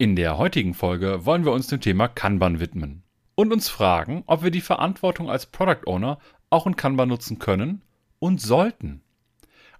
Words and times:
In 0.00 0.14
der 0.14 0.38
heutigen 0.38 0.74
Folge 0.74 1.26
wollen 1.26 1.44
wir 1.44 1.50
uns 1.50 1.66
dem 1.66 1.80
Thema 1.80 2.06
Kanban 2.06 2.60
widmen 2.60 3.02
und 3.34 3.52
uns 3.52 3.68
fragen, 3.68 4.22
ob 4.26 4.44
wir 4.44 4.52
die 4.52 4.60
Verantwortung 4.60 5.28
als 5.28 5.46
Product 5.46 5.88
Owner 5.88 6.20
auch 6.50 6.68
in 6.68 6.76
Kanban 6.76 7.08
nutzen 7.08 7.40
können 7.40 7.82
und 8.20 8.40
sollten. 8.40 9.02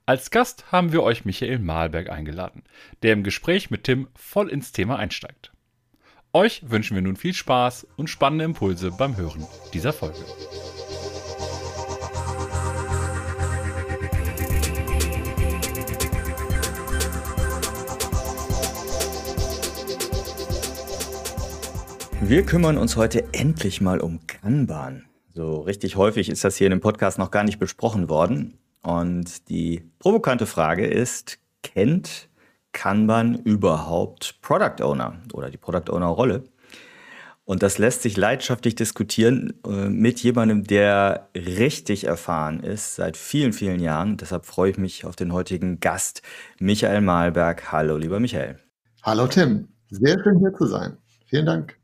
Als 0.06 0.32
Gast 0.32 0.72
haben 0.72 0.90
wir 0.90 1.04
euch 1.04 1.24
Michael 1.24 1.60
Mahlberg 1.60 2.10
eingeladen, 2.10 2.64
der 3.04 3.12
im 3.12 3.22
Gespräch 3.22 3.70
mit 3.70 3.84
Tim 3.84 4.08
voll 4.16 4.48
ins 4.48 4.72
Thema 4.72 4.96
einsteigt. 4.96 5.52
Euch 6.32 6.68
wünschen 6.68 6.96
wir 6.96 7.02
nun 7.02 7.14
viel 7.14 7.32
Spaß 7.32 7.86
und 7.96 8.10
spannende 8.10 8.44
Impulse 8.44 8.90
beim 8.90 9.16
Hören 9.16 9.46
dieser 9.72 9.92
Folge. 9.92 10.18
Wir 22.20 22.42
kümmern 22.44 22.76
uns 22.76 22.96
heute 22.96 23.32
endlich 23.32 23.80
mal 23.80 24.00
um 24.00 24.26
Kanban. 24.26 25.04
So 25.34 25.60
richtig 25.60 25.96
häufig 25.96 26.28
ist 26.28 26.44
das 26.44 26.56
hier 26.56 26.66
in 26.66 26.72
dem 26.72 26.80
Podcast 26.80 27.16
noch 27.16 27.30
gar 27.30 27.44
nicht 27.44 27.58
besprochen 27.58 28.08
worden. 28.08 28.58
Und 28.82 29.48
die 29.48 29.88
provokante 30.00 30.46
Frage 30.46 30.86
ist, 30.86 31.38
kennt 31.62 32.28
Kanban 32.72 33.36
überhaupt 33.36 34.40
Product 34.42 34.82
Owner 34.82 35.22
oder 35.32 35.48
die 35.48 35.56
Product 35.56 35.90
Owner 35.90 36.06
Rolle? 36.06 36.44
Und 37.44 37.62
das 37.62 37.78
lässt 37.78 38.02
sich 38.02 38.16
leidenschaftlich 38.16 38.74
diskutieren 38.74 39.54
äh, 39.64 39.88
mit 39.88 40.20
jemandem, 40.20 40.64
der 40.64 41.30
richtig 41.34 42.04
erfahren 42.04 42.60
ist 42.60 42.96
seit 42.96 43.16
vielen, 43.16 43.54
vielen 43.54 43.80
Jahren. 43.80 44.18
Deshalb 44.18 44.44
freue 44.44 44.72
ich 44.72 44.76
mich 44.76 45.06
auf 45.06 45.16
den 45.16 45.32
heutigen 45.32 45.80
Gast, 45.80 46.20
Michael 46.58 47.00
Mahlberg. 47.00 47.72
Hallo, 47.72 47.96
lieber 47.96 48.20
Michael. 48.20 48.58
Hallo, 49.02 49.28
Tim. 49.28 49.68
Sehr 49.88 50.22
schön 50.22 50.40
hier 50.40 50.52
zu 50.52 50.66
sein. 50.66 50.98
Vielen 51.26 51.46
Dank. 51.46 51.77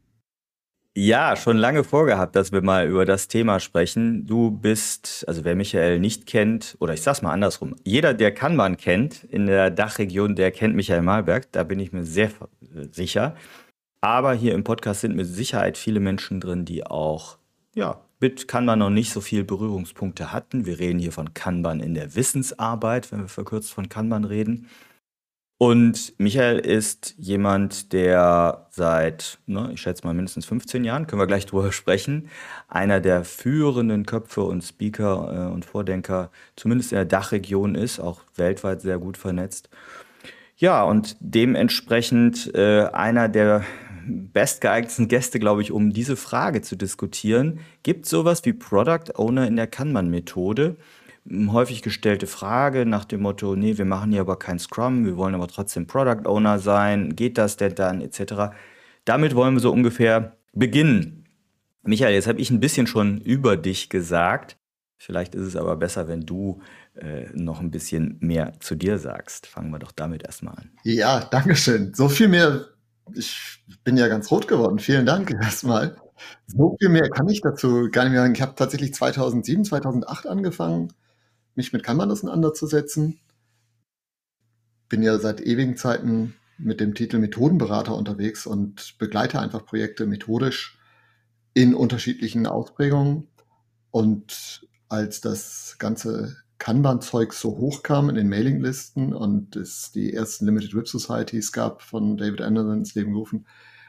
Ja, 0.97 1.35
schon 1.35 1.57
lange 1.57 1.83
vorgehabt, 1.83 2.37
dass 2.37 2.53
wir 2.53 2.63
mal 2.63 2.87
über 2.87 3.05
das 3.05 3.27
Thema 3.27 3.59
sprechen. 3.59 4.27
Du 4.27 4.53
bist, 4.53 5.25
also 5.27 5.45
wer 5.45 5.57
Michael 5.57 5.99
nicht 5.99 6.25
kennt, 6.27 6.77
oder 6.79 6.95
ich 6.95 7.03
sag's 7.03 7.21
mal 7.21 7.33
andersrum, 7.33 7.75
jeder, 7.83 8.15
der 8.15 8.33
Kanban 8.33 8.77
kennt 8.77 9.25
in 9.25 9.47
der 9.47 9.73
Dachregion, 9.73 10.37
der 10.37 10.53
kennt 10.53 10.77
Michael 10.77 11.03
Malberg, 11.03 11.51
da 11.51 11.65
bin 11.65 11.81
ich 11.81 11.93
mir 11.93 12.05
sehr 12.05 12.31
sicher. 12.93 13.35
Aber 14.03 14.35
hier 14.35 14.55
im 14.55 14.63
Podcast 14.63 15.01
sind 15.01 15.17
mit 15.17 15.27
Sicherheit 15.27 15.79
viele 15.79 15.99
Menschen 15.99 16.41
drin, 16.41 16.65
die 16.65 16.87
auch, 16.87 17.39
ja, 17.75 18.01
mit 18.21 18.47
Kanban 18.47 18.79
noch 18.79 18.91
nicht 18.91 19.13
so 19.13 19.21
viel 19.21 19.43
Berührungspunkte 19.43 20.33
hatten. 20.33 20.65
Wir 20.65 20.79
reden 20.79 21.01
hier 21.01 21.13
von 21.13 21.35
Kanban 21.35 21.81
in 21.81 21.95
der 21.95 22.15
Wissensarbeit, 22.15 23.11
wenn 23.11 23.21
wir 23.21 23.29
verkürzt 23.29 23.73
von 23.73 23.89
Kanban 23.89 24.25
reden. 24.25 24.69
Und 25.65 26.13
Michael 26.19 26.59
ist 26.59 27.15
jemand, 27.17 27.95
der 27.95 28.67
seit, 28.69 29.39
ne, 29.47 29.71
ich 29.73 29.81
schätze 29.81 30.07
mal 30.07 30.13
mindestens 30.13 30.45
15 30.45 30.85
Jahren, 30.85 31.07
können 31.07 31.23
wir 31.23 31.27
gleich 31.27 31.47
drüber 31.47 31.73
sprechen, 31.73 32.29
einer 32.69 33.01
der 33.01 33.25
führenden 33.25 34.05
Köpfe 34.05 34.43
und 34.43 34.63
Speaker 34.63 35.49
äh, 35.49 35.51
und 35.55 35.65
Vordenker, 35.65 36.31
zumindest 36.55 36.93
in 36.93 36.97
der 36.97 37.07
Dachregion 37.07 37.77
ist, 37.77 37.99
auch 37.99 38.21
weltweit 38.37 38.83
sehr 38.83 38.99
gut 38.99 39.17
vernetzt. 39.17 39.71
Ja, 40.59 40.83
und 40.83 41.17
dementsprechend 41.21 42.55
äh, 42.55 42.85
einer 42.93 43.31
der 43.31 43.65
bestgeeignetsten 44.07 45.09
Gäste, 45.09 45.39
glaube 45.39 45.63
ich, 45.63 45.73
um 45.73 45.95
diese 45.95 46.17
Frage 46.17 46.61
zu 46.61 46.77
diskutieren. 46.77 47.61
Gibt 47.83 48.05
es 48.05 48.11
sowas 48.11 48.45
wie 48.45 48.53
Product 48.53 49.15
Owner 49.15 49.47
in 49.47 49.57
der 49.57 49.67
Kanban-Methode? 49.67 50.77
Häufig 51.31 51.83
gestellte 51.83 52.27
Frage 52.27 52.85
nach 52.85 53.05
dem 53.05 53.23
Motto, 53.23 53.57
nee, 53.57 53.79
wir 53.79 53.85
machen 53.85 54.13
hier 54.13 54.21
aber 54.21 54.39
kein 54.39 54.59
Scrum, 54.59 55.07
wir 55.07 55.17
wollen 55.17 55.35
aber 55.35 55.49
trotzdem 55.49 55.87
Product 55.87 56.27
Owner 56.27 56.59
sein, 56.59 57.17
geht 57.17 57.39
das 57.39 57.57
denn 57.57 57.75
dann, 57.75 58.01
etc. 58.01 58.55
Damit 59.05 59.35
wollen 59.35 59.55
wir 59.55 59.61
so 59.61 59.73
ungefähr 59.73 60.37
beginnen. 60.53 61.25
Michael, 61.83 62.15
jetzt 62.15 62.27
habe 62.27 62.41
ich 62.41 62.51
ein 62.51 62.61
bisschen 62.61 62.87
schon 62.87 63.21
über 63.21 63.57
dich 63.57 63.89
gesagt. 63.89 64.57
Vielleicht 64.97 65.35
ist 65.35 65.47
es 65.47 65.57
aber 65.57 65.77
besser, 65.77 66.09
wenn 66.09 66.21
du 66.21 66.61
äh, 66.95 67.27
noch 67.35 67.61
ein 67.61 67.71
bisschen 67.71 68.17
mehr 68.21 68.53
zu 68.61 68.75
dir 68.75 68.99
sagst. 68.99 69.47
Fangen 69.47 69.71
wir 69.71 69.79
doch 69.79 69.93
damit 69.93 70.25
erstmal 70.25 70.55
an. 70.55 70.71
Ja, 70.83 71.21
danke 71.21 71.57
schön. 71.57 71.93
So 71.95 72.09
viel 72.09 72.29
mehr, 72.29 72.67
ich 73.15 73.63
bin 73.83 73.97
ja 73.97 74.09
ganz 74.09 74.31
rot 74.31 74.49
geworden. 74.49 74.79
Vielen 74.79 75.05
Dank 75.05 75.31
erstmal. 75.31 75.97
So 76.47 76.77
viel 76.79 76.91
mehr 76.91 77.09
kann 77.11 77.29
ich 77.29 77.41
dazu 77.41 77.89
gar 77.91 78.05
nicht 78.05 78.13
mehr 78.13 78.23
sagen. 78.23 78.35
Ich 78.35 78.43
habe 78.43 78.55
tatsächlich 78.55 78.95
2007, 78.95 79.65
2008 79.65 80.27
angefangen 80.27 80.93
mich 81.55 81.73
mit 81.73 81.83
Kanban 81.83 82.11
auseinanderzusetzen. 82.11 83.21
Bin 84.89 85.03
ja 85.03 85.19
seit 85.19 85.41
ewigen 85.41 85.77
Zeiten 85.77 86.35
mit 86.59 86.81
dem 86.81 86.95
Titel 86.95 87.19
Methodenberater 87.19 87.95
unterwegs 87.95 88.47
und 88.47 88.97
begleite 88.99 89.41
einfach 89.41 89.65
Projekte 89.65 90.07
methodisch 90.07 90.79
in 91.53 91.75
unterschiedlichen 91.75 92.47
Ausprägungen. 92.47 93.29
Und 93.91 94.67
als 94.89 95.21
das 95.21 95.77
ganze 95.79 96.37
Kanban-Zeug 96.59 97.33
so 97.33 97.59
hochkam 97.59 98.09
in 98.09 98.15
den 98.15 98.29
Mailinglisten 98.29 99.13
und 99.13 99.57
es 99.57 99.93
die 99.93 100.13
ersten 100.13 100.47
Limited 100.47 100.75
Web 100.75 100.89
Societies 100.89 101.53
gab 101.53 101.83
von 101.83 102.17
David 102.17 102.41
Anderson 102.41 102.79
ins 102.79 102.95
Leben 102.95 103.13
gerufen, 103.13 103.47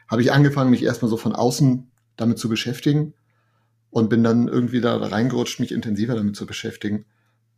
habe 0.08 0.22
ich 0.22 0.32
angefangen, 0.32 0.72
mich 0.72 0.84
erstmal 0.84 1.10
so 1.10 1.18
von 1.18 1.34
außen 1.34 1.92
damit 2.16 2.38
zu 2.38 2.50
beschäftigen 2.50 3.14
und 3.90 4.10
bin 4.10 4.24
dann 4.24 4.48
irgendwie 4.48 4.82
da 4.82 4.98
reingerutscht, 4.98 5.60
mich 5.60 5.72
intensiver 5.72 6.16
damit 6.16 6.36
zu 6.36 6.46
beschäftigen 6.46 7.06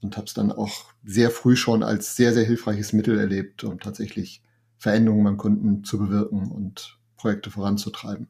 und 0.02 0.18
habe 0.18 0.28
es 0.28 0.34
dann 0.34 0.52
auch 0.52 0.86
sehr 1.04 1.32
früh 1.32 1.56
schon 1.56 1.84
als 1.84 2.16
sehr, 2.16 2.34
sehr 2.34 2.46
hilfreiches 2.46 2.94
Mittel 2.94 3.20
erlebt, 3.20 3.64
um 3.64 3.80
tatsächlich 3.80 4.42
Veränderungen 4.78 5.24
beim 5.24 5.38
Kunden 5.38 5.84
zu 5.84 5.98
bewirken 5.98 6.52
und 6.52 6.98
Projekte 7.18 7.50
voranzutreiben. 7.50 8.28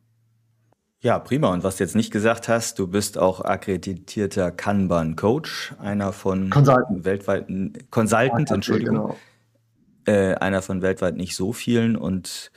Ja, 1.01 1.19
prima. 1.19 1.53
Und 1.53 1.63
was 1.63 1.77
du 1.77 1.83
jetzt 1.83 1.95
nicht 1.95 2.11
gesagt 2.11 2.47
hast, 2.47 2.79
du 2.79 2.87
bist 2.87 3.17
auch 3.17 3.41
akkreditierter 3.41 4.51
Kanban-Coach, 4.51 5.75
einer 5.79 6.11
von 6.11 6.49
Consultant. 6.49 7.05
weltweiten 7.05 7.73
Consultant, 7.91 8.49
Entschuldigung. 8.49 8.95
Genau. 8.95 9.17
Äh, 10.05 10.35
einer 10.35 10.61
von 10.61 10.81
weltweit 10.81 11.15
nicht 11.15 11.35
so 11.35 11.53
vielen 11.53 11.95
und 11.95 12.51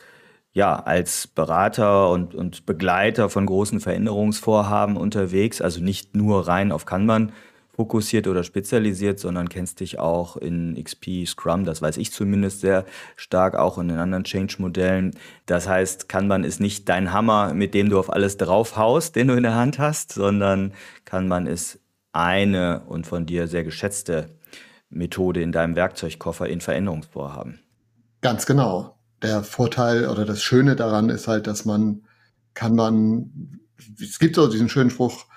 ja, 0.52 0.74
als 0.76 1.26
Berater 1.28 2.10
und, 2.10 2.34
und 2.34 2.66
Begleiter 2.66 3.28
von 3.28 3.46
großen 3.46 3.78
Veränderungsvorhaben 3.78 4.96
unterwegs, 4.96 5.60
also 5.60 5.80
nicht 5.80 6.16
nur 6.16 6.48
rein 6.48 6.72
auf 6.72 6.86
Kanban, 6.86 7.32
fokussiert 7.80 8.26
oder 8.26 8.44
spezialisiert, 8.44 9.18
sondern 9.18 9.48
kennst 9.48 9.80
dich 9.80 9.98
auch 9.98 10.36
in 10.36 10.76
XP, 10.84 11.26
Scrum, 11.26 11.64
das 11.64 11.80
weiß 11.80 11.96
ich 11.96 12.12
zumindest 12.12 12.60
sehr 12.60 12.84
stark, 13.16 13.54
auch 13.54 13.78
in 13.78 13.88
den 13.88 13.96
anderen 13.96 14.24
Change-Modellen. 14.24 15.12
Das 15.46 15.66
heißt, 15.66 16.06
Kanban 16.06 16.44
ist 16.44 16.60
nicht 16.60 16.90
dein 16.90 17.14
Hammer, 17.14 17.54
mit 17.54 17.72
dem 17.72 17.88
du 17.88 17.98
auf 17.98 18.12
alles 18.12 18.36
draufhaust, 18.36 19.16
den 19.16 19.28
du 19.28 19.34
in 19.34 19.44
der 19.44 19.54
Hand 19.54 19.78
hast, 19.78 20.12
sondern 20.12 20.74
Kanban 21.06 21.46
ist 21.46 21.78
eine 22.12 22.82
und 22.86 23.06
von 23.06 23.24
dir 23.24 23.48
sehr 23.48 23.64
geschätzte 23.64 24.28
Methode 24.90 25.40
in 25.40 25.50
deinem 25.50 25.74
Werkzeugkoffer 25.74 26.50
in 26.50 26.60
Veränderungsvorhaben. 26.60 27.60
Ganz 28.20 28.44
genau. 28.44 28.98
Der 29.22 29.42
Vorteil 29.42 30.06
oder 30.06 30.26
das 30.26 30.42
Schöne 30.42 30.76
daran 30.76 31.08
ist 31.08 31.28
halt, 31.28 31.46
dass 31.46 31.64
man 31.64 32.02
kann 32.52 32.74
man, 32.74 33.58
es 33.98 34.18
gibt 34.18 34.34
so 34.34 34.48
diesen 34.48 34.68
schönen 34.68 34.90
Spruch, 34.90 35.29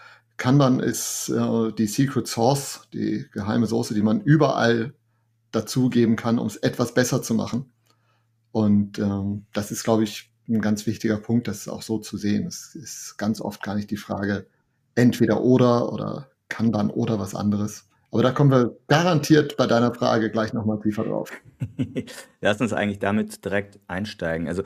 Kanban 0.44 0.82
ist 0.82 1.30
äh, 1.30 1.72
die 1.72 1.88
Secret 1.88 2.28
Source, 2.28 2.90
die 2.92 3.26
geheime 3.32 3.66
Source, 3.66 3.94
die 3.94 4.02
man 4.02 4.20
überall 4.20 4.94
dazugeben 5.52 6.18
kann, 6.18 6.38
um 6.38 6.48
es 6.48 6.58
etwas 6.58 6.94
besser 6.94 7.22
zu 7.22 7.34
machen. 7.34 7.72
Und 8.52 9.00
ähm, 9.00 9.46
das 9.54 9.72
ist, 9.72 9.86
glaube 9.86 10.04
ich, 10.04 10.34
ein 10.50 10.60
ganz 10.60 10.86
wichtiger 10.86 11.16
Punkt, 11.16 11.48
das 11.48 11.70
auch 11.70 11.82
so 11.82 11.98
zu 11.98 12.18
sehen. 12.18 12.46
Es 12.46 12.76
ist 12.76 13.18
ganz 13.18 13.40
oft 13.40 13.64
gar 13.64 13.76
nicht 13.76 13.90
die 13.90 13.96
Frage 13.96 14.46
entweder 14.96 15.40
oder 15.44 15.94
oder 15.94 16.28
Kanban 16.50 16.90
oder 16.90 17.20
was 17.20 17.36
anderes. 17.36 17.88
Aber 18.12 18.22
da 18.22 18.32
kommen 18.32 18.52
wir 18.52 18.78
garantiert 18.90 19.56
bei 19.56 19.66
deiner 19.66 19.94
Frage 19.94 20.30
gleich 20.30 20.52
nochmal 20.52 20.82
tiefer 20.82 21.06
drauf. 21.06 21.32
Lass 22.42 22.60
uns 22.60 22.74
eigentlich 22.74 23.00
damit 23.00 23.46
direkt 23.46 23.80
einsteigen. 23.88 24.50
Also 24.50 24.64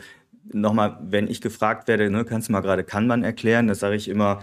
nochmal, 0.52 0.98
wenn 1.04 1.28
ich 1.28 1.40
gefragt 1.40 1.88
werde, 1.88 2.10
ne, 2.10 2.26
kannst 2.26 2.48
du 2.48 2.52
mal 2.54 2.62
gerade 2.62 2.84
Kanban 2.84 3.24
erklären, 3.24 3.68
das 3.68 3.78
sage 3.78 3.96
ich 3.96 4.08
immer, 4.08 4.42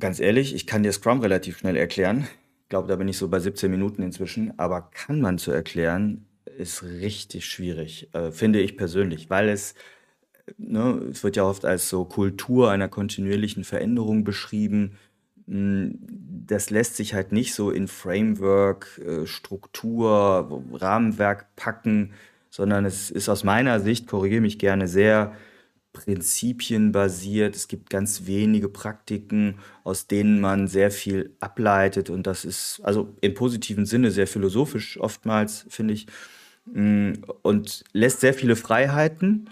Ganz 0.00 0.18
ehrlich, 0.18 0.54
ich 0.54 0.66
kann 0.66 0.82
dir 0.82 0.92
Scrum 0.92 1.20
relativ 1.20 1.58
schnell 1.58 1.76
erklären. 1.76 2.26
Ich 2.62 2.68
glaube, 2.70 2.88
da 2.88 2.96
bin 2.96 3.06
ich 3.06 3.18
so 3.18 3.28
bei 3.28 3.38
17 3.38 3.70
Minuten 3.70 4.02
inzwischen. 4.02 4.58
Aber 4.58 4.90
kann 4.92 5.20
man 5.20 5.36
zu 5.36 5.52
erklären, 5.52 6.24
ist 6.58 6.82
richtig 6.82 7.44
schwierig, 7.46 8.08
äh, 8.14 8.32
finde 8.32 8.60
ich 8.60 8.76
persönlich, 8.76 9.28
weil 9.28 9.48
es, 9.50 9.74
ne, 10.56 11.02
es 11.10 11.22
wird 11.22 11.36
ja 11.36 11.44
oft 11.44 11.64
als 11.64 11.88
so 11.88 12.04
Kultur 12.04 12.70
einer 12.70 12.88
kontinuierlichen 12.88 13.64
Veränderung 13.64 14.24
beschrieben. 14.24 14.96
Hm, 15.46 15.98
das 16.46 16.70
lässt 16.70 16.96
sich 16.96 17.12
halt 17.12 17.32
nicht 17.32 17.54
so 17.54 17.70
in 17.70 17.86
Framework, 17.86 19.00
äh, 19.06 19.26
Struktur, 19.26 20.62
Rahmenwerk 20.72 21.54
packen, 21.56 22.12
sondern 22.48 22.86
es 22.86 23.10
ist 23.10 23.28
aus 23.28 23.44
meiner 23.44 23.80
Sicht, 23.80 24.06
korrigiere 24.06 24.40
mich 24.40 24.58
gerne, 24.58 24.88
sehr 24.88 25.34
prinzipienbasiert. 25.92 27.56
Es 27.56 27.68
gibt 27.68 27.90
ganz 27.90 28.26
wenige 28.26 28.68
Praktiken, 28.68 29.58
aus 29.84 30.06
denen 30.06 30.40
man 30.40 30.68
sehr 30.68 30.90
viel 30.90 31.34
ableitet. 31.40 32.10
Und 32.10 32.26
das 32.26 32.44
ist 32.44 32.80
also 32.84 33.14
im 33.20 33.34
positiven 33.34 33.86
Sinne 33.86 34.10
sehr 34.10 34.26
philosophisch 34.26 34.98
oftmals, 35.00 35.66
finde 35.68 35.94
ich. 35.94 36.06
Mm, 36.66 37.12
und 37.42 37.84
lässt 37.92 38.20
sehr 38.20 38.34
viele 38.34 38.56
Freiheiten 38.56 39.50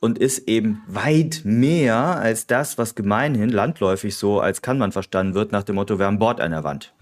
und 0.00 0.18
ist 0.18 0.48
eben 0.48 0.82
weit 0.86 1.42
mehr 1.44 1.96
als 1.96 2.46
das, 2.46 2.78
was 2.78 2.94
gemeinhin 2.94 3.50
landläufig 3.50 4.16
so 4.16 4.40
als 4.40 4.62
kann 4.62 4.78
man 4.78 4.92
verstanden 4.92 5.34
wird, 5.34 5.52
nach 5.52 5.62
dem 5.62 5.76
Motto, 5.76 5.98
wir 5.98 6.06
haben 6.06 6.18
Bord 6.18 6.40
an 6.40 6.50
der 6.50 6.64
Wand. 6.64 6.94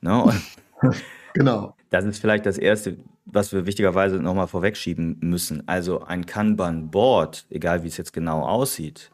Ne? 0.00 0.32
genau. 1.34 1.74
Das 1.90 2.04
ist 2.04 2.20
vielleicht 2.20 2.46
das 2.46 2.58
Erste, 2.58 2.96
was 3.30 3.52
wir 3.52 3.66
wichtigerweise 3.66 4.16
nochmal 4.16 4.48
vorwegschieben 4.48 5.18
müssen. 5.20 5.66
Also 5.68 6.02
ein 6.02 6.26
Kanban-Board, 6.26 7.46
egal 7.50 7.82
wie 7.82 7.88
es 7.88 7.96
jetzt 7.96 8.12
genau 8.12 8.42
aussieht, 8.42 9.10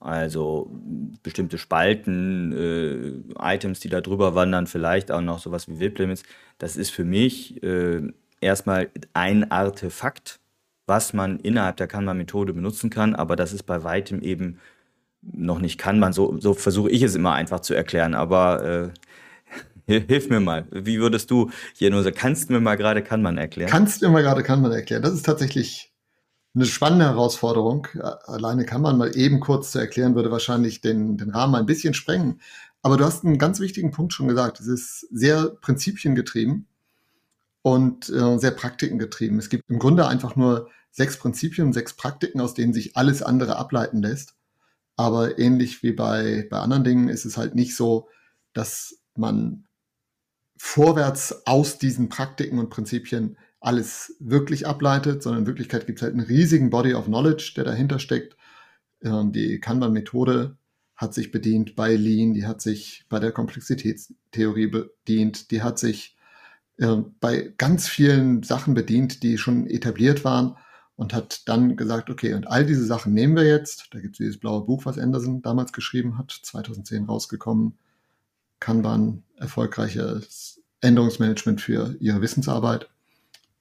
also 0.00 0.70
bestimmte 1.22 1.56
Spalten, 1.56 2.52
äh, 2.52 3.54
Items, 3.54 3.80
die 3.80 3.88
da 3.88 4.02
drüber 4.02 4.34
wandern, 4.34 4.66
vielleicht 4.66 5.10
auch 5.10 5.22
noch 5.22 5.38
sowas 5.38 5.66
wie 5.66 5.80
VIP-Limits, 5.80 6.24
das 6.58 6.76
ist 6.76 6.90
für 6.90 7.04
mich 7.04 7.62
äh, 7.62 8.02
erstmal 8.40 8.90
ein 9.14 9.50
Artefakt, 9.50 10.40
was 10.86 11.14
man 11.14 11.40
innerhalb 11.40 11.78
der 11.78 11.86
Kanban-Methode 11.86 12.52
benutzen 12.52 12.90
kann, 12.90 13.14
aber 13.14 13.34
das 13.34 13.54
ist 13.54 13.62
bei 13.62 13.82
weitem 13.82 14.20
eben 14.20 14.58
noch 15.22 15.58
nicht 15.58 15.78
Kanban. 15.78 16.12
So, 16.12 16.38
so 16.38 16.52
versuche 16.52 16.90
ich 16.90 17.00
es 17.00 17.14
immer 17.14 17.32
einfach 17.32 17.60
zu 17.60 17.72
erklären, 17.72 18.14
aber 18.14 18.62
äh, 18.62 18.88
hilf 19.86 20.28
mir 20.30 20.40
mal. 20.40 20.66
Wie 20.70 20.98
würdest 20.98 21.30
du 21.30 21.50
hier 21.74 21.90
nur 21.90 22.02
so, 22.02 22.10
kannst 22.14 22.48
du 22.48 22.54
mir 22.54 22.60
mal 22.60 22.76
gerade 22.76 23.02
Kanban 23.02 23.38
erklären? 23.38 23.70
Kannst 23.70 24.02
du 24.02 24.06
mir 24.06 24.12
mal 24.12 24.22
gerade 24.22 24.42
Kanban 24.42 24.72
erklären? 24.72 25.02
Das 25.02 25.12
ist 25.12 25.24
tatsächlich 25.24 25.92
eine 26.54 26.66
spannende 26.66 27.06
Herausforderung. 27.06 27.88
Alleine 28.26 28.64
kann 28.64 28.80
man 28.80 28.96
mal 28.96 29.16
eben 29.16 29.40
kurz 29.40 29.72
zu 29.72 29.78
erklären, 29.78 30.14
würde 30.14 30.30
wahrscheinlich 30.30 30.80
den, 30.80 31.16
den 31.16 31.30
Rahmen 31.30 31.56
ein 31.56 31.66
bisschen 31.66 31.94
sprengen. 31.94 32.40
Aber 32.82 32.96
du 32.96 33.04
hast 33.04 33.24
einen 33.24 33.38
ganz 33.38 33.60
wichtigen 33.60 33.90
Punkt 33.90 34.12
schon 34.12 34.28
gesagt. 34.28 34.60
Es 34.60 34.66
ist 34.66 35.08
sehr 35.10 35.46
prinzipiengetrieben 35.60 36.66
und 37.62 38.08
äh, 38.10 38.38
sehr 38.38 38.50
praktikengetrieben. 38.50 39.38
Es 39.38 39.48
gibt 39.48 39.64
im 39.68 39.78
Grunde 39.78 40.06
einfach 40.06 40.36
nur 40.36 40.68
sechs 40.90 41.18
Prinzipien, 41.18 41.72
sechs 41.72 41.94
Praktiken, 41.94 42.40
aus 42.40 42.54
denen 42.54 42.72
sich 42.72 42.96
alles 42.96 43.22
andere 43.22 43.56
ableiten 43.56 44.00
lässt. 44.02 44.34
Aber 44.96 45.38
ähnlich 45.38 45.82
wie 45.82 45.92
bei, 45.92 46.46
bei 46.50 46.58
anderen 46.58 46.84
Dingen 46.84 47.08
ist 47.08 47.24
es 47.24 47.36
halt 47.36 47.54
nicht 47.54 47.74
so, 47.74 48.08
dass 48.52 49.00
man 49.16 49.64
vorwärts 50.56 51.46
aus 51.46 51.78
diesen 51.78 52.08
Praktiken 52.08 52.58
und 52.58 52.70
Prinzipien 52.70 53.36
alles 53.60 54.16
wirklich 54.20 54.66
ableitet, 54.66 55.22
sondern 55.22 55.42
in 55.42 55.46
Wirklichkeit 55.46 55.86
gibt 55.86 55.98
es 55.98 56.02
halt 56.02 56.12
einen 56.12 56.26
riesigen 56.26 56.70
Body 56.70 56.94
of 56.94 57.06
Knowledge, 57.06 57.54
der 57.56 57.64
dahinter 57.64 57.98
steckt. 57.98 58.36
Ähm, 59.02 59.32
die 59.32 59.58
Kanban-Methode 59.58 60.56
hat 60.96 61.14
sich 61.14 61.30
bedient 61.30 61.74
bei 61.74 61.96
Lean, 61.96 62.34
die 62.34 62.46
hat 62.46 62.60
sich 62.60 63.04
bei 63.08 63.18
der 63.18 63.32
Komplexitätstheorie 63.32 64.68
bedient, 64.68 65.50
die 65.50 65.62
hat 65.62 65.78
sich 65.78 66.16
äh, 66.78 66.96
bei 67.20 67.52
ganz 67.56 67.88
vielen 67.88 68.42
Sachen 68.42 68.74
bedient, 68.74 69.22
die 69.22 69.38
schon 69.38 69.66
etabliert 69.66 70.24
waren 70.24 70.56
und 70.96 71.12
hat 71.12 71.48
dann 71.48 71.76
gesagt, 71.76 72.10
okay, 72.10 72.34
und 72.34 72.46
all 72.46 72.64
diese 72.64 72.84
Sachen 72.84 73.12
nehmen 73.14 73.34
wir 73.34 73.44
jetzt. 73.44 73.88
Da 73.90 74.00
gibt 74.00 74.14
es 74.14 74.18
dieses 74.18 74.38
blaue 74.38 74.64
Buch, 74.64 74.84
was 74.84 74.98
Anderson 74.98 75.42
damals 75.42 75.72
geschrieben 75.72 76.18
hat, 76.18 76.30
2010 76.30 77.04
rausgekommen. 77.04 77.78
Kanban, 78.64 79.24
erfolgreiches 79.36 80.62
Änderungsmanagement 80.80 81.60
für 81.60 81.96
ihre 82.00 82.22
Wissensarbeit. 82.22 82.88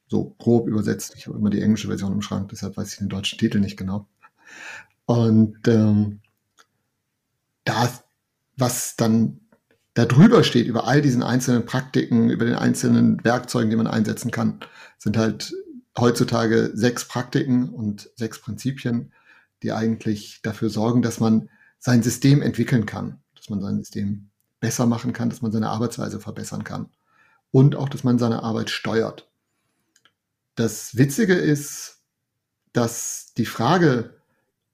So 0.07 0.33
grob 0.39 0.69
übersetzt. 0.69 1.13
Ich 1.17 1.27
habe 1.27 1.37
immer 1.37 1.49
die 1.49 1.61
englische 1.61 1.87
Version 1.87 2.13
im 2.13 2.21
Schrank, 2.21 2.47
deshalb 2.49 2.77
weiß 2.77 2.93
ich 2.93 2.99
den 2.99 3.09
deutschen 3.09 3.37
Titel 3.37 3.59
nicht 3.59 3.75
genau. 3.75 4.07
Und 5.05 5.67
ähm, 5.67 6.21
das, 7.65 8.05
was 8.55 8.95
dann 8.95 9.41
da 9.93 10.05
drüber 10.05 10.41
steht, 10.45 10.67
über 10.67 10.87
all 10.87 11.01
diesen 11.01 11.21
einzelnen 11.21 11.65
Praktiken, 11.65 12.29
über 12.29 12.45
den 12.45 12.55
einzelnen 12.55 13.21
Werkzeugen, 13.25 13.69
die 13.71 13.75
man 13.75 13.87
einsetzen 13.87 14.31
kann, 14.31 14.61
sind 14.97 15.17
halt 15.17 15.53
heutzutage 15.97 16.71
sechs 16.73 17.05
Praktiken 17.09 17.67
und 17.67 18.09
sechs 18.15 18.39
Prinzipien, 18.39 19.11
die 19.63 19.73
eigentlich 19.73 20.39
dafür 20.43 20.69
sorgen, 20.69 21.01
dass 21.01 21.19
man 21.19 21.49
sein 21.77 22.03
System 22.03 22.41
entwickeln 22.41 22.85
kann, 22.85 23.19
dass 23.35 23.49
man 23.49 23.59
sein 23.59 23.79
System 23.79 24.29
besser 24.63 24.85
machen 24.85 25.11
kann, 25.11 25.29
dass 25.29 25.41
man 25.41 25.51
seine 25.51 25.69
Arbeitsweise 25.69 26.21
verbessern 26.21 26.63
kann 26.63 26.89
und 27.51 27.75
auch, 27.75 27.89
dass 27.89 28.05
man 28.05 28.17
seine 28.17 28.43
Arbeit 28.43 28.69
steuert. 28.69 29.29
Das 30.55 30.95
Witzige 30.95 31.33
ist, 31.33 31.97
dass 32.71 33.33
die 33.35 33.45
Frage, 33.45 34.21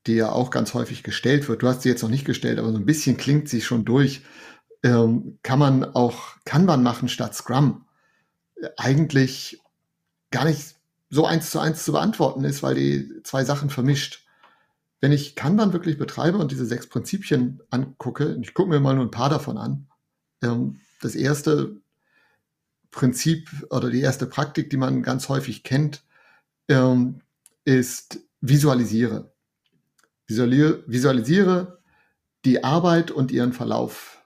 die 0.05 0.13
ja 0.13 0.31
auch 0.31 0.51
ganz 0.51 0.75
häufig 0.75 1.01
gestellt 1.01 1.49
wird, 1.49 1.63
du 1.63 1.67
hast 1.67 1.81
sie 1.81 1.89
jetzt 1.89 2.03
noch 2.03 2.09
nicht 2.09 2.23
gestellt, 2.23 2.59
aber 2.59 2.71
so 2.71 2.77
ein 2.77 2.85
bisschen 2.85 3.17
klingt 3.17 3.49
sie 3.49 3.61
schon 3.61 3.83
durch, 3.83 4.21
ähm, 4.83 5.39
kann 5.41 5.57
man 5.57 5.83
auch 5.83 6.37
Kanban 6.45 6.83
machen 6.83 7.09
statt 7.09 7.33
Scrum, 7.33 7.85
eigentlich 8.77 9.59
gar 10.29 10.45
nicht 10.45 10.75
so 11.09 11.25
eins 11.25 11.49
zu 11.49 11.59
eins 11.59 11.83
zu 11.83 11.93
beantworten 11.93 12.43
ist, 12.43 12.61
weil 12.61 12.75
die 12.75 13.23
zwei 13.23 13.43
Sachen 13.43 13.71
vermischt. 13.71 14.23
Wenn 15.01 15.11
ich 15.11 15.35
Kanban 15.35 15.73
wirklich 15.73 15.97
betreibe 15.97 16.37
und 16.37 16.51
diese 16.51 16.65
sechs 16.65 16.87
Prinzipien 16.87 17.61
angucke, 17.69 18.37
ich 18.41 18.53
gucke 18.53 18.69
mir 18.69 18.79
mal 18.79 18.95
nur 18.95 19.05
ein 19.05 19.11
paar 19.11 19.29
davon 19.29 19.57
an. 19.57 19.87
Ähm, 20.41 20.79
das 21.01 21.15
erste 21.15 21.77
Prinzip 22.91 23.49
oder 23.69 23.89
die 23.89 24.01
erste 24.01 24.25
Praktik, 24.25 24.69
die 24.69 24.77
man 24.77 25.03
ganz 25.03 25.29
häufig 25.29 25.63
kennt, 25.63 26.03
ähm, 26.67 27.21
ist 27.65 28.19
visualisiere. 28.41 29.31
Visualisiere 30.27 31.79
die 32.45 32.63
Arbeit 32.63 33.11
und 33.11 33.31
ihren 33.31 33.53
Verlauf. 33.53 34.23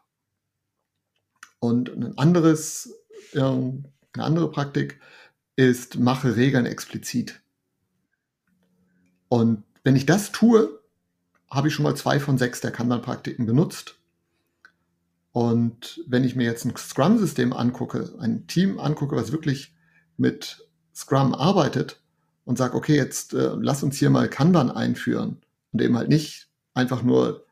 Und 1.60 1.90
ein 1.90 2.18
anderes, 2.18 2.94
eine 3.34 3.84
andere 4.18 4.52
Praktik 4.52 5.00
ist, 5.56 5.98
mache 5.98 6.36
Regeln 6.36 6.66
explizit. 6.66 7.42
Und 9.30 9.64
wenn 9.84 9.96
ich 9.96 10.06
das 10.06 10.32
tue, 10.32 10.80
habe 11.50 11.68
ich 11.68 11.74
schon 11.74 11.84
mal 11.84 11.96
zwei 11.96 12.20
von 12.20 12.38
sechs 12.38 12.62
der 12.62 12.72
Kanban-Praktiken 12.72 13.46
benutzt. 13.46 13.96
Und 15.32 16.02
wenn 16.08 16.24
ich 16.24 16.36
mir 16.36 16.46
jetzt 16.46 16.66
ein 16.66 16.76
Scrum-System 16.76 17.54
angucke, 17.54 18.14
ein 18.20 18.48
Team 18.48 18.80
angucke, 18.80 19.16
was 19.16 19.32
wirklich 19.32 19.76
mit 20.18 20.68
Scrum 20.96 21.34
arbeitet 21.34 22.02
und 22.46 22.58
sage, 22.58 22.76
okay, 22.76 22.96
jetzt 22.96 23.34
äh, 23.34 23.56
lass 23.60 23.84
uns 23.84 23.98
hier 23.98 24.10
mal 24.10 24.30
Kanban 24.30 24.70
einführen 24.70 25.42
und 25.72 25.82
eben 25.82 25.98
halt 25.98 26.10
nicht 26.10 26.50
einfach 26.74 27.04
nur 27.04 27.46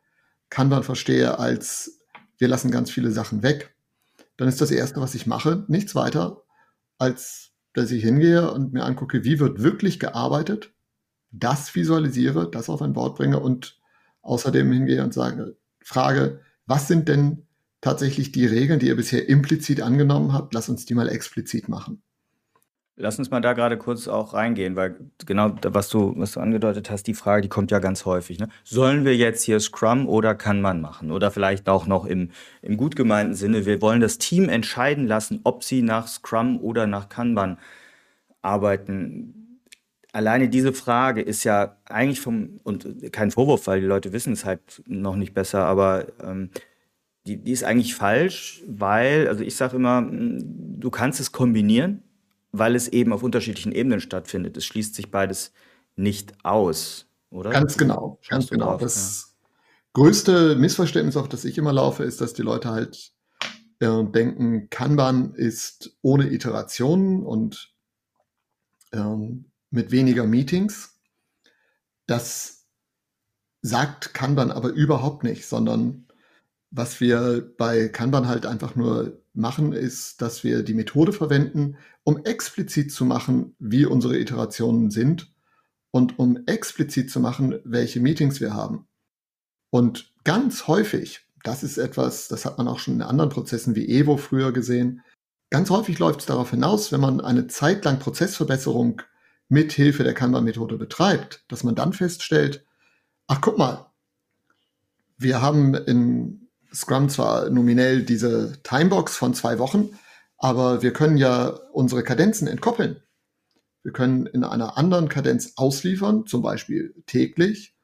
Kanban 0.49 0.83
verstehe 0.83 1.39
als 1.39 2.01
wir 2.37 2.47
lassen 2.47 2.71
ganz 2.71 2.89
viele 2.89 3.11
Sachen 3.11 3.43
weg, 3.43 3.75
dann 4.35 4.47
ist 4.47 4.61
das 4.61 4.71
Erste, 4.71 4.99
was 4.99 5.13
ich 5.13 5.27
mache, 5.27 5.63
nichts 5.67 5.93
weiter, 5.93 6.43
als 6.97 7.51
dass 7.73 7.91
ich 7.91 8.03
hingehe 8.03 8.51
und 8.51 8.73
mir 8.73 8.83
angucke, 8.83 9.23
wie 9.23 9.39
wird 9.39 9.61
wirklich 9.61 9.99
gearbeitet, 9.99 10.73
das 11.31 11.73
visualisiere, 11.73 12.49
das 12.49 12.69
auf 12.69 12.81
ein 12.81 12.93
Board 12.93 13.17
bringe 13.17 13.39
und 13.39 13.79
außerdem 14.21 14.71
hingehe 14.71 15.03
und 15.03 15.13
sage, 15.13 15.55
frage, 15.81 16.39
was 16.65 16.88
sind 16.88 17.07
denn 17.07 17.47
tatsächlich 17.81 18.31
die 18.31 18.45
Regeln, 18.45 18.79
die 18.79 18.88
ihr 18.88 18.95
bisher 18.95 19.27
implizit 19.27 19.81
angenommen 19.81 20.33
habt, 20.33 20.53
lass 20.53 20.69
uns 20.69 20.85
die 20.85 20.93
mal 20.93 21.09
explizit 21.09 21.67
machen. 21.67 22.01
Lass 22.97 23.17
uns 23.17 23.31
mal 23.31 23.39
da 23.41 23.53
gerade 23.53 23.77
kurz 23.77 24.07
auch 24.07 24.35
reingehen, 24.35 24.75
weil 24.75 24.95
genau 25.25 25.55
was 25.63 25.89
du, 25.89 26.13
was 26.17 26.33
du 26.33 26.39
angedeutet 26.39 26.91
hast, 26.91 27.07
die 27.07 27.15
Frage, 27.15 27.41
die 27.41 27.50
kommt 27.50 27.71
ja 27.71 27.79
ganz 27.79 28.05
häufig. 28.05 28.38
Ne? 28.38 28.47
Sollen 28.63 29.05
wir 29.05 29.15
jetzt 29.15 29.43
hier 29.43 29.59
Scrum 29.59 30.07
oder 30.07 30.35
kann 30.35 30.61
man 30.61 30.81
machen? 30.81 31.09
Oder 31.09 31.31
vielleicht 31.31 31.67
auch 31.67 31.88
noch 31.88 32.05
im, 32.05 32.29
im 32.61 32.77
gut 32.77 32.95
gemeinten 32.95 33.33
Sinne, 33.33 33.65
wir 33.65 33.81
wollen 33.81 34.01
das 34.01 34.19
Team 34.19 34.50
entscheiden 34.50 35.07
lassen, 35.07 35.39
ob 35.45 35.63
sie 35.63 35.81
nach 35.81 36.07
Scrum 36.07 36.59
oder 36.61 36.85
nach 36.85 37.09
Kanban 37.09 37.57
arbeiten. 38.43 39.50
Alleine 40.13 40.50
diese 40.50 40.74
Frage 40.74 41.22
ist 41.22 41.44
ja 41.46 41.77
eigentlich 41.86 42.20
vom, 42.20 42.60
und 42.63 43.12
kein 43.13 43.32
Vorwurf, 43.32 43.68
weil 43.68 43.80
die 43.80 43.88
Leute 43.88 44.12
wissen 44.12 44.34
es 44.34 44.44
halt 44.44 44.84
noch 44.86 45.15
nicht 45.15 45.34
besser, 45.34 45.65
aber 45.65 46.08
ähm, 46.22 46.50
die, 47.25 47.38
die 47.38 47.51
ist 47.51 47.63
eigentlich 47.63 47.96
falsch, 47.96 48.63
weil, 48.68 49.27
also 49.27 49.44
ich 49.44 49.56
sage 49.56 49.77
immer, 49.77 50.06
du 50.12 50.89
kannst 50.89 51.20
es 51.20 51.32
kombinieren, 51.32 52.03
weil 52.51 52.75
es 52.75 52.88
eben 52.88 53.13
auf 53.13 53.24
unterschiedlichen 53.24 53.72
Ebenen 53.72 54.01
stattfindet. 54.01 54.58
Es 54.58 54.65
schließt 54.65 54.96
sich 54.96 55.12
beides 55.12 55.53
nicht 55.96 56.34
aus, 56.44 57.08
oder? 57.30 57.51
Ganz 57.51 57.77
genau, 57.77 58.20
ganz 58.27 58.50
genau. 58.50 58.72
Drauf, 58.72 58.82
das 58.82 59.36
ja. 59.38 59.50
größte 59.94 60.56
Missverständnis, 60.56 61.15
auf 61.15 61.30
das 61.30 61.46
ich 61.46 61.58
immer 61.58 61.74
laufe, 61.74 62.03
ist, 62.03 62.20
dass 62.22 62.34
die 62.34 62.41
Leute 62.41 62.70
halt 62.70 63.13
äh, 63.80 64.03
denken, 64.03 64.70
Kanban 64.70 65.34
ist 65.36 65.98
ohne 66.01 66.32
Iterationen 66.32 67.24
und 67.24 67.74
äh, 68.91 69.00
mit 69.71 69.91
weniger 69.91 70.25
Meetings. 70.25 70.99
Das 72.05 72.67
sagt 73.61 74.13
Kanban 74.13 74.51
aber 74.51 74.69
überhaupt 74.69 75.23
nicht, 75.23 75.45
sondern 75.47 76.07
was 76.71 77.01
wir 77.01 77.53
bei 77.57 77.89
Kanban 77.89 78.27
halt 78.27 78.45
einfach 78.45 78.75
nur 78.75 79.21
machen, 79.33 79.73
ist, 79.73 80.21
dass 80.21 80.43
wir 80.43 80.63
die 80.63 80.73
Methode 80.73 81.13
verwenden, 81.13 81.77
um 82.03 82.23
explizit 82.25 82.91
zu 82.91 83.05
machen, 83.05 83.55
wie 83.59 83.85
unsere 83.85 84.17
Iterationen 84.17 84.89
sind 84.91 85.33
und 85.91 86.17
um 86.19 86.45
explizit 86.47 87.11
zu 87.11 87.19
machen, 87.19 87.59
welche 87.63 87.99
Meetings 87.99 88.41
wir 88.41 88.53
haben. 88.53 88.87
Und 89.69 90.13
ganz 90.23 90.67
häufig, 90.67 91.27
das 91.43 91.63
ist 91.63 91.77
etwas, 91.77 92.27
das 92.27 92.45
hat 92.45 92.57
man 92.57 92.67
auch 92.67 92.79
schon 92.79 92.95
in 92.95 93.01
anderen 93.01 93.29
Prozessen 93.29 93.75
wie 93.75 93.87
Evo 93.87 94.17
früher 94.17 94.51
gesehen, 94.51 95.01
ganz 95.49 95.69
häufig 95.69 95.99
läuft 95.99 96.21
es 96.21 96.25
darauf 96.25 96.51
hinaus, 96.51 96.91
wenn 96.91 97.01
man 97.01 97.21
eine 97.21 97.47
Zeit 97.47 97.85
lang 97.85 97.99
Prozessverbesserung 97.99 99.01
mithilfe 99.51 100.03
der 100.03 100.13
Kanban-Methode 100.13 100.77
betreibt, 100.77 101.43
dass 101.50 101.63
man 101.63 101.75
dann 101.75 101.93
feststellt, 101.93 102.65
ach 103.27 103.41
guck 103.41 103.58
mal, 103.58 103.91
wir 105.17 105.41
haben 105.41 105.75
in 105.75 106.50
Scrum 106.74 107.10
zwar 107.10 107.50
nominell 107.50 108.03
diese 108.03 108.62
Timebox 108.63 109.17
von 109.17 109.34
zwei 109.34 109.60
Wochen, 109.60 109.89
aber 110.38 110.81
wir 110.81 110.93
können 110.93 111.17
ja 111.17 111.48
unsere 111.74 112.01
Kadenzen 112.01 112.48
entkoppeln. 112.48 113.03
Wir 113.84 113.91
können 113.91 114.25
in 114.25 114.43
einer 114.46 114.77
anderen 114.77 115.10
Kadenz 115.10 115.53
ausliefern, 115.58 116.25
zum 116.25 116.41
Beispiel 116.41 116.96
täglich, 117.05 117.75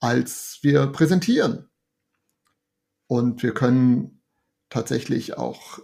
als 0.00 0.60
wir 0.62 0.86
präsentieren. 0.86 1.68
Und 3.08 3.42
wir 3.42 3.52
können 3.52 4.22
tatsächlich 4.70 5.36
auch 5.36 5.80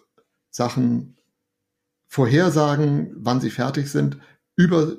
Sachen 0.50 1.19
vorhersagen, 2.07 3.12
wann 3.16 3.40
sie 3.40 3.50
fertig 3.50 3.90
sind, 3.90 4.19
über 4.57 4.97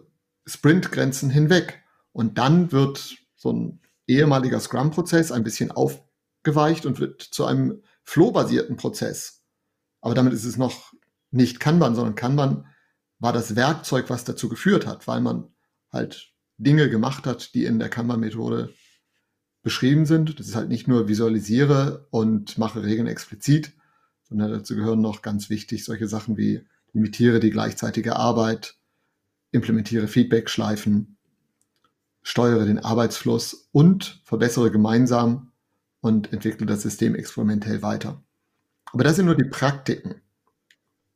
Sprintgrenzen 0.47 1.29
hinweg. 1.29 1.83
Und 2.11 2.37
dann 2.37 2.71
wird 2.71 3.17
so 3.35 3.53
ein 3.53 3.79
ehemaliger 4.07 4.59
Scrum-Prozess 4.59 5.31
ein 5.31 5.43
bisschen 5.43 5.71
aufgeweicht 5.71 6.85
und 6.85 6.99
wird 6.99 7.21
zu 7.21 7.45
einem 7.45 7.83
Flow-basierten 8.03 8.77
Prozess. 8.77 9.43
Aber 10.01 10.15
damit 10.15 10.33
ist 10.33 10.45
es 10.45 10.57
noch 10.57 10.93
nicht 11.31 11.59
Kanban, 11.59 11.93
sondern 11.93 12.15
Kanban 12.15 12.65
war 13.19 13.33
das 13.33 13.55
Werkzeug, 13.55 14.09
was 14.09 14.23
dazu 14.23 14.47
geführt 14.47 14.87
hat, 14.87 15.07
weil 15.07 15.21
man 15.21 15.49
halt 15.91 16.33
Dinge 16.57 16.89
gemacht 16.89 17.25
hat, 17.25 17.53
die 17.53 17.65
in 17.65 17.79
der 17.79 17.89
Kanban-Methode 17.89 18.73
beschrieben 19.61 20.05
sind. 20.05 20.39
Das 20.39 20.47
ist 20.47 20.55
halt 20.55 20.69
nicht 20.69 20.87
nur 20.87 21.07
visualisiere 21.07 22.07
und 22.09 22.57
mache 22.57 22.83
Regeln 22.83 23.07
explizit, 23.07 23.73
sondern 24.23 24.51
dazu 24.51 24.75
gehören 24.75 25.01
noch 25.01 25.21
ganz 25.21 25.49
wichtig 25.49 25.83
solche 25.83 26.07
Sachen 26.07 26.37
wie 26.37 26.65
limitiere 26.93 27.39
die 27.39 27.51
gleichzeitige 27.51 28.15
Arbeit, 28.15 28.76
implementiere 29.57 30.07
Feedback-Schleifen, 30.07 31.17
steuere 32.23 32.65
den 32.65 32.79
Arbeitsfluss 32.79 33.69
und 33.71 34.21
verbessere 34.23 34.71
gemeinsam 34.71 35.51
und 36.01 36.31
entwickle 36.31 36.65
das 36.65 36.81
System 36.81 37.15
experimentell 37.15 37.81
weiter. 37.81 38.23
Aber 38.93 39.03
das 39.03 39.17
sind 39.17 39.25
nur 39.25 39.35
die 39.35 39.43
Praktiken. 39.43 40.21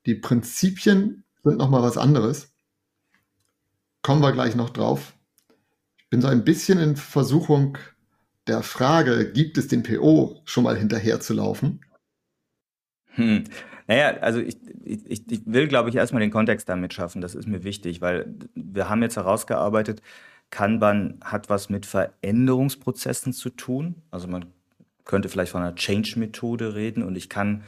Die 0.05 0.15
Prinzipien 0.15 1.23
sind 1.43 1.57
nochmal 1.57 1.83
was 1.83 1.97
anderes. 1.97 2.53
Kommen 4.01 4.21
wir 4.21 4.31
gleich 4.31 4.55
noch 4.55 4.69
drauf. 4.69 5.13
Ich 5.97 6.09
bin 6.09 6.21
so 6.21 6.27
ein 6.27 6.43
bisschen 6.43 6.79
in 6.79 6.95
Versuchung 6.95 7.77
der 8.47 8.63
Frage, 8.63 9.31
gibt 9.31 9.57
es 9.57 9.67
den 9.67 9.83
PO 9.83 10.41
schon 10.45 10.63
mal 10.63 10.77
hinterher 10.77 11.19
zu 11.19 11.33
laufen? 11.33 11.81
Hm. 13.13 13.43
Naja, 13.91 14.21
also 14.21 14.39
ich, 14.39 14.55
ich, 14.85 15.29
ich 15.29 15.41
will, 15.43 15.67
glaube 15.67 15.89
ich, 15.89 15.95
erstmal 15.95 16.21
den 16.21 16.31
Kontext 16.31 16.69
damit 16.69 16.93
schaffen. 16.93 17.19
Das 17.19 17.35
ist 17.35 17.45
mir 17.45 17.65
wichtig, 17.65 17.99
weil 17.99 18.33
wir 18.55 18.87
haben 18.87 19.01
jetzt 19.01 19.17
herausgearbeitet, 19.17 20.01
Kanban 20.49 21.19
hat 21.21 21.49
was 21.49 21.67
mit 21.69 21.85
Veränderungsprozessen 21.85 23.33
zu 23.33 23.49
tun. 23.49 23.95
Also 24.09 24.29
man 24.29 24.45
könnte 25.03 25.27
vielleicht 25.27 25.51
von 25.51 25.61
einer 25.61 25.75
Change-Methode 25.75 26.73
reden 26.73 27.03
und 27.03 27.17
ich 27.17 27.27
kann 27.27 27.65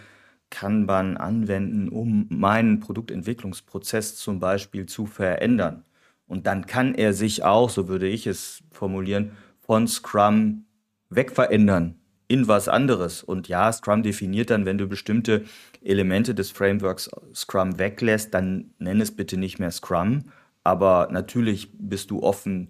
Kanban 0.50 1.18
anwenden, 1.18 1.90
um 1.90 2.26
meinen 2.30 2.80
Produktentwicklungsprozess 2.80 4.16
zum 4.16 4.40
Beispiel 4.40 4.86
zu 4.86 5.06
verändern. 5.06 5.84
Und 6.26 6.48
dann 6.48 6.68
kann 6.68 6.96
er 6.96 7.12
sich 7.12 7.44
auch, 7.44 7.70
so 7.70 7.90
würde 7.90 8.08
ich 8.08 8.28
es 8.28 8.64
formulieren, 8.72 9.34
von 9.60 9.90
Scrum 9.90 10.64
wegverändern 11.10 11.96
in 12.30 12.48
was 12.48 12.68
anderes. 12.68 13.24
Und 13.24 13.48
ja, 13.48 13.72
Scrum 13.72 14.04
definiert 14.04 14.50
dann, 14.50 14.66
wenn 14.66 14.78
du 14.78 14.88
bestimmte 14.88 15.44
Elemente 15.84 16.34
des 16.34 16.52
Frameworks 16.52 17.10
Scrum 17.34 17.78
weglässt, 17.80 18.34
dann 18.34 18.74
nenn 18.80 19.02
es 19.02 19.16
bitte 19.16 19.38
nicht 19.38 19.60
mehr 19.60 19.72
Scrum. 19.72 20.26
Aber 20.64 21.10
natürlich 21.12 21.70
bist 21.78 22.12
du 22.12 22.24
offen, 22.24 22.70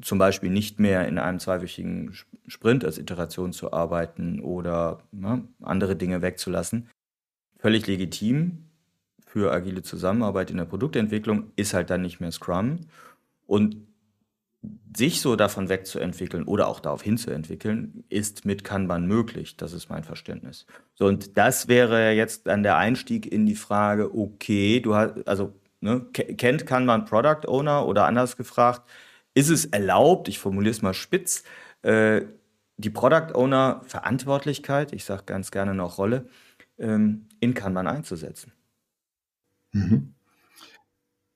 zum 0.00 0.18
Beispiel 0.18 0.50
nicht 0.50 0.80
mehr 0.80 1.06
in 1.06 1.18
einem 1.18 1.38
zweiwöchigen 1.38 2.14
Sprint 2.46 2.84
als 2.84 2.98
Iteration 2.98 3.52
zu 3.52 3.72
arbeiten 3.72 4.40
oder 4.40 5.02
ne, 5.12 5.46
andere 5.62 5.94
Dinge 5.96 6.22
wegzulassen. 6.22 6.88
Völlig 7.58 7.86
legitim 7.86 8.64
für 9.26 9.52
agile 9.52 9.82
Zusammenarbeit 9.82 10.50
in 10.50 10.56
der 10.56 10.64
Produktentwicklung 10.64 11.52
ist 11.56 11.74
halt 11.74 11.90
dann 11.90 12.02
nicht 12.02 12.20
mehr 12.20 12.32
Scrum. 12.32 12.80
Und 13.46 13.76
sich 14.96 15.20
so 15.20 15.36
davon 15.36 15.68
wegzuentwickeln 15.68 16.44
oder 16.44 16.68
auch 16.68 16.80
darauf 16.80 17.02
hinzuentwickeln, 17.02 18.04
ist 18.08 18.44
mit 18.44 18.64
Kanban 18.64 19.06
möglich. 19.06 19.56
Das 19.56 19.72
ist 19.72 19.88
mein 19.90 20.04
Verständnis. 20.04 20.66
So, 20.94 21.06
und 21.06 21.36
das 21.36 21.68
wäre 21.68 22.12
jetzt 22.12 22.46
dann 22.46 22.62
der 22.62 22.76
Einstieg 22.76 23.30
in 23.30 23.46
die 23.46 23.56
Frage, 23.56 24.14
okay, 24.16 24.80
du 24.80 24.94
hast, 24.94 25.26
also, 25.26 25.54
ne, 25.80 26.06
kennt 26.12 26.66
Kanban 26.66 27.04
Product 27.04 27.48
Owner 27.48 27.86
oder 27.86 28.06
anders 28.06 28.36
gefragt, 28.36 28.88
ist 29.34 29.48
es 29.50 29.64
erlaubt, 29.66 30.28
ich 30.28 30.38
formuliere 30.38 30.72
es 30.72 30.82
mal 30.82 30.94
spitz, 30.94 31.44
äh, 31.82 32.22
die 32.76 32.90
Product 32.90 33.34
Owner 33.34 33.82
Verantwortlichkeit, 33.86 34.92
ich 34.92 35.04
sage 35.04 35.24
ganz 35.26 35.50
gerne 35.50 35.74
noch 35.74 35.98
Rolle, 35.98 36.28
ähm, 36.78 37.28
in 37.40 37.54
Kanban 37.54 37.86
einzusetzen? 37.86 38.52
Mhm. 39.72 40.13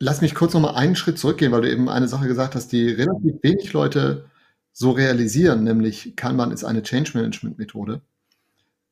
Lass 0.00 0.20
mich 0.20 0.34
kurz 0.34 0.54
noch 0.54 0.60
mal 0.60 0.74
einen 0.74 0.94
Schritt 0.94 1.18
zurückgehen, 1.18 1.50
weil 1.50 1.62
du 1.62 1.70
eben 1.70 1.88
eine 1.88 2.08
Sache 2.08 2.28
gesagt 2.28 2.54
hast, 2.54 2.70
die 2.70 2.88
relativ 2.88 3.42
wenig 3.42 3.72
Leute 3.72 4.30
so 4.72 4.92
realisieren, 4.92 5.64
nämlich 5.64 6.14
Kanban 6.14 6.52
ist 6.52 6.62
eine 6.62 6.84
Change 6.84 7.12
Management 7.14 7.58
Methode. 7.58 8.00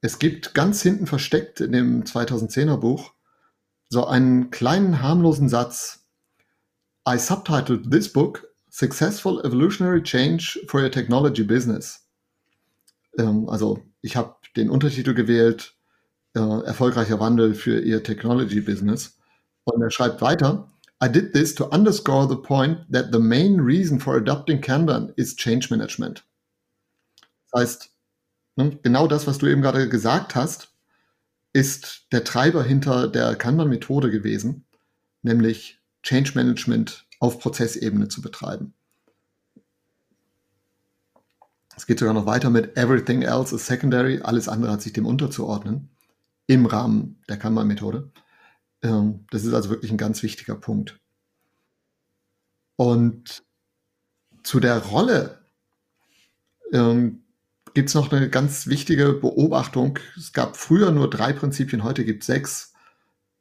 Es 0.00 0.18
gibt 0.18 0.52
ganz 0.52 0.82
hinten 0.82 1.06
versteckt 1.06 1.60
in 1.60 1.72
dem 1.72 2.02
2010er 2.02 2.76
Buch 2.76 3.12
so 3.88 4.04
einen 4.06 4.50
kleinen 4.50 5.00
harmlosen 5.00 5.48
Satz. 5.48 6.06
I 7.08 7.18
subtitled 7.18 7.90
this 7.90 8.12
book 8.12 8.48
Successful 8.68 9.40
Evolutionary 9.44 10.02
Change 10.02 10.60
for 10.66 10.82
Your 10.82 10.90
Technology 10.90 11.44
Business. 11.44 12.06
Ähm, 13.16 13.48
also 13.48 13.82
ich 14.02 14.16
habe 14.16 14.34
den 14.56 14.70
Untertitel 14.70 15.14
gewählt, 15.14 15.74
äh, 16.34 16.40
erfolgreicher 16.40 17.20
Wandel 17.20 17.54
für 17.54 17.80
Ihr 17.80 18.02
Technology 18.02 18.60
Business. 18.60 19.16
Und 19.64 19.80
er 19.82 19.90
schreibt 19.90 20.20
weiter, 20.20 20.70
I 21.00 21.08
did 21.08 21.34
this 21.34 21.54
to 21.56 21.68
underscore 21.70 22.26
the 22.26 22.36
point 22.36 22.90
that 22.90 23.12
the 23.12 23.18
main 23.18 23.60
reason 23.60 24.00
for 24.00 24.16
adopting 24.16 24.60
Kanban 24.60 25.12
is 25.16 25.36
change 25.36 25.70
management. 25.70 26.24
Das 27.52 27.60
heißt, 27.60 27.90
ne, 28.56 28.78
genau 28.82 29.06
das, 29.06 29.26
was 29.26 29.38
du 29.38 29.46
eben 29.46 29.60
gerade 29.60 29.88
gesagt 29.88 30.34
hast, 30.34 30.68
ist 31.52 32.06
der 32.12 32.24
Treiber 32.24 32.62
hinter 32.62 33.08
der 33.08 33.34
Kanban-Methode 33.34 34.10
gewesen, 34.10 34.64
nämlich 35.22 35.80
Change 36.02 36.32
Management 36.34 37.06
auf 37.18 37.40
Prozessebene 37.40 38.08
zu 38.08 38.22
betreiben. 38.22 38.74
Es 41.76 41.86
geht 41.86 41.98
sogar 41.98 42.14
noch 42.14 42.26
weiter 42.26 42.48
mit 42.48 42.76
Everything 42.76 43.22
else 43.22 43.54
is 43.54 43.66
secondary, 43.66 44.20
alles 44.22 44.48
andere 44.48 44.72
hat 44.72 44.82
sich 44.82 44.94
dem 44.94 45.04
unterzuordnen 45.04 45.90
im 46.46 46.64
Rahmen 46.64 47.22
der 47.28 47.38
Kanban-Methode. 47.38 48.10
Ähm, 48.86 49.26
das 49.30 49.44
ist 49.44 49.52
also 49.52 49.70
wirklich 49.70 49.90
ein 49.90 49.98
ganz 49.98 50.22
wichtiger 50.22 50.54
Punkt. 50.54 51.00
Und 52.76 53.42
zu 54.42 54.60
der 54.60 54.78
Rolle 54.78 55.40
ähm, 56.72 57.22
gibt 57.74 57.88
es 57.88 57.94
noch 57.94 58.12
eine 58.12 58.30
ganz 58.30 58.66
wichtige 58.68 59.12
Beobachtung. 59.12 59.98
Es 60.16 60.32
gab 60.32 60.56
früher 60.56 60.92
nur 60.92 61.10
drei 61.10 61.32
Prinzipien, 61.32 61.82
heute 61.82 62.04
gibt 62.04 62.22
es 62.22 62.26
sechs. 62.26 62.72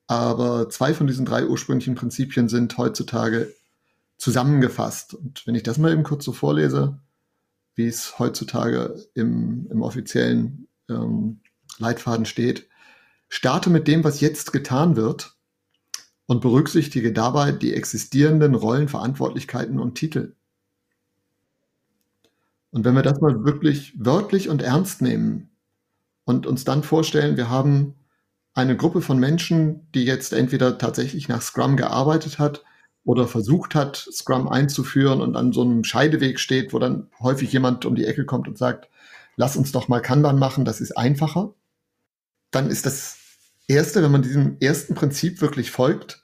Aber 0.08 0.70
zwei 0.70 0.94
von 0.94 1.08
diesen 1.08 1.26
drei 1.26 1.46
ursprünglichen 1.46 1.96
Prinzipien 1.96 2.50
sind 2.50 2.78
heutzutage 2.78 3.54
zusammengefasst. 4.18 5.14
Und 5.14 5.46
wenn 5.46 5.56
ich 5.56 5.64
das 5.64 5.78
mal 5.78 5.92
eben 5.92 6.04
kurz 6.04 6.26
so 6.26 6.32
vorlese, 6.32 7.00
wie 7.76 7.88
es 7.88 8.18
heutzutage 8.20 8.96
im, 9.14 9.68
im 9.70 9.82
offiziellen 9.82 10.68
ähm, 10.90 11.42
Leitfaden 11.78 12.26
steht, 12.26 12.68
Starte 13.28 13.70
mit 13.70 13.88
dem, 13.88 14.04
was 14.04 14.22
jetzt 14.22 14.54
getan 14.54 14.96
wird 14.96 15.35
und 16.28 16.42
berücksichtige 16.42 17.14
dabei 17.14 17.52
die 17.52 17.74
existierenden 17.74 18.56
Rollen, 18.56 18.88
Verantwortlichkeiten 18.88 19.80
und 19.80 19.96
Titel. 19.96 20.34
Und 22.72 22.84
wenn 22.84 22.96
wir 22.96 23.04
das 23.04 23.22
mal 23.22 23.46
wirklich 23.46 23.94
wörtlich 23.98 24.50
und 24.50 24.62
ernst 24.62 25.02
nehmen 25.02 25.50
und 26.26 26.46
uns 26.46 26.66
dann 26.66 26.84
vorstellen, 26.84 27.38
wir 27.38 27.50
haben 27.50 27.96
eine 28.54 28.76
Gruppe 28.76 29.02
von 29.02 29.20
Menschen, 29.20 29.88
die 29.94 30.04
jetzt 30.04 30.34
entweder 30.34 30.78
tatsächlich 30.78 31.28
nach 31.28 31.42
Scrum 31.42 31.78
gearbeitet 31.78 32.40
hat 32.40 32.64
oder 33.04 33.28
versucht 33.28 33.76
hat, 33.76 33.96
Scrum 34.12 34.48
einzuführen 34.48 35.22
und 35.22 35.36
an 35.36 35.54
so 35.54 35.62
einem 35.62 35.84
Scheideweg 35.84 36.40
steht, 36.40 36.74
wo 36.74 36.80
dann 36.80 37.08
häufig 37.20 37.52
jemand 37.54 37.86
um 37.86 37.96
die 37.96 38.06
Ecke 38.06 38.26
kommt 38.26 38.48
und 38.48 38.58
sagt, 38.58 38.90
lass 39.36 39.56
uns 39.56 39.72
doch 39.72 39.88
mal 39.88 40.02
Kanban 40.02 40.40
machen, 40.40 40.66
das 40.66 40.82
ist 40.82 40.98
einfacher 40.98 41.54
dann 42.56 42.70
ist 42.70 42.86
das 42.86 43.18
Erste, 43.68 44.04
wenn 44.04 44.12
man 44.12 44.22
diesem 44.22 44.58
ersten 44.60 44.96
Prinzip 44.96 45.42
wirklich 45.42 45.72
folgt, 45.72 46.24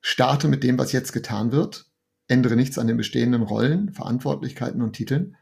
starte 0.00 0.48
mit 0.48 0.62
dem, 0.62 0.78
was 0.78 0.92
jetzt 0.92 1.12
getan 1.12 1.52
wird, 1.52 1.86
ändere 2.28 2.56
nichts 2.56 2.78
an 2.78 2.86
den 2.86 2.96
bestehenden 2.96 3.42
Rollen, 3.42 3.92
Verantwortlichkeiten 3.92 4.82
und 4.82 4.92
Titeln. 4.94 5.36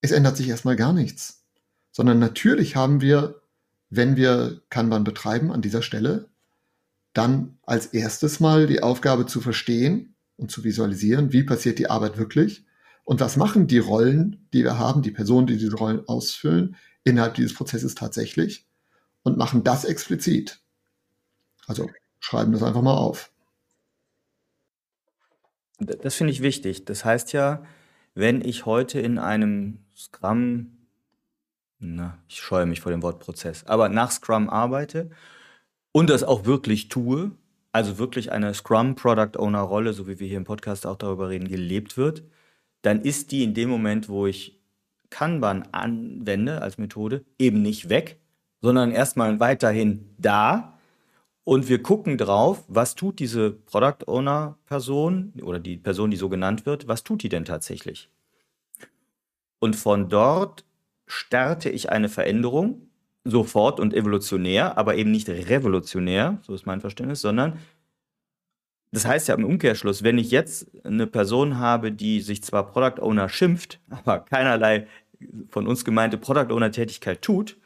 Es 0.00 0.12
ändert 0.12 0.36
sich 0.36 0.48
erstmal 0.48 0.76
gar 0.76 0.92
nichts, 0.92 1.44
sondern 1.90 2.18
natürlich 2.18 2.76
haben 2.76 3.00
wir, 3.00 3.42
wenn 3.90 4.16
wir 4.16 4.62
Kanban 4.70 5.04
betreiben 5.04 5.52
an 5.52 5.62
dieser 5.62 5.82
Stelle, 5.82 6.28
dann 7.12 7.58
als 7.62 7.86
erstes 7.86 8.40
mal 8.40 8.66
die 8.66 8.82
Aufgabe 8.82 9.26
zu 9.26 9.40
verstehen, 9.40 10.16
und 10.36 10.50
zu 10.50 10.64
visualisieren, 10.64 11.32
wie 11.32 11.42
passiert 11.42 11.78
die 11.78 11.90
Arbeit 11.90 12.18
wirklich 12.18 12.64
und 13.04 13.20
was 13.20 13.36
machen 13.36 13.66
die 13.66 13.78
Rollen, 13.78 14.46
die 14.52 14.64
wir 14.64 14.78
haben, 14.78 15.02
die 15.02 15.10
Personen, 15.10 15.46
die 15.46 15.56
diese 15.56 15.76
Rollen 15.76 16.06
ausfüllen, 16.06 16.76
innerhalb 17.04 17.34
dieses 17.34 17.54
Prozesses 17.54 17.94
tatsächlich 17.94 18.66
und 19.22 19.38
machen 19.38 19.64
das 19.64 19.84
explizit. 19.84 20.60
Also 21.66 21.90
schreiben 22.20 22.52
das 22.52 22.62
einfach 22.62 22.82
mal 22.82 22.96
auf. 22.96 23.30
Das 25.78 26.14
finde 26.14 26.32
ich 26.32 26.42
wichtig. 26.42 26.84
Das 26.84 27.04
heißt 27.04 27.32
ja, 27.32 27.64
wenn 28.14 28.40
ich 28.40 28.64
heute 28.64 28.98
in 29.00 29.18
einem 29.18 29.84
Scrum, 29.94 30.72
na, 31.78 32.18
ich 32.28 32.40
scheue 32.40 32.66
mich 32.66 32.80
vor 32.80 32.92
dem 32.92 33.02
Wort 33.02 33.20
Prozess, 33.20 33.64
aber 33.66 33.88
nach 33.88 34.10
Scrum 34.10 34.48
arbeite 34.48 35.10
und 35.92 36.08
das 36.08 36.24
auch 36.24 36.46
wirklich 36.46 36.88
tue, 36.88 37.32
also 37.72 37.98
wirklich 37.98 38.32
eine 38.32 38.54
Scrum 38.54 38.94
Product 38.94 39.38
Owner 39.38 39.60
Rolle, 39.60 39.92
so 39.92 40.06
wie 40.06 40.18
wir 40.18 40.26
hier 40.26 40.38
im 40.38 40.44
Podcast 40.44 40.86
auch 40.86 40.96
darüber 40.96 41.28
reden, 41.28 41.48
gelebt 41.48 41.98
wird, 41.98 42.22
dann 42.80 43.02
ist 43.02 43.32
die 43.32 43.42
in 43.42 43.52
dem 43.52 43.68
Moment, 43.68 44.08
wo 44.08 44.26
ich 44.26 44.58
Kanban 45.10 45.68
anwende 45.72 46.62
als 46.62 46.78
Methode, 46.78 47.24
eben 47.38 47.62
nicht 47.62 47.88
weg, 47.88 48.18
sondern 48.60 48.92
erstmal 48.92 49.40
weiterhin 49.40 50.14
da. 50.18 50.75
Und 51.46 51.68
wir 51.68 51.80
gucken 51.80 52.18
drauf, 52.18 52.64
was 52.66 52.96
tut 52.96 53.20
diese 53.20 53.52
Product 53.52 54.08
Owner 54.08 54.58
Person 54.66 55.32
oder 55.42 55.60
die 55.60 55.76
Person, 55.76 56.10
die 56.10 56.16
so 56.16 56.28
genannt 56.28 56.66
wird, 56.66 56.88
was 56.88 57.04
tut 57.04 57.22
die 57.22 57.28
denn 57.28 57.44
tatsächlich? 57.44 58.10
Und 59.60 59.76
von 59.76 60.08
dort 60.08 60.64
starte 61.06 61.70
ich 61.70 61.88
eine 61.90 62.08
Veränderung 62.08 62.88
sofort 63.22 63.78
und 63.78 63.94
evolutionär, 63.94 64.76
aber 64.76 64.96
eben 64.96 65.12
nicht 65.12 65.28
revolutionär, 65.28 66.38
so 66.42 66.52
ist 66.52 66.66
mein 66.66 66.80
Verständnis, 66.80 67.20
sondern 67.20 67.60
das 68.90 69.06
heißt 69.06 69.28
ja 69.28 69.36
im 69.36 69.44
Umkehrschluss, 69.44 70.02
wenn 70.02 70.18
ich 70.18 70.32
jetzt 70.32 70.66
eine 70.84 71.06
Person 71.06 71.58
habe, 71.58 71.92
die 71.92 72.22
sich 72.22 72.42
zwar 72.42 72.66
Product 72.72 73.00
Owner 73.00 73.28
schimpft, 73.28 73.78
aber 73.90 74.18
keinerlei 74.18 74.88
von 75.48 75.68
uns 75.68 75.84
gemeinte 75.84 76.18
Product 76.18 76.52
Owner 76.52 76.72
Tätigkeit 76.72 77.22
tut, 77.22 77.56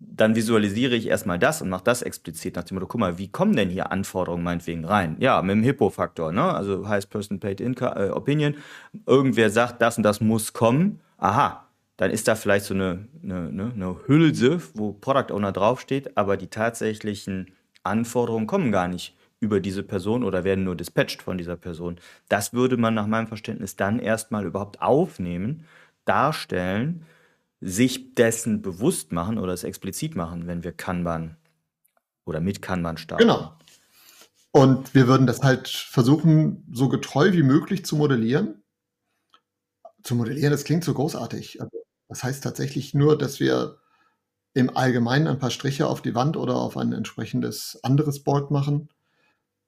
dann 0.00 0.36
visualisiere 0.36 0.94
ich 0.94 1.08
erstmal 1.08 1.38
das 1.38 1.60
und 1.60 1.68
mache 1.70 1.84
das 1.84 2.02
explizit 2.02 2.56
nach 2.56 2.64
dem 2.64 2.76
Motto, 2.76 2.86
guck 2.86 3.00
mal, 3.00 3.18
wie 3.18 3.28
kommen 3.28 3.56
denn 3.56 3.68
hier 3.68 3.90
Anforderungen 3.90 4.44
meinetwegen 4.44 4.84
rein? 4.84 5.16
Ja, 5.18 5.42
mit 5.42 5.56
dem 5.56 5.62
Hippo-Faktor, 5.62 6.32
ne? 6.32 6.54
also 6.54 6.88
Highest 6.88 7.10
Person 7.10 7.40
Paid 7.40 7.60
Income, 7.60 7.96
äh, 7.96 8.10
Opinion. 8.10 8.54
Irgendwer 9.06 9.50
sagt, 9.50 9.82
das 9.82 9.96
und 9.96 10.04
das 10.04 10.20
muss 10.20 10.52
kommen. 10.52 11.00
Aha, 11.18 11.66
dann 11.96 12.12
ist 12.12 12.28
da 12.28 12.36
vielleicht 12.36 12.66
so 12.66 12.74
eine, 12.74 13.08
eine, 13.24 13.48
eine, 13.48 13.72
eine 13.74 13.96
Hülse, 14.06 14.60
wo 14.74 14.92
Product 14.92 15.34
Owner 15.34 15.50
draufsteht, 15.50 16.16
aber 16.16 16.36
die 16.36 16.46
tatsächlichen 16.46 17.52
Anforderungen 17.82 18.46
kommen 18.46 18.70
gar 18.70 18.86
nicht 18.86 19.16
über 19.40 19.60
diese 19.60 19.82
Person 19.82 20.22
oder 20.22 20.44
werden 20.44 20.64
nur 20.64 20.76
dispatcht 20.76 21.22
von 21.22 21.38
dieser 21.38 21.56
Person. 21.56 21.96
Das 22.28 22.52
würde 22.52 22.76
man 22.76 22.94
nach 22.94 23.06
meinem 23.06 23.26
Verständnis 23.26 23.76
dann 23.76 23.98
erstmal 23.98 24.44
überhaupt 24.46 24.80
aufnehmen, 24.80 25.64
darstellen, 26.04 27.04
sich 27.60 28.14
dessen 28.14 28.62
bewusst 28.62 29.12
machen 29.12 29.38
oder 29.38 29.52
es 29.52 29.64
explizit 29.64 30.14
machen, 30.14 30.46
wenn 30.46 30.64
wir 30.64 30.72
Kanban 30.72 31.36
oder 32.24 32.40
mit 32.40 32.62
Kanban 32.62 32.98
starten. 32.98 33.24
Genau. 33.24 33.56
Und 34.52 34.94
wir 34.94 35.06
würden 35.06 35.26
das 35.26 35.42
halt 35.42 35.68
versuchen, 35.68 36.66
so 36.72 36.88
getreu 36.88 37.32
wie 37.32 37.42
möglich 37.42 37.84
zu 37.84 37.96
modellieren. 37.96 38.62
Zu 40.02 40.14
modellieren, 40.14 40.50
das 40.50 40.64
klingt 40.64 40.84
so 40.84 40.94
großartig. 40.94 41.60
Also, 41.60 41.84
das 42.08 42.24
heißt 42.24 42.42
tatsächlich 42.42 42.94
nur, 42.94 43.18
dass 43.18 43.40
wir 43.40 43.78
im 44.54 44.76
Allgemeinen 44.76 45.26
ein 45.26 45.38
paar 45.38 45.50
Striche 45.50 45.86
auf 45.86 46.02
die 46.02 46.14
Wand 46.14 46.36
oder 46.36 46.56
auf 46.56 46.76
ein 46.76 46.92
entsprechendes 46.92 47.78
anderes 47.82 48.24
Board 48.24 48.50
machen 48.50 48.88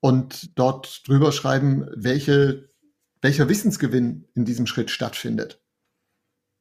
und 0.01 0.59
dort 0.59 1.07
drüber 1.07 1.33
schreiben, 1.33 1.87
welche, 1.95 2.71
welcher 3.21 3.49
Wissensgewinn 3.49 4.27
in 4.35 4.45
diesem 4.45 4.67
Schritt 4.67 4.91
stattfindet. 4.91 5.63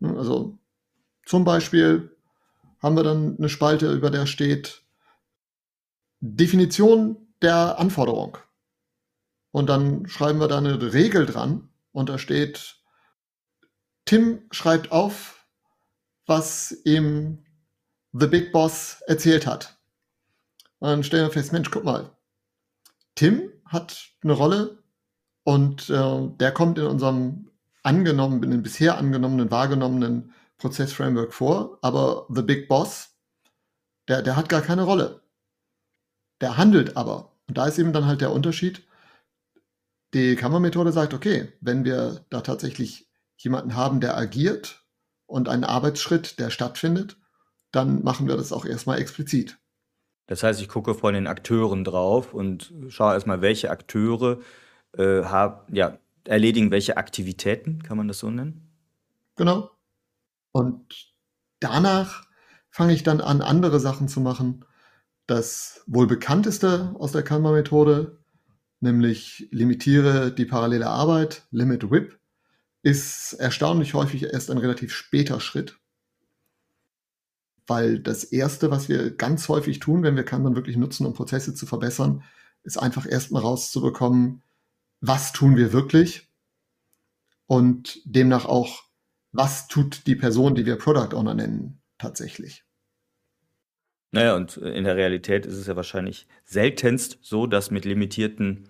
Also 0.02 0.59
zum 1.30 1.44
Beispiel 1.44 2.18
haben 2.82 2.96
wir 2.96 3.04
dann 3.04 3.38
eine 3.38 3.50
Spalte, 3.50 3.94
über 3.94 4.10
der 4.10 4.26
steht 4.26 4.82
Definition 6.22 7.18
der 7.44 7.78
Anforderung. 7.78 8.40
Und 9.52 9.70
dann 9.70 10.08
schreiben 10.08 10.40
wir 10.40 10.48
da 10.48 10.58
eine 10.58 10.92
Regel 10.92 11.28
dran 11.28 11.70
und 11.92 12.10
da 12.10 12.18
steht, 12.18 12.78
Tim 14.06 14.42
schreibt 14.50 14.92
auf, 14.92 15.46
was 16.26 16.76
ihm 16.84 17.46
The 18.14 18.26
Big 18.26 18.52
Boss 18.52 19.04
erzählt 19.06 19.46
hat. 19.46 19.78
Und 20.80 20.90
dann 20.90 21.04
stellen 21.04 21.28
wir 21.28 21.32
fest, 21.32 21.54
Mensch, 21.54 21.70
guck 21.70 21.84
mal, 21.84 22.10
Tim 23.14 23.52
hat 23.66 24.10
eine 24.24 24.34
Rolle 24.34 24.80
und 25.44 25.92
äh, 25.92 26.28
der 26.40 26.52
kommt 26.54 26.80
in 26.80 26.88
unserem 26.88 27.52
angenommen, 27.84 28.42
in 28.42 28.50
dem 28.50 28.64
bisher 28.64 28.98
angenommenen, 28.98 29.52
wahrgenommenen 29.52 30.34
Prozessframework 30.60 31.34
vor, 31.34 31.80
aber 31.82 32.28
The 32.30 32.44
Big 32.44 32.68
Boss, 32.68 33.16
der, 34.08 34.22
der 34.22 34.36
hat 34.36 34.50
gar 34.50 34.62
keine 34.62 34.84
Rolle. 34.84 35.22
Der 36.42 36.58
handelt 36.58 36.96
aber. 36.96 37.32
Und 37.48 37.58
da 37.58 37.66
ist 37.66 37.80
eben 37.80 37.94
dann 37.94 38.06
halt 38.06 38.22
der 38.22 38.32
Unterschied. 38.32 38.86
Die 40.14 40.36
Kammermethode 40.36 40.92
sagt, 40.92 41.14
okay, 41.14 41.52
wenn 41.62 41.84
wir 41.84 42.26
da 42.30 42.42
tatsächlich 42.42 43.10
jemanden 43.38 43.76
haben, 43.76 44.00
der 44.02 44.18
agiert 44.18 44.84
und 45.26 45.50
einen 45.50 45.64
Arbeitsschritt, 45.64 46.40
der 46.40 46.50
stattfindet, 46.50 47.18
dann 47.72 48.04
machen 48.04 48.28
wir 48.28 48.36
das 48.36 48.52
auch 48.52 48.66
erstmal 48.66 49.00
explizit. 49.00 49.58
Das 50.28 50.44
heißt, 50.44 50.62
ich 50.62 50.68
gucke 50.68 50.94
von 50.94 51.14
den 51.14 51.28
Akteuren 51.28 51.84
drauf 51.84 52.34
und 52.34 52.74
schaue 52.90 53.14
erstmal, 53.14 53.42
welche 53.42 53.72
Akteure 53.72 54.40
äh, 54.98 55.24
hab, 55.24 55.68
ja, 55.74 55.98
erledigen 56.26 56.72
welche 56.72 56.98
Aktivitäten, 56.98 57.82
kann 57.82 57.98
man 57.98 58.08
das 58.08 58.20
so 58.20 58.30
nennen? 58.30 58.70
Genau. 59.36 59.72
Und 60.60 61.14
danach 61.62 62.26
fange 62.70 62.94
ich 62.94 63.04
dann 63.04 63.22
an, 63.22 63.42
andere 63.42 63.80
Sachen 63.80 64.08
zu 64.08 64.20
machen. 64.20 64.66
Das 65.26 65.84
wohl 65.88 66.06
bekannteste 66.06 66.96
aus 67.00 67.14
der 67.14 67.24
Kanban-Methode, 67.24 68.20
nämlich 68.82 69.48
limitiere 69.52 70.32
die 70.32 70.46
parallele 70.46 70.88
Arbeit, 70.88 71.48
Limit 71.52 71.90
WIP, 71.90 72.20
ist 72.82 73.34
erstaunlich 73.34 73.94
häufig 73.94 74.24
erst 74.24 74.52
ein 74.52 74.58
relativ 74.58 74.94
später 74.94 75.40
Schritt. 75.40 75.78
Weil 77.68 78.00
das 78.00 78.24
Erste, 78.24 78.70
was 78.72 78.90
wir 78.90 79.16
ganz 79.16 79.48
häufig 79.48 79.80
tun, 79.80 80.04
wenn 80.04 80.16
wir 80.16 80.24
Kanban 80.24 80.56
wirklich 80.56 80.76
nutzen, 80.76 81.06
um 81.06 81.14
Prozesse 81.14 81.54
zu 81.54 81.66
verbessern, 81.66 82.24
ist 82.64 82.78
einfach 82.78 83.06
erstmal 83.08 83.44
rauszubekommen, 83.44 84.42
was 85.00 85.32
tun 85.32 85.56
wir 85.56 85.72
wirklich 85.72 86.30
und 87.48 88.02
demnach 88.06 88.46
auch, 88.46 88.89
was 89.32 89.68
tut 89.68 90.08
die 90.08 90.16
Person, 90.16 90.56
die 90.56 90.66
wir 90.66 90.78
Product 90.78 91.16
Owner 91.16 91.34
nennen, 91.34 91.82
tatsächlich. 91.98 92.64
Naja, 94.12 94.36
und 94.36 94.58
in 94.58 94.86
der 94.86 94.96
Realität 94.96 95.46
ist 95.46 95.56
es 95.56 95.68
ja 95.68 95.76
wahrscheinlich 95.76 96.28
seltenst 96.44 97.20
so, 97.22 97.46
dass 97.46 97.70
mit 97.70 97.86
limitierten 97.86 98.68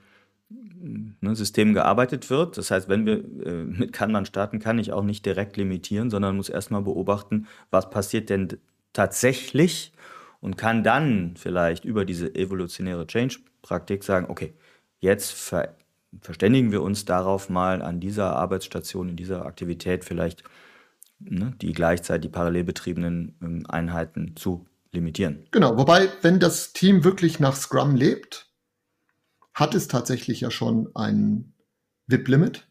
ne, 0.49 1.35
Systemen 1.35 1.73
gearbeitet 1.73 2.29
wird. 2.29 2.57
Das 2.57 2.71
heißt, 2.71 2.89
wenn 2.89 3.05
wir 3.05 3.23
äh, 3.45 3.63
mit 3.63 3.93
Kanban 3.93 4.25
starten, 4.25 4.59
kann 4.59 4.79
ich 4.79 4.91
auch 4.91 5.03
nicht 5.03 5.25
direkt 5.25 5.57
limitieren, 5.57 6.09
sondern 6.09 6.35
muss 6.35 6.49
erstmal 6.49 6.81
beobachten, 6.81 7.47
was 7.69 7.89
passiert 7.89 8.29
denn 8.29 8.57
tatsächlich 8.91 9.93
und 10.41 10.57
kann 10.57 10.83
dann 10.83 11.35
vielleicht 11.37 11.85
über 11.85 12.05
diese 12.05 12.33
evolutionäre 12.35 13.07
Change-Praktik 13.07 14.03
sagen, 14.03 14.27
okay, 14.29 14.53
jetzt 14.99 15.31
ver 15.31 15.75
verständigen 16.21 16.71
wir 16.71 16.81
uns 16.81 17.05
darauf 17.05 17.49
mal 17.49 17.81
an 17.81 17.99
dieser 17.99 18.35
Arbeitsstation, 18.35 19.09
in 19.09 19.15
dieser 19.15 19.45
Aktivität 19.45 20.03
vielleicht 20.03 20.43
ne, 21.19 21.53
die 21.61 21.73
gleichzeitig 21.73 22.31
parallel 22.31 22.63
betriebenen 22.63 23.37
ähm, 23.41 23.65
Einheiten 23.67 24.35
zu 24.35 24.65
limitieren. 24.91 25.45
Genau, 25.51 25.77
wobei, 25.77 26.09
wenn 26.21 26.39
das 26.39 26.73
Team 26.73 27.03
wirklich 27.03 27.39
nach 27.39 27.55
Scrum 27.55 27.95
lebt, 27.95 28.47
hat 29.53 29.75
es 29.75 29.87
tatsächlich 29.87 30.41
ja 30.41 30.51
schon 30.51 30.89
ein 30.95 31.53
VIP-Limit, 32.07 32.67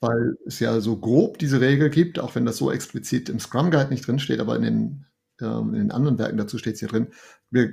weil 0.00 0.36
es 0.46 0.58
ja 0.58 0.80
so 0.80 0.96
grob 0.96 1.38
diese 1.38 1.60
Regel 1.60 1.90
gibt, 1.90 2.18
auch 2.18 2.34
wenn 2.34 2.46
das 2.46 2.56
so 2.56 2.70
explizit 2.70 3.28
im 3.28 3.40
Scrum 3.40 3.70
Guide 3.70 3.90
nicht 3.90 4.06
drinsteht, 4.06 4.40
aber 4.40 4.56
in 4.56 4.62
den, 4.62 5.06
ähm, 5.40 5.74
in 5.74 5.80
den 5.80 5.90
anderen 5.90 6.18
Werken 6.18 6.38
dazu 6.38 6.56
steht 6.56 6.74
es 6.74 6.80
hier 6.80 6.88
drin, 6.88 7.08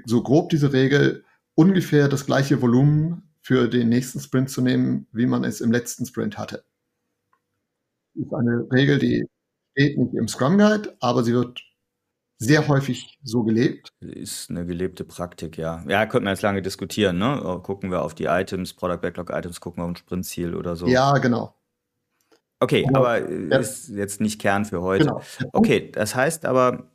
so 0.06 0.22
grob 0.22 0.50
diese 0.50 0.74
Regel 0.74 1.24
ungefähr 1.56 2.08
das 2.08 2.26
gleiche 2.26 2.62
Volumen 2.62 3.29
für 3.50 3.68
den 3.68 3.90
nächsten 3.90 4.20
Sprint 4.20 4.52
zu 4.52 4.62
nehmen, 4.62 5.08
wie 5.12 5.26
man 5.26 5.44
es 5.44 5.60
im 5.60 5.72
letzten 5.72 6.06
Sprint 6.06 6.38
hatte. 6.38 6.64
Das 8.14 8.28
ist 8.28 8.32
eine 8.32 8.68
Regel, 8.72 9.00
die 9.00 9.26
steht 9.72 9.98
nicht 9.98 10.14
im 10.14 10.28
Scrum 10.28 10.60
Guide, 10.60 10.96
aber 11.00 11.24
sie 11.24 11.34
wird 11.34 11.60
sehr 12.38 12.68
häufig 12.68 13.18
so 13.24 13.42
gelebt. 13.42 13.90
Ist 14.02 14.52
eine 14.52 14.68
gelebte 14.68 15.04
Praktik, 15.04 15.58
ja. 15.58 15.84
Ja, 15.88 16.06
könnten 16.06 16.28
wir 16.28 16.32
jetzt 16.34 16.44
lange 16.44 16.62
diskutieren, 16.62 17.18
ne? 17.18 17.42
Oh, 17.44 17.58
gucken 17.58 17.90
wir 17.90 18.04
auf 18.04 18.14
die 18.14 18.26
Items, 18.26 18.76
Product 18.76 19.02
Backlog 19.02 19.32
Items, 19.32 19.60
gucken 19.60 19.82
wir 19.82 19.86
auf 19.86 19.94
ein 19.94 19.96
Sprintziel 19.96 20.54
oder 20.54 20.76
so. 20.76 20.86
Ja, 20.86 21.18
genau. 21.18 21.56
Okay, 22.60 22.86
aber, 22.94 23.16
aber 23.16 23.32
ja. 23.32 23.58
ist 23.58 23.90
jetzt 23.90 24.22
nicht 24.22 24.40
Kern 24.40 24.66
für 24.66 24.84
heute. 24.84 25.06
Genau. 25.06 25.22
Okay, 25.54 25.92
das 25.92 26.14
heißt 26.14 26.46
aber, 26.46 26.92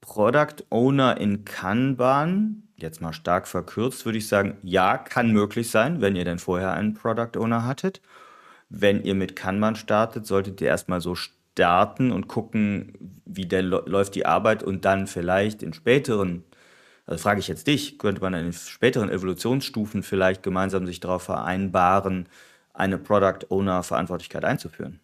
Product 0.00 0.64
Owner 0.70 1.20
in 1.20 1.44
Kanban 1.44 2.62
jetzt 2.82 3.00
mal 3.00 3.12
stark 3.12 3.48
verkürzt, 3.48 4.04
würde 4.04 4.18
ich 4.18 4.28
sagen, 4.28 4.58
ja, 4.62 4.98
kann 4.98 5.30
möglich 5.30 5.70
sein, 5.70 6.00
wenn 6.00 6.16
ihr 6.16 6.24
denn 6.24 6.38
vorher 6.38 6.72
einen 6.72 6.94
Product 6.94 7.38
Owner 7.38 7.64
hattet. 7.64 8.00
Wenn 8.68 9.02
ihr 9.02 9.14
mit 9.14 9.36
Kanban 9.36 9.76
startet, 9.76 10.26
solltet 10.26 10.60
ihr 10.60 10.68
erstmal 10.68 11.00
so 11.00 11.14
starten 11.14 12.12
und 12.12 12.28
gucken, 12.28 13.20
wie 13.24 13.46
denn 13.46 13.66
läuft 13.66 14.14
die 14.14 14.26
Arbeit 14.26 14.62
und 14.62 14.84
dann 14.84 15.06
vielleicht 15.06 15.62
in 15.62 15.72
späteren, 15.72 16.44
also 17.06 17.22
frage 17.22 17.40
ich 17.40 17.48
jetzt 17.48 17.66
dich, 17.66 17.98
könnte 17.98 18.20
man 18.20 18.34
in 18.34 18.52
späteren 18.52 19.10
Evolutionsstufen 19.10 20.02
vielleicht 20.02 20.42
gemeinsam 20.42 20.86
sich 20.86 21.00
darauf 21.00 21.22
vereinbaren, 21.22 22.28
eine 22.74 22.98
Product 22.98 23.46
Owner 23.50 23.82
Verantwortlichkeit 23.82 24.44
einzuführen? 24.44 25.00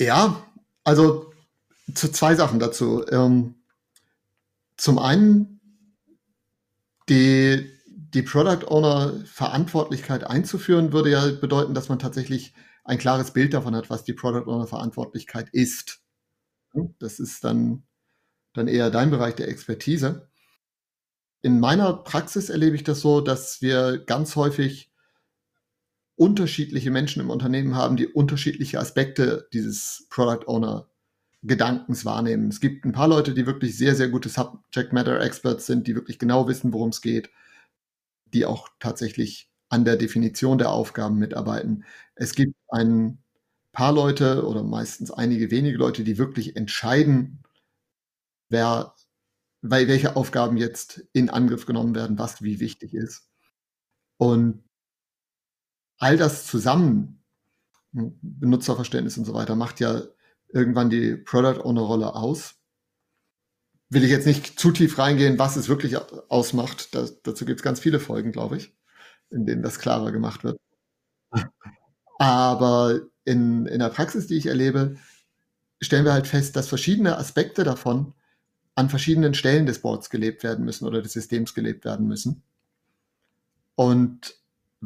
Ja, 0.00 0.44
also 0.82 1.32
zu 1.94 2.10
zwei 2.10 2.34
Sachen 2.34 2.58
dazu. 2.58 3.04
Ähm, 3.10 3.54
zum 4.76 4.98
einen 4.98 5.60
die, 7.08 7.70
die 7.86 8.22
Product 8.22 8.66
Owner 8.68 9.24
Verantwortlichkeit 9.26 10.24
einzuführen, 10.24 10.92
würde 10.92 11.10
ja 11.10 11.26
bedeuten, 11.40 11.74
dass 11.74 11.88
man 11.88 11.98
tatsächlich 11.98 12.54
ein 12.84 12.98
klares 12.98 13.32
Bild 13.32 13.54
davon 13.54 13.74
hat, 13.74 13.90
was 13.90 14.04
die 14.04 14.12
Product 14.12 14.46
Owner 14.50 14.66
Verantwortlichkeit 14.66 15.48
ist. 15.52 16.00
Das 16.98 17.18
ist 17.20 17.44
dann, 17.44 17.84
dann 18.52 18.68
eher 18.68 18.90
dein 18.90 19.10
Bereich 19.10 19.34
der 19.34 19.48
Expertise. 19.48 20.28
In 21.42 21.60
meiner 21.60 21.92
Praxis 21.92 22.48
erlebe 22.48 22.76
ich 22.76 22.84
das 22.84 23.00
so, 23.00 23.20
dass 23.20 23.60
wir 23.60 23.98
ganz 23.98 24.34
häufig 24.36 24.90
unterschiedliche 26.16 26.90
Menschen 26.90 27.20
im 27.20 27.30
Unternehmen 27.30 27.74
haben, 27.74 27.96
die 27.96 28.06
unterschiedliche 28.06 28.78
Aspekte 28.78 29.48
dieses 29.52 30.06
Product 30.10 30.46
Owner 30.46 30.88
Gedankens 31.46 32.06
wahrnehmen. 32.06 32.48
Es 32.48 32.58
gibt 32.60 32.86
ein 32.86 32.92
paar 32.92 33.06
Leute, 33.08 33.34
die 33.34 33.46
wirklich 33.46 33.76
sehr, 33.76 33.94
sehr 33.94 34.08
gute 34.08 34.30
Subject 34.30 34.92
Matter 34.92 35.20
Experts 35.20 35.66
sind, 35.66 35.86
die 35.86 35.94
wirklich 35.94 36.18
genau 36.18 36.48
wissen, 36.48 36.72
worum 36.72 36.88
es 36.88 37.02
geht, 37.02 37.30
die 38.32 38.46
auch 38.46 38.68
tatsächlich 38.80 39.50
an 39.68 39.84
der 39.84 39.96
Definition 39.96 40.56
der 40.56 40.70
Aufgaben 40.70 41.18
mitarbeiten. 41.18 41.84
Es 42.14 42.34
gibt 42.34 42.54
ein 42.68 43.22
paar 43.72 43.92
Leute 43.92 44.46
oder 44.46 44.62
meistens 44.62 45.10
einige 45.10 45.50
wenige 45.50 45.76
Leute, 45.76 46.02
die 46.02 46.16
wirklich 46.16 46.56
entscheiden, 46.56 47.42
wer, 48.48 48.94
weil 49.60 49.86
welche 49.88 50.16
Aufgaben 50.16 50.56
jetzt 50.56 51.06
in 51.12 51.28
Angriff 51.28 51.66
genommen 51.66 51.94
werden, 51.94 52.18
was 52.18 52.40
wie 52.42 52.60
wichtig 52.60 52.94
ist. 52.94 53.28
Und 54.16 54.64
all 55.98 56.16
das 56.16 56.46
zusammen, 56.46 57.22
Benutzerverständnis 57.92 59.18
und 59.18 59.24
so 59.24 59.34
weiter, 59.34 59.56
macht 59.56 59.80
ja 59.80 60.02
irgendwann 60.54 60.88
die 60.88 61.16
Product 61.16 61.64
Owner 61.64 61.82
Rolle 61.82 62.14
aus. 62.14 62.54
Will 63.90 64.04
ich 64.04 64.10
jetzt 64.10 64.26
nicht 64.26 64.58
zu 64.58 64.70
tief 64.70 64.98
reingehen, 64.98 65.38
was 65.38 65.56
es 65.56 65.68
wirklich 65.68 65.96
ausmacht. 66.30 66.94
Das, 66.94 67.20
dazu 67.22 67.44
gibt 67.44 67.60
es 67.60 67.64
ganz 67.64 67.80
viele 67.80 68.00
Folgen, 68.00 68.32
glaube 68.32 68.56
ich, 68.56 68.74
in 69.30 69.46
denen 69.46 69.62
das 69.62 69.78
klarer 69.78 70.12
gemacht 70.12 70.44
wird. 70.44 70.58
Aber 72.18 73.00
in, 73.24 73.66
in 73.66 73.80
der 73.80 73.88
Praxis, 73.88 74.26
die 74.26 74.36
ich 74.36 74.46
erlebe, 74.46 74.96
stellen 75.82 76.04
wir 76.04 76.12
halt 76.12 76.28
fest, 76.28 76.56
dass 76.56 76.68
verschiedene 76.68 77.18
Aspekte 77.18 77.64
davon 77.64 78.14
an 78.76 78.88
verschiedenen 78.88 79.34
Stellen 79.34 79.66
des 79.66 79.80
Boards 79.80 80.08
gelebt 80.08 80.42
werden 80.44 80.64
müssen 80.64 80.86
oder 80.86 81.02
des 81.02 81.12
Systems 81.12 81.54
gelebt 81.54 81.84
werden 81.84 82.06
müssen. 82.06 82.42
Und 83.74 84.36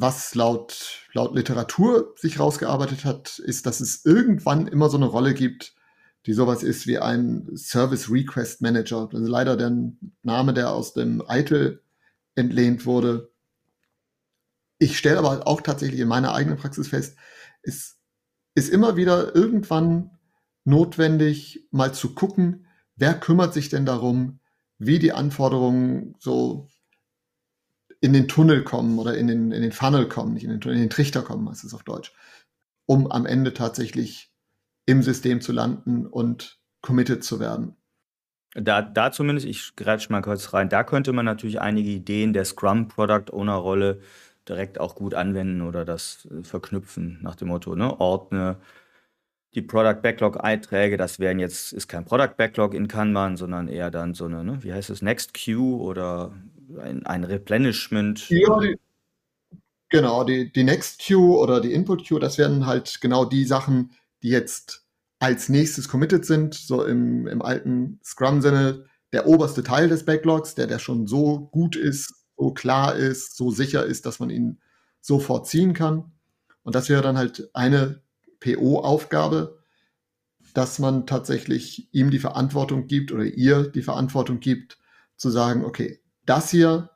was 0.01 0.35
laut, 0.35 1.09
laut 1.13 1.35
Literatur 1.35 2.15
sich 2.17 2.39
rausgearbeitet 2.39 3.05
hat, 3.05 3.39
ist, 3.41 3.67
dass 3.67 3.81
es 3.81 4.05
irgendwann 4.05 4.69
immer 4.69 4.89
so 4.91 4.97
eine 4.97 5.07
Rolle 5.07 5.35
gibt, 5.35 5.75
die 6.27 6.33
sowas 6.35 6.63
ist 6.63 6.87
wie 6.87 6.99
ein 6.99 7.49
Service 7.57 8.11
Request 8.11 8.63
Manager. 8.63 9.09
Das 9.11 9.21
ist 9.21 9.29
leider 9.29 9.57
der 9.57 9.73
Name, 10.23 10.55
der 10.55 10.71
aus 10.73 10.93
dem 10.93 11.23
ITIL 11.29 11.83
entlehnt 12.37 12.87
wurde. 12.87 13.33
Ich 14.79 14.97
stelle 14.97 15.19
aber 15.19 15.47
auch 15.49 15.63
tatsächlich 15.63 16.01
in 16.01 16.09
meiner 16.09 16.33
eigenen 16.33 16.59
Praxis 16.59 16.89
fest, 16.89 17.17
es 17.63 17.99
ist 18.55 18.69
immer 18.69 18.95
wieder 18.95 19.35
irgendwann 19.35 20.13
notwendig, 20.65 21.67
mal 21.73 21.93
zu 21.93 22.15
gucken, 22.15 22.67
wer 22.95 23.15
kümmert 23.15 23.53
sich 23.53 23.69
denn 23.69 23.85
darum, 23.85 24.39
wie 24.79 25.01
die 25.01 25.13
Anforderungen 25.13 26.15
so 26.21 26.69
in 28.01 28.13
den 28.13 28.29
Tunnel 28.29 28.63
kommen 28.63 28.99
oder 28.99 29.17
in 29.17 29.27
den, 29.27 29.53
in 29.53 29.63
den 29.63 29.73
Funnel 29.73 30.09
kommen, 30.09 30.35
nicht 30.35 30.45
in 30.45 30.51
den, 30.51 30.61
in 30.73 30.79
den 30.79 30.91
Trichter 30.91 31.23
kommen, 31.23 31.49
heißt 31.49 31.65
es 31.65 31.75
auf 31.75 31.83
Deutsch, 31.83 32.13
um 32.87 33.11
am 33.11 33.27
Ende 33.27 33.55
tatsächlich 33.55 34.33
im 34.87 35.03
System 35.03 35.41
zu 35.41 35.53
landen 35.53 36.07
und 36.07 36.61
committed 36.81 37.25
zu 37.25 37.41
werden. 37.41 37.77
Da, 38.55 38.81
da 38.81 39.13
zumindest, 39.13 39.47
ich 39.47 39.77
greife 39.77 40.11
mal 40.11 40.23
kurz 40.23 40.53
rein, 40.55 40.69
da 40.69 40.83
könnte 40.85 41.13
man 41.13 41.27
natürlich 41.27 41.61
einige 41.61 41.91
Ideen 41.91 42.33
der 42.33 42.45
Scrum 42.45 42.89
Product 42.89 43.33
Owner 43.33 43.57
Rolle 43.57 44.01
direkt 44.49 44.81
auch 44.81 44.95
gut 44.95 45.15
anwenden 45.15 45.61
oder 45.61 45.85
das 45.85 46.27
äh, 46.31 46.43
verknüpfen 46.43 47.19
nach 47.23 47.37
dem 47.37 47.49
Motto, 47.49 47.75
ne, 47.75 48.01
ordne 48.01 48.59
die 49.55 49.63
Product 49.63 50.03
Backlog 50.03 50.43
Einträge, 50.43 50.97
das 50.97 51.19
wären 51.19 51.39
jetzt, 51.39 51.73
ist 51.73 51.89
kein 51.89 52.05
Product 52.05 52.37
Backlog 52.37 52.75
in 52.75 52.89
Kanban, 52.89 53.37
sondern 53.37 53.69
eher 53.69 53.91
dann 53.91 54.15
so 54.15 54.27
eine, 54.27 54.45
ne, 54.45 54.63
wie 54.63 54.73
heißt 54.73 54.91
es, 54.91 55.03
Next 55.03 55.35
Queue 55.35 55.79
oder 55.79 56.33
ein, 56.76 57.07
ein 57.07 57.24
Replenishment. 57.24 58.28
Ja, 58.31 58.59
die, 58.61 58.76
genau, 59.88 60.24
die, 60.24 60.52
die 60.52 60.64
Next 60.64 61.00
Queue 61.00 61.38
oder 61.38 61.61
die 61.61 61.72
Input 61.72 62.07
Queue, 62.07 62.20
das 62.20 62.38
wären 62.38 62.66
halt 62.66 63.00
genau 63.00 63.24
die 63.24 63.44
Sachen, 63.44 63.92
die 64.22 64.28
jetzt 64.28 64.85
als 65.18 65.48
nächstes 65.48 65.88
committed 65.88 66.24
sind, 66.24 66.54
so 66.54 66.85
im, 66.85 67.26
im 67.26 67.42
alten 67.42 68.00
Scrum-Sinne, 68.04 68.85
der 69.12 69.26
oberste 69.26 69.62
Teil 69.62 69.88
des 69.88 70.04
Backlogs, 70.04 70.54
der, 70.54 70.66
der 70.66 70.78
schon 70.78 71.07
so 71.07 71.48
gut 71.50 71.76
ist, 71.76 72.14
so 72.37 72.52
klar 72.52 72.94
ist, 72.94 73.37
so 73.37 73.50
sicher 73.50 73.85
ist, 73.85 74.07
dass 74.07 74.20
man 74.20 74.31
ihn 74.31 74.61
sofort 75.00 75.46
ziehen 75.46 75.72
kann. 75.72 76.12
Und 76.62 76.74
das 76.74 76.88
wäre 76.88 77.02
dann 77.02 77.16
halt 77.16 77.50
eine 77.54 78.02
PO-Aufgabe, 78.40 79.59
dass 80.54 80.78
man 80.78 81.07
tatsächlich 81.07 81.88
ihm 81.92 82.11
die 82.11 82.18
Verantwortung 82.18 82.87
gibt 82.87 83.11
oder 83.12 83.24
ihr 83.24 83.68
die 83.68 83.83
Verantwortung 83.83 84.40
gibt, 84.40 84.78
zu 85.16 85.31
sagen, 85.31 85.64
okay, 85.64 86.00
das 86.29 86.51
hier 86.51 86.91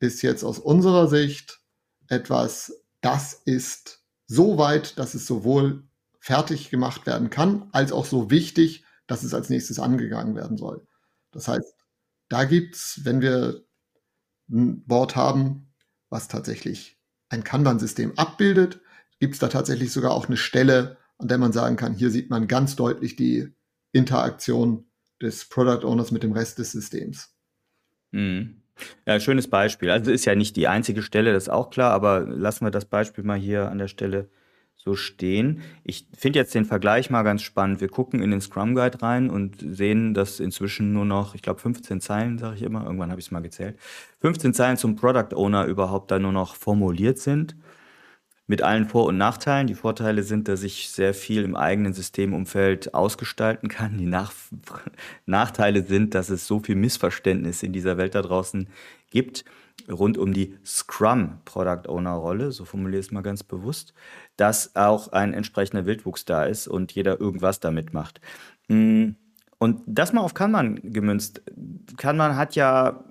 ist 0.00 0.22
jetzt 0.22 0.44
aus 0.44 0.58
unserer 0.58 1.08
Sicht 1.08 1.60
etwas, 2.08 2.84
das 3.00 3.34
ist 3.44 4.04
so 4.26 4.58
weit, 4.58 4.98
dass 4.98 5.14
es 5.14 5.26
sowohl 5.26 5.88
fertig 6.20 6.70
gemacht 6.70 7.06
werden 7.06 7.30
kann, 7.30 7.68
als 7.72 7.92
auch 7.92 8.06
so 8.06 8.30
wichtig, 8.30 8.84
dass 9.06 9.22
es 9.22 9.34
als 9.34 9.50
nächstes 9.50 9.78
angegangen 9.78 10.34
werden 10.34 10.56
soll. 10.56 10.86
Das 11.32 11.48
heißt, 11.48 11.74
da 12.28 12.44
gibt 12.44 12.76
es, 12.76 13.00
wenn 13.04 13.20
wir 13.20 13.64
ein 14.50 14.84
Board 14.86 15.16
haben, 15.16 15.74
was 16.08 16.28
tatsächlich 16.28 16.98
ein 17.28 17.44
Kanban-System 17.44 18.16
abbildet, 18.16 18.80
gibt 19.20 19.34
es 19.34 19.40
da 19.40 19.48
tatsächlich 19.48 19.92
sogar 19.92 20.12
auch 20.12 20.26
eine 20.26 20.36
Stelle, 20.36 20.96
an 21.18 21.28
der 21.28 21.38
man 21.38 21.52
sagen 21.52 21.76
kann, 21.76 21.94
hier 21.94 22.10
sieht 22.10 22.30
man 22.30 22.48
ganz 22.48 22.76
deutlich 22.76 23.16
die 23.16 23.52
Interaktion 23.92 24.90
des 25.20 25.48
Product 25.48 25.84
Owners 25.84 26.10
mit 26.10 26.22
dem 26.22 26.32
Rest 26.32 26.58
des 26.58 26.72
Systems. 26.72 27.34
Mhm. 28.12 28.57
Ja, 29.06 29.18
schönes 29.20 29.48
Beispiel. 29.48 29.90
Also 29.90 30.10
ist 30.10 30.24
ja 30.24 30.34
nicht 30.34 30.56
die 30.56 30.68
einzige 30.68 31.02
Stelle, 31.02 31.32
das 31.32 31.44
ist 31.44 31.48
auch 31.48 31.70
klar, 31.70 31.92
aber 31.92 32.20
lassen 32.20 32.64
wir 32.64 32.70
das 32.70 32.84
Beispiel 32.84 33.24
mal 33.24 33.38
hier 33.38 33.70
an 33.70 33.78
der 33.78 33.88
Stelle 33.88 34.28
so 34.76 34.94
stehen. 34.94 35.60
Ich 35.82 36.06
finde 36.16 36.38
jetzt 36.38 36.54
den 36.54 36.64
Vergleich 36.64 37.10
mal 37.10 37.22
ganz 37.22 37.42
spannend. 37.42 37.80
Wir 37.80 37.88
gucken 37.88 38.22
in 38.22 38.30
den 38.30 38.40
Scrum 38.40 38.74
Guide 38.74 39.02
rein 39.02 39.28
und 39.28 39.56
sehen, 39.58 40.14
dass 40.14 40.40
inzwischen 40.40 40.92
nur 40.92 41.04
noch, 41.04 41.34
ich 41.34 41.42
glaube, 41.42 41.60
15 41.60 42.00
Zeilen, 42.00 42.38
sage 42.38 42.56
ich 42.56 42.62
immer, 42.62 42.84
irgendwann 42.84 43.10
habe 43.10 43.20
ich 43.20 43.26
es 43.26 43.32
mal 43.32 43.40
gezählt, 43.40 43.76
15 44.20 44.54
Zeilen 44.54 44.76
zum 44.76 44.96
Product 44.96 45.34
Owner 45.34 45.66
überhaupt 45.66 46.10
da 46.10 46.18
nur 46.18 46.32
noch 46.32 46.54
formuliert 46.54 47.18
sind 47.18 47.56
mit 48.48 48.62
allen 48.62 48.86
Vor- 48.86 49.06
und 49.06 49.18
Nachteilen. 49.18 49.68
Die 49.68 49.74
Vorteile 49.74 50.24
sind, 50.24 50.48
dass 50.48 50.64
ich 50.64 50.88
sehr 50.90 51.14
viel 51.14 51.44
im 51.44 51.54
eigenen 51.54 51.92
Systemumfeld 51.92 52.94
ausgestalten 52.94 53.68
kann. 53.68 53.98
Die 53.98 54.06
Nach 54.06 54.32
Nachteile 55.26 55.86
sind, 55.86 56.14
dass 56.14 56.30
es 56.30 56.48
so 56.48 56.58
viel 56.58 56.74
Missverständnis 56.74 57.62
in 57.62 57.72
dieser 57.72 57.96
Welt 57.96 58.16
da 58.16 58.22
draußen 58.22 58.68
gibt 59.10 59.44
rund 59.90 60.18
um 60.18 60.32
die 60.32 60.56
Scrum 60.64 61.38
Product 61.44 61.88
Owner 61.88 62.12
Rolle, 62.12 62.52
so 62.52 62.64
formuliere 62.64 63.00
ich 63.00 63.06
es 63.06 63.12
mal 63.12 63.22
ganz 63.22 63.42
bewusst, 63.42 63.94
dass 64.36 64.74
auch 64.76 65.12
ein 65.12 65.32
entsprechender 65.34 65.86
Wildwuchs 65.86 66.24
da 66.24 66.44
ist 66.44 66.68
und 66.68 66.92
jeder 66.92 67.20
irgendwas 67.20 67.60
damit 67.60 67.92
macht. 67.94 68.20
Hm, 68.68 69.16
und 69.60 69.80
das 69.86 70.12
mal 70.12 70.20
auf 70.20 70.34
Kanban 70.34 70.78
gemünzt. 70.82 71.42
Kanban 71.96 72.36
hat 72.36 72.54
ja, 72.54 73.04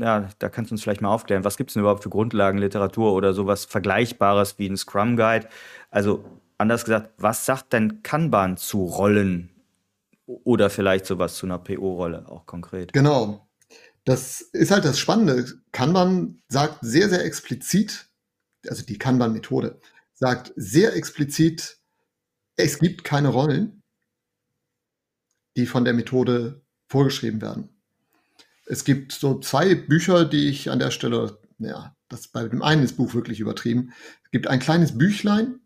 ja, 0.00 0.28
da 0.38 0.48
kannst 0.48 0.70
du 0.70 0.74
uns 0.74 0.82
vielleicht 0.82 1.00
mal 1.00 1.10
aufklären, 1.10 1.44
was 1.44 1.56
gibt 1.56 1.70
es 1.70 1.74
denn 1.74 1.80
überhaupt 1.80 2.02
für 2.02 2.10
Grundlagenliteratur 2.10 3.12
oder 3.12 3.32
sowas 3.32 3.64
Vergleichbares 3.64 4.58
wie 4.58 4.68
ein 4.68 4.76
Scrum 4.76 5.16
Guide? 5.16 5.48
Also 5.90 6.24
anders 6.58 6.84
gesagt, 6.84 7.10
was 7.18 7.46
sagt 7.46 7.72
denn 7.72 8.02
Kanban 8.02 8.56
zu 8.56 8.84
Rollen 8.84 9.50
oder 10.26 10.70
vielleicht 10.70 11.06
sowas 11.06 11.36
zu 11.36 11.46
einer 11.46 11.58
PO-Rolle 11.58 12.28
auch 12.28 12.46
konkret? 12.46 12.92
Genau. 12.92 13.46
Das 14.04 14.40
ist 14.40 14.70
halt 14.70 14.84
das 14.84 14.98
Spannende. 14.98 15.46
Kanban 15.72 16.42
sagt 16.48 16.78
sehr, 16.80 17.08
sehr 17.08 17.24
explizit, 17.24 18.08
also 18.66 18.84
die 18.84 18.98
Kanban-Methode 18.98 19.78
sagt 20.14 20.52
sehr 20.56 20.94
explizit, 20.96 21.78
es 22.56 22.78
gibt 22.78 23.04
keine 23.04 23.28
Rollen 23.28 23.80
die 25.56 25.66
von 25.66 25.84
der 25.84 25.94
Methode 25.94 26.62
vorgeschrieben 26.88 27.40
werden. 27.40 27.68
Es 28.70 28.84
gibt 28.84 29.10
so 29.10 29.40
zwei 29.40 29.74
Bücher, 29.74 30.24
die 30.24 30.48
ich 30.48 30.70
an 30.70 30.78
der 30.78 30.92
Stelle, 30.92 31.40
ja, 31.58 31.96
das 32.08 32.28
bei 32.28 32.46
dem 32.46 32.62
einen 32.62 32.84
ist 32.84 32.96
Buch 32.96 33.14
wirklich 33.14 33.40
übertrieben. 33.40 33.92
Es 34.24 34.30
gibt 34.30 34.46
ein 34.46 34.60
kleines 34.60 34.96
Büchlein, 34.96 35.58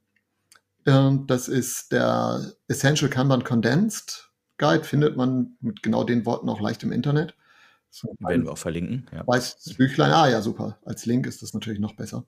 äh, 0.87 1.11
das 1.27 1.49
ist 1.49 1.93
der 1.93 2.53
Essential 2.67 3.11
Kanban 3.11 3.45
Condensed 3.45 4.31
Guide, 4.57 4.85
findet 4.85 5.19
man 5.19 5.59
mit 5.61 5.83
genau 5.83 6.05
den 6.05 6.25
Worten 6.25 6.49
auch 6.49 6.62
leicht 6.62 6.83
im 6.83 6.93
Internet. 6.93 7.35
So 7.90 8.14
Werden 8.21 8.45
wir 8.45 8.53
auch 8.53 8.59
verlinken. 8.59 9.07
Ja. 9.12 9.27
Weißes 9.27 9.75
Büchlein, 9.75 10.11
ah 10.11 10.29
ja, 10.29 10.40
super. 10.40 10.79
Als 10.87 11.05
Link 11.05 11.27
ist 11.27 11.43
das 11.43 11.53
natürlich 11.53 11.81
noch 11.81 11.97
besser. 11.97 12.25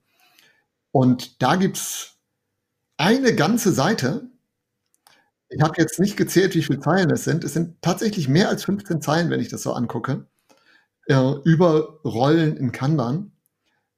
Und 0.92 1.40
da 1.42 1.56
gibt 1.56 1.78
es 1.78 2.18
eine 2.98 3.34
ganze 3.34 3.72
Seite. 3.72 4.28
Ich 5.48 5.62
habe 5.62 5.74
jetzt 5.78 5.98
nicht 6.00 6.18
gezählt, 6.18 6.54
wie 6.54 6.62
viele 6.62 6.80
Zeilen 6.80 7.10
es 7.10 7.24
sind. 7.24 7.44
Es 7.44 7.54
sind 7.54 7.80
tatsächlich 7.80 8.28
mehr 8.28 8.50
als 8.50 8.64
15 8.64 9.00
Zeilen, 9.00 9.30
wenn 9.30 9.40
ich 9.40 9.48
das 9.48 9.62
so 9.62 9.72
angucke, 9.72 10.26
äh, 11.06 11.34
über 11.44 12.00
Rollen 12.04 12.56
in 12.56 12.72
Kanban. 12.72 13.32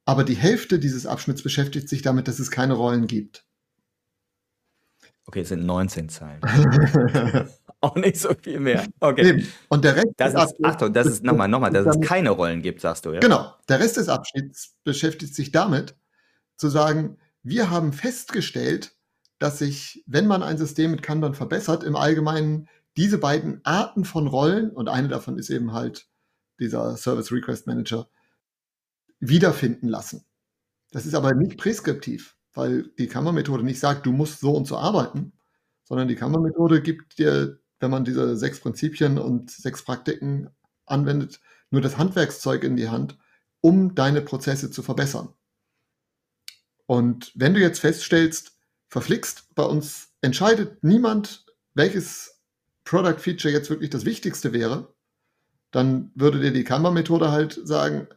Aber 0.05 0.23
die 0.23 0.35
Hälfte 0.35 0.79
dieses 0.79 1.05
Abschnitts 1.05 1.43
beschäftigt 1.43 1.87
sich 1.87 2.01
damit, 2.01 2.27
dass 2.27 2.39
es 2.39 2.49
keine 2.49 2.73
Rollen 2.73 3.05
gibt. 3.07 3.45
Okay, 5.25 5.41
es 5.41 5.49
sind 5.49 5.63
19 5.65 6.09
Zeilen. 6.09 6.41
Auch 7.81 7.95
nicht 7.95 8.17
so 8.17 8.33
viel 8.41 8.59
mehr. 8.59 8.87
Okay. 8.99 9.33
Nee. 9.33 9.45
Und 9.69 9.85
der 9.85 9.95
Rest 9.95 10.07
das 10.17 10.33
ist, 10.33 10.55
Achtung, 10.63 10.91
das 10.91 11.05
ist 11.05 11.23
nochmal, 11.23 11.47
nochmal, 11.47 11.71
dass 11.71 11.85
es 11.85 12.01
keine 12.01 12.31
Rollen 12.31 12.61
gibt, 12.61 12.81
sagst 12.81 13.05
du, 13.05 13.13
ja? 13.13 13.19
Genau. 13.19 13.53
Der 13.69 13.79
Rest 13.79 13.97
des 13.97 14.09
Abschnitts 14.09 14.75
beschäftigt 14.83 15.35
sich 15.35 15.51
damit, 15.51 15.95
zu 16.57 16.67
sagen, 16.67 17.17
wir 17.43 17.69
haben 17.69 17.93
festgestellt, 17.93 18.95
dass 19.37 19.59
sich, 19.59 20.03
wenn 20.07 20.27
man 20.27 20.43
ein 20.43 20.57
System 20.57 20.91
mit 20.91 21.03
Kanban 21.03 21.35
verbessert, 21.35 21.83
im 21.83 21.95
Allgemeinen 21.95 22.67
diese 22.97 23.17
beiden 23.17 23.61
Arten 23.63 24.03
von 24.03 24.27
Rollen, 24.27 24.71
und 24.71 24.89
eine 24.89 25.07
davon 25.07 25.37
ist 25.37 25.49
eben 25.49 25.71
halt 25.71 26.07
dieser 26.59 26.97
Service 26.97 27.31
Request 27.31 27.67
Manager, 27.67 28.09
wiederfinden 29.19 29.87
lassen. 29.87 30.25
Das 30.91 31.05
ist 31.05 31.13
aber 31.13 31.33
nicht 31.33 31.57
präskriptiv, 31.57 32.35
weil 32.53 32.89
die 32.97 33.07
Kanban-Methode 33.07 33.63
nicht 33.63 33.79
sagt, 33.79 34.05
du 34.05 34.11
musst 34.11 34.39
so 34.39 34.53
und 34.53 34.65
so 34.65 34.77
arbeiten, 34.77 35.33
sondern 35.83 36.07
die 36.07 36.15
Kanban-Methode 36.15 36.81
gibt 36.81 37.19
dir, 37.19 37.59
wenn 37.79 37.91
man 37.91 38.05
diese 38.05 38.35
sechs 38.37 38.59
Prinzipien 38.59 39.17
und 39.17 39.51
sechs 39.51 39.83
Praktiken 39.83 40.49
anwendet, 40.85 41.39
nur 41.69 41.81
das 41.81 41.97
Handwerkszeug 41.97 42.63
in 42.63 42.75
die 42.75 42.89
Hand, 42.89 43.17
um 43.61 43.95
deine 43.95 44.21
Prozesse 44.21 44.71
zu 44.71 44.81
verbessern. 44.81 45.33
Und 46.85 47.31
wenn 47.35 47.53
du 47.53 47.59
jetzt 47.59 47.79
feststellst, 47.79 48.57
verflixt, 48.87 49.53
bei 49.53 49.63
uns 49.63 50.13
entscheidet 50.21 50.83
niemand, 50.83 51.45
welches 51.75 52.41
Product 52.83 53.19
Feature 53.19 53.53
jetzt 53.53 53.69
wirklich 53.69 53.91
das 53.91 54.05
Wichtigste 54.05 54.53
wäre, 54.53 54.93
dann 55.71 56.11
würde 56.15 56.39
dir 56.39 56.51
die 56.51 56.63
Kanban-Methode 56.63 57.31
halt 57.31 57.59
sagen, 57.63 58.07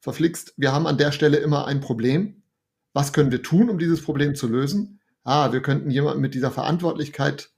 verflixt, 0.00 0.54
wir 0.56 0.72
haben 0.72 0.86
an 0.86 0.98
der 0.98 1.12
Stelle 1.12 1.38
immer 1.38 1.66
ein 1.66 1.80
Problem. 1.80 2.42
Was 2.92 3.12
können 3.12 3.30
wir 3.30 3.42
tun, 3.42 3.70
um 3.70 3.78
dieses 3.78 4.02
Problem 4.02 4.34
zu 4.34 4.48
lösen? 4.48 5.00
Ah, 5.24 5.52
wir 5.52 5.62
könnten 5.62 5.90
jemandem 5.90 6.20
mit 6.20 6.34
dieser 6.34 6.50
Verantwortlichkeit, 6.50 7.50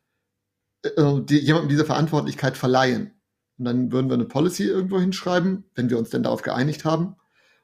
äh, 0.82 1.20
die, 1.22 1.38
jemandem 1.38 1.70
diese 1.70 1.84
Verantwortlichkeit 1.84 2.56
verleihen. 2.56 3.12
Und 3.58 3.64
dann 3.64 3.92
würden 3.92 4.08
wir 4.10 4.14
eine 4.14 4.26
Policy 4.26 4.64
irgendwo 4.64 5.00
hinschreiben, 5.00 5.64
wenn 5.74 5.88
wir 5.88 5.98
uns 5.98 6.10
denn 6.10 6.24
darauf 6.24 6.42
geeinigt 6.42 6.84
haben, 6.84 7.16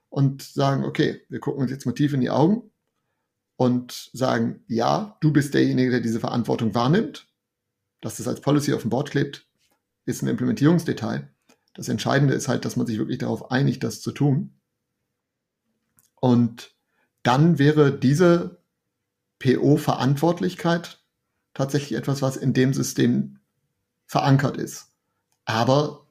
und 0.08 0.42
sagen, 0.42 0.84
okay, 0.84 1.22
wir 1.28 1.40
gucken 1.40 1.62
uns 1.62 1.70
jetzt 1.70 1.86
mal 1.86 1.92
tief 1.92 2.12
in 2.12 2.20
die 2.20 2.30
Augen 2.30 2.70
und 3.56 4.10
sagen, 4.12 4.64
ja, 4.66 5.16
du 5.20 5.32
bist 5.32 5.54
derjenige, 5.54 5.90
der 5.90 6.00
diese 6.00 6.20
Verantwortung 6.20 6.74
wahrnimmt. 6.74 7.28
Dass 8.00 8.16
das 8.16 8.26
als 8.26 8.40
Policy 8.40 8.72
auf 8.72 8.80
dem 8.80 8.90
Board 8.90 9.10
klebt, 9.10 9.46
ist 10.06 10.22
ein 10.22 10.28
Implementierungsdetail. 10.28 11.28
Das 11.80 11.88
Entscheidende 11.88 12.34
ist 12.34 12.46
halt, 12.46 12.66
dass 12.66 12.76
man 12.76 12.86
sich 12.86 12.98
wirklich 12.98 13.16
darauf 13.16 13.50
einigt, 13.50 13.82
das 13.84 14.02
zu 14.02 14.12
tun. 14.12 14.52
Und 16.20 16.76
dann 17.22 17.58
wäre 17.58 17.90
diese 17.98 18.62
PO-Verantwortlichkeit 19.38 21.02
tatsächlich 21.54 21.98
etwas, 21.98 22.20
was 22.20 22.36
in 22.36 22.52
dem 22.52 22.74
System 22.74 23.38
verankert 24.04 24.58
ist. 24.58 24.94
Aber 25.46 26.06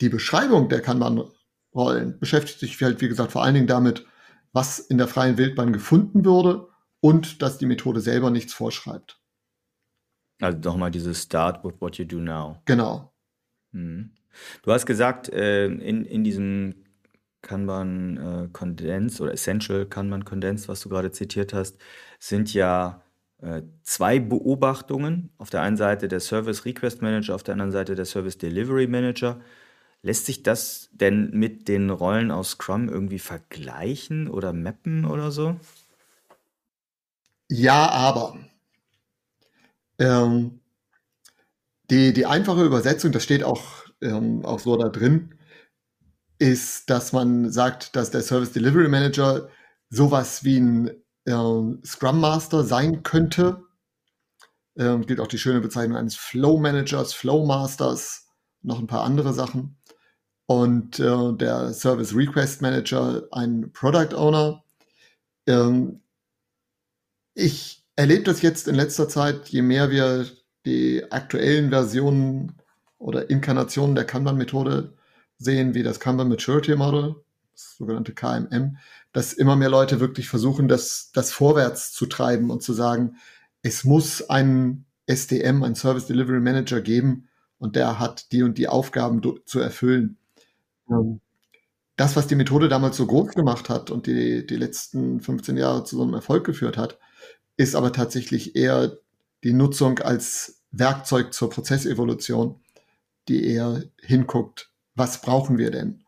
die 0.00 0.08
Beschreibung 0.08 0.68
der 0.68 0.82
Kanban-Rollen 0.82 2.18
beschäftigt 2.18 2.58
sich 2.58 2.82
halt, 2.82 3.00
wie 3.00 3.06
gesagt, 3.06 3.30
vor 3.30 3.44
allen 3.44 3.54
Dingen 3.54 3.68
damit, 3.68 4.04
was 4.52 4.80
in 4.80 4.98
der 4.98 5.06
freien 5.06 5.38
Wildbahn 5.38 5.72
gefunden 5.72 6.24
würde 6.24 6.66
und 6.98 7.42
dass 7.42 7.58
die 7.58 7.66
Methode 7.66 8.00
selber 8.00 8.30
nichts 8.30 8.54
vorschreibt. 8.54 9.20
Also 10.40 10.58
nochmal 10.58 10.90
dieses 10.90 11.22
Start 11.22 11.62
with 11.62 11.74
what 11.78 11.96
you 11.96 12.04
do 12.04 12.18
now. 12.18 12.60
Genau. 12.64 13.14
Mhm. 13.70 14.16
Du 14.62 14.72
hast 14.72 14.86
gesagt, 14.86 15.28
äh, 15.28 15.66
in, 15.66 16.04
in 16.04 16.24
diesem 16.24 16.74
Kanban 17.42 18.16
äh, 18.16 18.48
Condensed 18.52 19.20
oder 19.20 19.32
Essential 19.32 19.86
Kanban 19.86 20.24
Condensed, 20.24 20.68
was 20.68 20.80
du 20.80 20.88
gerade 20.88 21.10
zitiert 21.10 21.52
hast, 21.52 21.78
sind 22.18 22.54
ja 22.54 23.02
äh, 23.42 23.62
zwei 23.82 24.20
Beobachtungen. 24.20 25.30
Auf 25.38 25.50
der 25.50 25.62
einen 25.62 25.76
Seite 25.76 26.08
der 26.08 26.20
Service 26.20 26.64
Request 26.64 27.02
Manager, 27.02 27.34
auf 27.34 27.42
der 27.42 27.52
anderen 27.54 27.72
Seite 27.72 27.94
der 27.94 28.04
Service 28.04 28.38
Delivery 28.38 28.86
Manager. 28.86 29.40
Lässt 30.02 30.26
sich 30.26 30.42
das 30.42 30.88
denn 30.92 31.30
mit 31.30 31.68
den 31.68 31.90
Rollen 31.90 32.30
aus 32.30 32.50
Scrum 32.52 32.88
irgendwie 32.88 33.20
vergleichen 33.20 34.28
oder 34.28 34.52
mappen 34.52 35.04
oder 35.04 35.30
so? 35.30 35.56
Ja, 37.48 37.88
aber. 37.88 38.38
Ähm, 39.98 40.60
die, 41.90 42.12
die 42.12 42.26
einfache 42.26 42.64
Übersetzung, 42.64 43.12
das 43.12 43.22
steht 43.22 43.44
auch, 43.44 43.81
ähm, 44.02 44.44
auch 44.44 44.60
so 44.60 44.76
da 44.76 44.88
drin, 44.88 45.34
ist, 46.38 46.90
dass 46.90 47.12
man 47.12 47.50
sagt, 47.50 47.96
dass 47.96 48.10
der 48.10 48.22
Service 48.22 48.52
Delivery 48.52 48.88
Manager 48.88 49.48
sowas 49.90 50.44
wie 50.44 50.58
ein 50.58 50.88
äh, 51.24 51.86
Scrum 51.86 52.20
Master 52.20 52.64
sein 52.64 53.02
könnte. 53.02 53.62
Ähm, 54.76 55.06
gilt 55.06 55.20
auch 55.20 55.28
die 55.28 55.38
schöne 55.38 55.60
Bezeichnung 55.60 55.96
eines 55.96 56.16
Flow 56.16 56.58
Managers, 56.58 57.12
Flow 57.12 57.44
Masters, 57.44 58.26
noch 58.62 58.78
ein 58.78 58.86
paar 58.86 59.04
andere 59.04 59.32
Sachen. 59.34 59.76
Und 60.46 60.98
äh, 60.98 61.32
der 61.34 61.72
Service 61.72 62.14
Request 62.14 62.62
Manager 62.62 63.28
ein 63.30 63.70
Product 63.72 64.14
Owner. 64.16 64.64
Ähm, 65.46 66.02
ich 67.34 67.86
erlebe 67.96 68.24
das 68.24 68.42
jetzt 68.42 68.66
in 68.68 68.74
letzter 68.74 69.08
Zeit, 69.08 69.48
je 69.48 69.62
mehr 69.62 69.90
wir 69.90 70.26
die 70.66 71.10
aktuellen 71.10 71.70
Versionen 71.70 72.56
oder 73.02 73.30
Inkarnationen 73.30 73.94
der 73.94 74.04
Kanban-Methode 74.04 74.92
sehen, 75.38 75.74
wie 75.74 75.82
das 75.82 76.00
Kanban 76.00 76.28
Maturity 76.28 76.76
Model, 76.76 77.16
das 77.52 77.76
sogenannte 77.76 78.14
KMM, 78.14 78.76
dass 79.12 79.32
immer 79.32 79.56
mehr 79.56 79.68
Leute 79.68 80.00
wirklich 80.00 80.28
versuchen, 80.28 80.68
das, 80.68 81.10
das 81.12 81.32
vorwärts 81.32 81.92
zu 81.92 82.06
treiben 82.06 82.50
und 82.50 82.62
zu 82.62 82.72
sagen, 82.72 83.16
es 83.62 83.84
muss 83.84 84.30
einen 84.30 84.86
SDM, 85.06 85.64
einen 85.64 85.74
Service 85.74 86.06
Delivery 86.06 86.40
Manager 86.40 86.80
geben 86.80 87.28
und 87.58 87.76
der 87.76 87.98
hat 87.98 88.30
die 88.32 88.42
und 88.42 88.56
die 88.56 88.68
Aufgaben 88.68 89.20
zu 89.44 89.60
erfüllen. 89.60 90.16
Das, 91.96 92.16
was 92.16 92.28
die 92.28 92.36
Methode 92.36 92.68
damals 92.68 92.96
so 92.96 93.06
groß 93.06 93.34
gemacht 93.34 93.68
hat 93.68 93.90
und 93.90 94.06
die, 94.06 94.46
die 94.46 94.56
letzten 94.56 95.20
15 95.20 95.56
Jahre 95.56 95.84
zu 95.84 95.96
so 95.96 96.02
einem 96.02 96.14
Erfolg 96.14 96.44
geführt 96.44 96.76
hat, 96.76 96.98
ist 97.56 97.74
aber 97.74 97.92
tatsächlich 97.92 98.56
eher 98.56 98.96
die 99.44 99.52
Nutzung 99.52 99.98
als 99.98 100.62
Werkzeug 100.70 101.34
zur 101.34 101.50
Prozessevolution, 101.50 102.60
die 103.28 103.44
eher 103.46 103.84
hinguckt, 104.00 104.72
was 104.94 105.20
brauchen 105.20 105.58
wir 105.58 105.70
denn? 105.70 106.04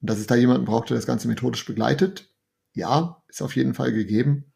Und 0.00 0.10
dass 0.10 0.18
es 0.18 0.26
da 0.26 0.34
jemanden 0.34 0.66
braucht, 0.66 0.90
der 0.90 0.96
das 0.96 1.06
Ganze 1.06 1.28
methodisch 1.28 1.64
begleitet, 1.64 2.32
ja, 2.72 3.22
ist 3.28 3.42
auf 3.42 3.56
jeden 3.56 3.74
Fall 3.74 3.92
gegeben. 3.92 4.52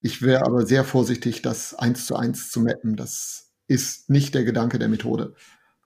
Ich 0.00 0.22
wäre 0.22 0.44
aber 0.44 0.66
sehr 0.66 0.84
vorsichtig, 0.84 1.42
das 1.42 1.74
eins 1.74 2.06
zu 2.06 2.16
eins 2.16 2.50
zu 2.50 2.60
mappen. 2.60 2.96
Das 2.96 3.52
ist 3.66 4.10
nicht 4.10 4.34
der 4.34 4.44
Gedanke 4.44 4.78
der 4.78 4.88
Methode, 4.88 5.34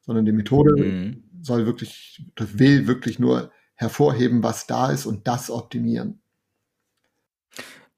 sondern 0.01 0.25
die 0.25 0.33
Methode 0.33 0.83
mhm. 0.83 1.31
soll 1.41 1.67
wirklich, 1.67 2.27
will 2.37 2.87
wirklich 2.87 3.19
nur 3.19 3.53
hervorheben, 3.75 4.43
was 4.43 4.67
da 4.67 4.91
ist 4.91 5.07
und 5.07 5.29
das 5.29 5.51
optimieren. 5.51 6.21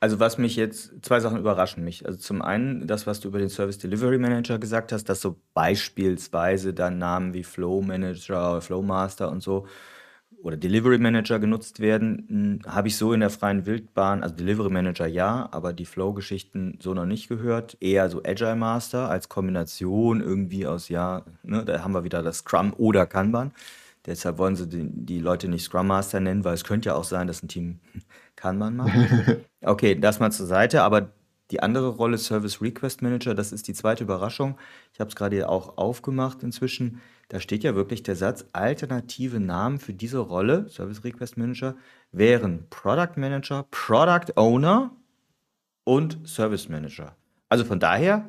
Also 0.03 0.19
was 0.19 0.39
mich 0.39 0.57
jetzt, 0.57 0.93
zwei 1.03 1.21
Sachen 1.21 1.39
überraschen 1.39 1.85
mich. 1.85 2.07
Also 2.07 2.19
zum 2.19 2.41
einen 2.41 2.87
das, 2.87 3.07
was 3.07 3.21
du 3.21 3.29
über 3.29 3.39
den 3.39 3.51
Service 3.51 3.77
Delivery 3.77 4.17
Manager 4.17 4.59
gesagt 4.59 4.93
hast, 4.93 5.11
dass 5.11 5.21
so 5.21 5.37
beispielsweise 5.53 6.73
dann 6.73 6.97
Namen 6.99 7.35
wie 7.35 7.45
Flow 7.45 7.83
Manager, 7.83 8.63
Flow 8.63 8.83
Master 8.83 9.31
und 9.31 9.43
so 9.43 9.67
oder 10.43 10.57
Delivery 10.57 10.99
Manager 10.99 11.39
genutzt 11.39 11.81
werden, 11.81 12.61
hm, 12.65 12.73
habe 12.73 12.89
ich 12.89 12.97
so 12.97 13.13
in 13.13 13.21
der 13.21 13.31
freien 13.31 13.67
Wildbahn, 13.67 14.23
also 14.23 14.35
Delivery 14.35 14.71
Manager 14.71 15.07
ja, 15.07 15.49
aber 15.53 15.75
die 15.75 15.85
Flow-Geschichten 15.85 16.79
so 16.81 16.95
noch 16.95 17.05
nicht 17.05 17.29
gehört. 17.29 17.77
Eher 17.81 18.09
so 18.09 18.23
Agile 18.25 18.57
Master 18.57 19.11
als 19.11 19.29
Kombination 19.29 20.23
irgendwie 20.23 20.67
aus, 20.67 20.89
ja, 20.89 21.25
ne, 21.43 21.65
da 21.65 21.85
haben 21.85 21.93
wir 21.93 22.05
wieder 22.05 22.23
das 22.23 22.39
Scrum 22.39 22.73
oder 22.79 23.07
Kanban. 23.07 23.53
Deshalb 24.07 24.39
wollen 24.39 24.57
sie 24.57 24.67
die, 24.67 24.89
die 24.89 25.19
Leute 25.19 25.47
nicht 25.49 25.65
Scrum 25.65 25.89
Master 25.89 26.21
nennen, 26.21 26.43
weil 26.45 26.55
es 26.55 26.65
könnte 26.65 26.89
ja 26.89 26.95
auch 26.95 27.05
sein, 27.05 27.27
dass 27.27 27.43
ein 27.43 27.49
Team 27.49 27.81
Kanban 28.41 28.77
macht. 28.77 28.93
Okay, 29.63 29.95
das 29.95 30.19
mal 30.19 30.33
zur 30.33 30.47
Seite, 30.47 30.83
aber 30.83 31.13
die 31.51 31.63
andere 31.63 31.89
Rolle 31.89 32.19
Service 32.19 32.63
Request 32.63 33.03
Manager, 33.03 33.35
das 33.35 33.53
ist 33.53 33.69
die 33.69 33.75
zweite 33.75 34.05
Überraschung. 34.05 34.57
Ich 34.93 35.01
habe 35.01 35.09
es 35.09 35.17
gerade 35.17 35.49
auch 35.49 35.79
aufgemacht 35.79 36.43
inzwischen. 36.43 37.01
Da 37.29 37.41
steht 37.41 37.63
ja 37.63 37.75
wirklich 37.75 38.03
der 38.03 38.17
Satz, 38.17 38.45
alternative 38.53 39.41
Namen 39.41 39.79
für 39.79 39.93
diese 39.93 40.19
Rolle, 40.19 40.69
Service 40.69 41.05
Request 41.05 41.37
Manager, 41.37 41.77
wären 42.13 42.67
Product 42.71 43.17
Manager, 43.17 43.67
Product 43.71 44.33
Owner 44.37 44.91
und 45.85 46.19
Service 46.25 46.69
Manager. 46.69 47.17
Also 47.49 47.65
von 47.65 47.81
daher, 47.81 48.29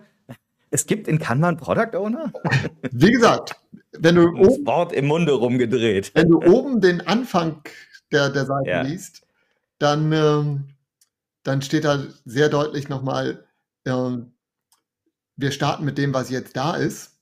es 0.70 0.86
gibt 0.86 1.08
in 1.08 1.20
Kanban 1.20 1.58
Product 1.58 1.96
Owner? 1.98 2.32
Wie 2.92 3.12
gesagt, 3.12 3.56
wenn 4.00 4.16
du 4.16 4.32
das 4.36 4.48
oben, 4.48 4.66
Wort 4.66 4.94
im 4.94 5.08
Munde 5.08 5.34
rumgedreht. 5.34 6.12
Wenn 6.16 6.30
du 6.30 6.42
oben 6.42 6.82
den 6.82 7.02
Anfang 7.02 7.62
der, 8.12 8.30
der 8.30 8.46
Seite 8.46 8.70
ja. 8.70 8.82
liest, 8.82 9.21
dann, 9.82 10.12
ähm, 10.12 10.76
dann 11.44 11.62
steht 11.62 11.86
da 11.86 12.04
sehr 12.26 12.50
deutlich 12.50 12.90
nochmal, 12.90 13.46
äh, 13.86 14.18
wir 15.36 15.52
starten 15.52 15.86
mit 15.86 15.98
dem, 15.98 16.14
was 16.14 16.30
jetzt 16.30 16.56
da 16.56 16.76
ist, 16.76 17.20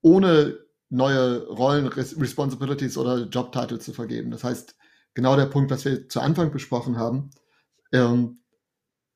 ohne 0.00 0.58
neue 0.90 1.46
Rollen, 1.48 1.88
Responsibilities 1.88 2.96
oder 2.96 3.26
Jobtitel 3.26 3.78
zu 3.78 3.92
vergeben. 3.92 4.30
Das 4.30 4.44
heißt, 4.44 4.76
genau 5.14 5.34
der 5.36 5.46
Punkt, 5.46 5.70
was 5.70 5.84
wir 5.84 6.08
zu 6.08 6.20
Anfang 6.20 6.52
besprochen 6.52 6.98
haben, 6.98 7.30
ähm, 7.92 8.40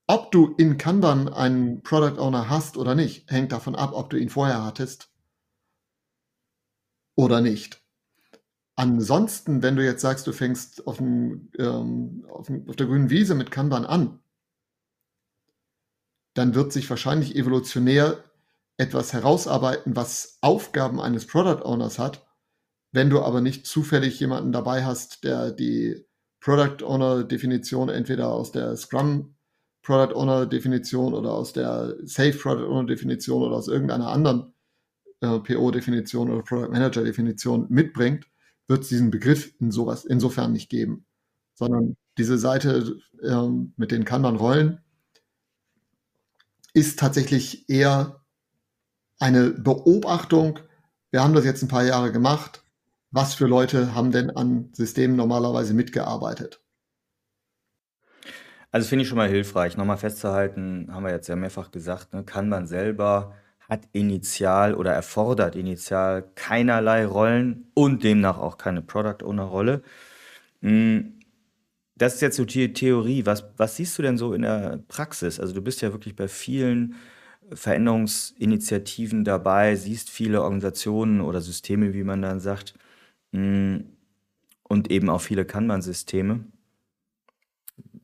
ob 0.09 0.33
du 0.33 0.55
in 0.57 0.79
Kanban 0.79 1.29
einen 1.29 1.83
Product 1.83 2.19
Owner 2.19 2.49
hast 2.49 2.79
oder 2.79 2.95
nicht, 2.95 3.31
hängt 3.31 3.53
davon 3.53 3.77
ab, 3.77 3.93
ob 3.93 4.11
du 4.11 4.17
ihn 4.17 4.31
vorher 4.31 4.65
hattest 4.65 5.11
oder 7.15 7.41
nicht. 7.41 7.83
Ansonsten, 8.79 9.61
wenn 9.61 9.75
du 9.75 9.85
jetzt 9.85 10.03
sagst, 10.03 10.25
du 10.29 10.33
fängst 10.33 10.87
auf, 10.87 10.99
dem, 10.99 11.51
ähm, 11.59 12.25
auf, 12.31 12.47
dem, 12.47 12.69
auf 12.69 12.77
der 12.77 12.87
grünen 12.87 13.11
Wiese 13.11 13.35
mit 13.35 13.51
Kanban 13.51 13.85
an, 13.85 14.21
dann 16.35 16.55
wird 16.55 16.73
sich 16.73 16.89
wahrscheinlich 16.89 17.35
evolutionär 17.35 18.23
etwas 18.77 19.13
herausarbeiten, 19.13 19.97
was 19.97 20.39
Aufgaben 20.43 21.01
eines 21.01 21.27
Product 21.27 21.65
Owners 21.65 21.99
hat. 21.99 22.25
Wenn 22.93 23.11
du 23.11 23.21
aber 23.21 23.41
nicht 23.41 23.67
zufällig 23.67 24.21
jemanden 24.21 24.53
dabei 24.53 24.85
hast, 24.85 25.25
der 25.25 25.51
die 25.51 26.07
Product 26.39 26.85
Owner 26.85 27.25
Definition 27.25 27.89
entweder 27.89 28.29
aus 28.29 28.53
der 28.53 28.77
Scrum 28.77 29.35
Product 29.83 30.15
Owner 30.15 30.47
Definition 30.47 31.15
oder 31.15 31.33
aus 31.33 31.53
der 31.53 31.97
Safe 32.05 32.39
Product 32.39 32.69
Owner 32.69 32.87
Definition 32.87 33.43
oder 33.43 33.57
aus 33.57 33.67
irgendeiner 33.67 34.07
anderen 34.07 34.55
äh, 35.21 35.41
PO 35.41 35.73
Definition 35.73 36.31
oder 36.31 36.45
Product 36.45 36.71
Manager 36.71 37.03
Definition 37.03 37.67
mitbringt, 37.71 38.25
wird 38.69 38.83
es 38.83 38.89
diesen 38.89 39.11
Begriff 39.11 39.53
in 39.61 39.71
sowas 39.71 40.05
insofern 40.05 40.53
nicht 40.53 40.69
geben, 40.69 41.07
sondern 41.55 41.97
diese 42.19 42.39
Seite 42.39 42.99
äh, 43.23 43.49
mit 43.77 43.91
den 43.91 44.05
Kanban-Rollen 44.05 44.81
ist 46.75 46.99
tatsächlich 46.99 47.69
eher 47.69 48.25
eine 49.19 49.51
Beobachtung. 49.51 50.61
Wir 51.11 51.23
haben 51.23 51.35
das 51.35 51.45
jetzt 51.45 51.63
ein 51.63 51.69
paar 51.69 51.85
Jahre 51.85 52.13
gemacht. 52.13 52.63
Was 53.11 53.35
für 53.35 53.47
Leute 53.47 53.95
haben 53.95 54.13
denn 54.13 54.31
an 54.31 54.71
Systemen 54.75 55.17
normalerweise 55.17 55.73
mitgearbeitet? 55.73 56.63
Also 58.71 58.87
finde 58.87 59.03
ich 59.03 59.09
schon 59.09 59.17
mal 59.17 59.29
hilfreich. 59.29 59.79
Nochmal 59.79 59.97
festzuhalten, 59.97 60.89
haben 60.93 61.05
wir 61.05 61.11
jetzt 61.11 61.29
ja 61.29 61.37
mehrfach 61.37 61.71
gesagt, 61.71 62.13
ne, 62.13 62.23
kann 62.23 62.51
man 62.51 62.67
selber, 62.67 63.35
hat 63.69 63.89
initial 63.93 64.75
oder 64.75 64.93
erfordert 64.93 65.57
initial 65.57 66.25
keinerlei 66.35 67.05
Rollen 67.07 67.67
und 67.75 68.03
demnach 68.05 68.39
auch 68.39 68.59
keine 68.59 68.83
Product 68.83 69.25
Owner 69.25 69.45
Rolle. 69.45 69.83
Hm, 70.63 71.21
das 71.97 72.17
ist 72.17 72.23
jetzt 72.23 72.37
so 72.37 72.45
die 72.45 72.73
Theorie. 72.73 73.27
Was, 73.27 73.45
was 73.57 73.77
siehst 73.77 73.99
du 73.99 74.03
denn 74.03 74.19
so 74.19 74.33
in 74.35 74.43
der 74.43 74.81
Praxis? 74.89 75.41
Also 75.41 75.55
du 75.55 75.63
bist 75.63 75.83
ja 75.83 75.93
wirklich 75.93 76.17
bei 76.17 76.29
vielen 76.29 76.97
Veränderungsinitiativen 77.53 79.25
dabei, 79.25 79.77
siehst 79.77 80.11
viele 80.11 80.43
Organisationen 80.43 81.21
oder 81.21 81.41
Systeme, 81.41 81.95
wie 81.95 82.05
man 82.05 82.23
dann 82.23 82.41
sagt, 82.41 82.75
hm, 83.33 83.85
und 84.65 84.91
eben 84.91 85.11
auch 85.11 85.21
viele 85.23 85.45
Kanban-Systeme. 85.47 86.45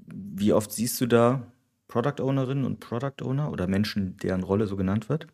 Wie 0.07 0.53
oft 0.53 0.73
siehst 0.73 1.01
du 1.01 1.07
da 1.07 1.53
Product 1.89 2.21
Ownerinnen 2.23 2.65
und 2.65 2.81
Product 2.81 3.23
Owner 3.23 3.51
oder 3.53 3.67
Menschen, 3.67 4.17
deren 4.19 4.43
Rolle 4.43 4.67
so 4.67 4.77
genannt 4.77 5.09
wird? 5.09 5.27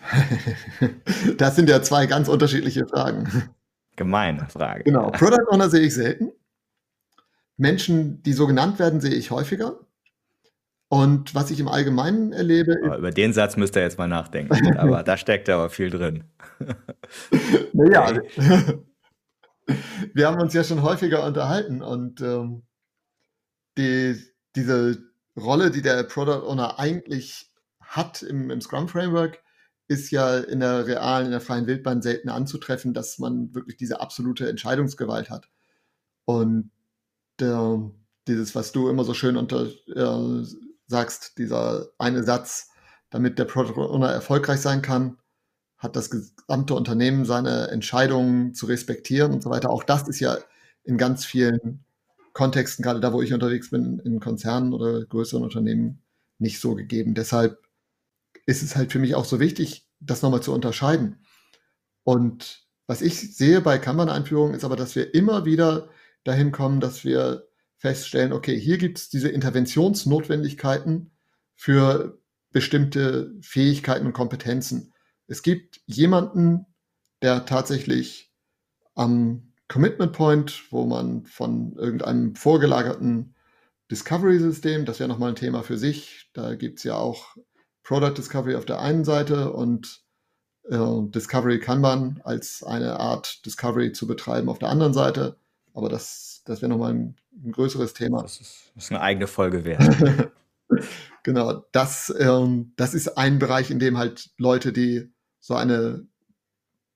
Das 1.38 1.56
sind 1.56 1.68
ja 1.68 1.82
zwei 1.82 2.06
ganz 2.06 2.28
unterschiedliche 2.28 2.86
Fragen. 2.86 3.50
Gemeine 3.96 4.46
Frage. 4.48 4.84
Genau. 4.84 5.10
Product 5.10 5.46
Owner 5.50 5.70
sehe 5.70 5.82
ich 5.82 5.94
selten. 5.94 6.32
Menschen, 7.56 8.22
die 8.22 8.32
so 8.32 8.46
genannt 8.46 8.78
werden, 8.78 9.00
sehe 9.00 9.14
ich 9.14 9.30
häufiger. 9.30 9.80
Und 10.88 11.34
was 11.34 11.50
ich 11.50 11.60
im 11.60 11.68
Allgemeinen 11.68 12.32
erlebe. 12.32 12.76
Aber 12.84 12.98
über 12.98 13.10
den 13.10 13.32
Satz 13.32 13.56
müsst 13.56 13.76
ihr 13.76 13.82
jetzt 13.82 13.98
mal 13.98 14.08
nachdenken. 14.08 14.76
aber 14.76 15.02
da 15.02 15.16
steckt 15.16 15.48
aber 15.48 15.70
viel 15.70 15.90
drin. 15.90 16.24
naja. 17.72 18.20
Wir 20.12 20.28
haben 20.28 20.40
uns 20.40 20.52
ja 20.54 20.62
schon 20.62 20.82
häufiger 20.82 21.24
unterhalten 21.24 21.82
und 21.82 22.20
ähm, 22.20 22.62
die, 23.78 24.20
diese 24.54 24.98
Rolle, 25.36 25.70
die 25.70 25.82
der 25.82 26.02
Product 26.04 26.46
Owner 26.46 26.78
eigentlich 26.78 27.50
hat 27.80 28.22
im, 28.22 28.50
im 28.50 28.60
Scrum 28.60 28.88
Framework, 28.88 29.42
ist 29.88 30.10
ja 30.10 30.38
in 30.38 30.60
der 30.60 30.86
realen, 30.86 31.26
in 31.26 31.32
der 31.32 31.40
freien 31.40 31.66
Wildbahn 31.66 32.02
selten 32.02 32.28
anzutreffen, 32.28 32.94
dass 32.94 33.18
man 33.18 33.54
wirklich 33.54 33.76
diese 33.76 34.00
absolute 34.00 34.48
Entscheidungsgewalt 34.48 35.30
hat. 35.30 35.48
Und 36.24 36.70
äh, 37.40 37.76
dieses, 38.26 38.54
was 38.54 38.72
du 38.72 38.88
immer 38.88 39.04
so 39.04 39.14
schön 39.14 39.36
unter 39.36 39.66
äh, 39.66 40.44
sagst, 40.86 41.38
dieser 41.38 41.88
eine 41.98 42.24
Satz, 42.24 42.70
damit 43.10 43.38
der 43.38 43.44
Product 43.44 43.78
Owner 43.78 44.10
erfolgreich 44.10 44.60
sein 44.60 44.82
kann, 44.82 45.18
hat 45.76 45.96
das 45.96 46.10
gesamte 46.10 46.74
Unternehmen 46.74 47.24
seine 47.26 47.68
Entscheidungen 47.68 48.54
zu 48.54 48.66
respektieren 48.66 49.32
und 49.32 49.42
so 49.42 49.50
weiter. 49.50 49.70
Auch 49.70 49.84
das 49.84 50.08
ist 50.08 50.20
ja 50.20 50.38
in 50.82 50.96
ganz 50.96 51.24
vielen 51.24 51.84
Kontexten, 52.32 52.82
gerade 52.82 53.00
da, 53.00 53.12
wo 53.12 53.22
ich 53.22 53.32
unterwegs 53.32 53.70
bin, 53.70 54.00
in 54.00 54.18
Konzernen 54.18 54.72
oder 54.72 55.04
größeren 55.04 55.42
Unternehmen, 55.42 56.02
nicht 56.38 56.60
so 56.60 56.74
gegeben. 56.74 57.14
Deshalb 57.14 57.63
ist 58.46 58.62
es 58.62 58.76
halt 58.76 58.92
für 58.92 58.98
mich 58.98 59.14
auch 59.14 59.24
so 59.24 59.40
wichtig, 59.40 59.88
das 60.00 60.22
nochmal 60.22 60.42
zu 60.42 60.52
unterscheiden. 60.52 61.24
Und 62.02 62.66
was 62.86 63.00
ich 63.00 63.36
sehe 63.36 63.60
bei 63.60 63.78
Kanban-Einführungen 63.78 64.54
ist 64.54 64.64
aber, 64.64 64.76
dass 64.76 64.94
wir 64.94 65.14
immer 65.14 65.44
wieder 65.44 65.88
dahin 66.24 66.52
kommen, 66.52 66.80
dass 66.80 67.04
wir 67.04 67.48
feststellen, 67.76 68.32
okay, 68.32 68.58
hier 68.58 68.78
gibt 68.78 68.98
es 68.98 69.08
diese 69.08 69.28
Interventionsnotwendigkeiten 69.28 71.10
für 71.54 72.18
bestimmte 72.50 73.34
Fähigkeiten 73.40 74.06
und 74.06 74.12
Kompetenzen. 74.12 74.92
Es 75.26 75.42
gibt 75.42 75.80
jemanden, 75.86 76.66
der 77.22 77.46
tatsächlich 77.46 78.32
am 78.94 79.52
Commitment 79.68 80.12
Point, 80.12 80.64
wo 80.70 80.84
man 80.84 81.24
von 81.24 81.74
irgendeinem 81.76 82.36
vorgelagerten 82.36 83.34
Discovery-System, 83.90 84.84
das 84.84 85.00
wäre 85.00 85.08
nochmal 85.08 85.30
ein 85.30 85.36
Thema 85.36 85.62
für 85.62 85.78
sich, 85.78 86.30
da 86.32 86.54
gibt 86.54 86.78
es 86.78 86.84
ja 86.84 86.96
auch 86.96 87.36
Product 87.84 88.14
Discovery 88.16 88.56
auf 88.56 88.64
der 88.64 88.80
einen 88.80 89.04
Seite 89.04 89.52
und 89.52 90.02
äh, 90.68 90.76
Discovery 90.78 91.60
kann 91.60 91.80
man 91.80 92.20
als 92.24 92.64
eine 92.64 92.98
Art 92.98 93.46
Discovery 93.46 93.92
zu 93.92 94.06
betreiben 94.06 94.48
auf 94.48 94.58
der 94.58 94.70
anderen 94.70 94.94
Seite. 94.94 95.36
Aber 95.74 95.88
das, 95.88 96.42
das 96.44 96.62
wäre 96.62 96.70
nochmal 96.70 96.94
ein, 96.94 97.16
ein 97.44 97.52
größeres 97.52 97.94
Thema. 97.94 98.22
Das 98.22 98.40
ist, 98.40 98.72
das 98.74 98.84
ist 98.84 98.90
eine 98.90 99.00
eigene 99.00 99.26
Folge 99.26 99.64
wert. 99.64 99.82
genau, 101.22 101.64
das, 101.72 102.12
ähm, 102.18 102.72
das 102.76 102.94
ist 102.94 103.16
ein 103.18 103.38
Bereich, 103.38 103.70
in 103.70 103.78
dem 103.78 103.98
halt 103.98 104.30
Leute, 104.38 104.72
die 104.72 105.12
so 105.40 105.54
eine 105.54 106.06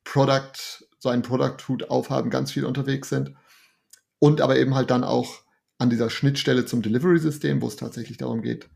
Product 0.05 0.87
so 0.99 1.09
einen 1.09 1.23
Product-Hut 1.23 1.91
aufhaben, 1.91 2.31
ganz 2.31 2.53
viel 2.53 2.65
unterwegs 2.65 3.09
sind. 3.09 3.35
Und 4.19 4.41
aber 4.41 4.59
eben 4.59 4.75
halt 4.75 4.91
dann 4.91 5.05
auch 5.05 5.43
an 5.79 5.91
dieser 5.91 6.11
Schnittstelle 6.11 6.67
zum 6.67 6.83
Delivery-System, 6.83 7.63
wo 7.63 7.69
es 7.69 7.77
tatsächlich 7.77 8.19
darum 8.19 8.43
geht, 8.43 8.69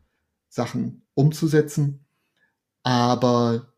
Sachen 0.47 1.05
umzusetzen. 1.15 2.02
Aber 2.83 3.73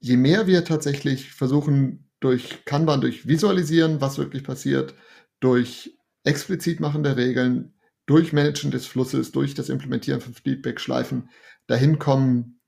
je 0.00 0.16
mehr 0.16 0.46
wir 0.46 0.64
tatsächlich 0.64 1.32
versuchen, 1.32 2.10
durch 2.20 2.64
Kanban, 2.64 3.00
durch 3.00 3.26
Visualisieren, 3.26 4.00
was 4.00 4.18
wirklich 4.18 4.44
passiert, 4.44 4.94
durch 5.40 5.98
explizit 6.24 6.80
machen 6.80 7.02
der 7.02 7.16
Regeln, 7.16 7.74
durch 8.06 8.32
Managen 8.32 8.70
des 8.70 8.86
Flusses, 8.86 9.32
durch 9.32 9.54
das 9.54 9.68
Implementieren 9.68 10.20
von 10.20 10.34
Feedback-Schleifen, 10.34 11.28
dahin 11.66 11.98
kommen 11.98 12.60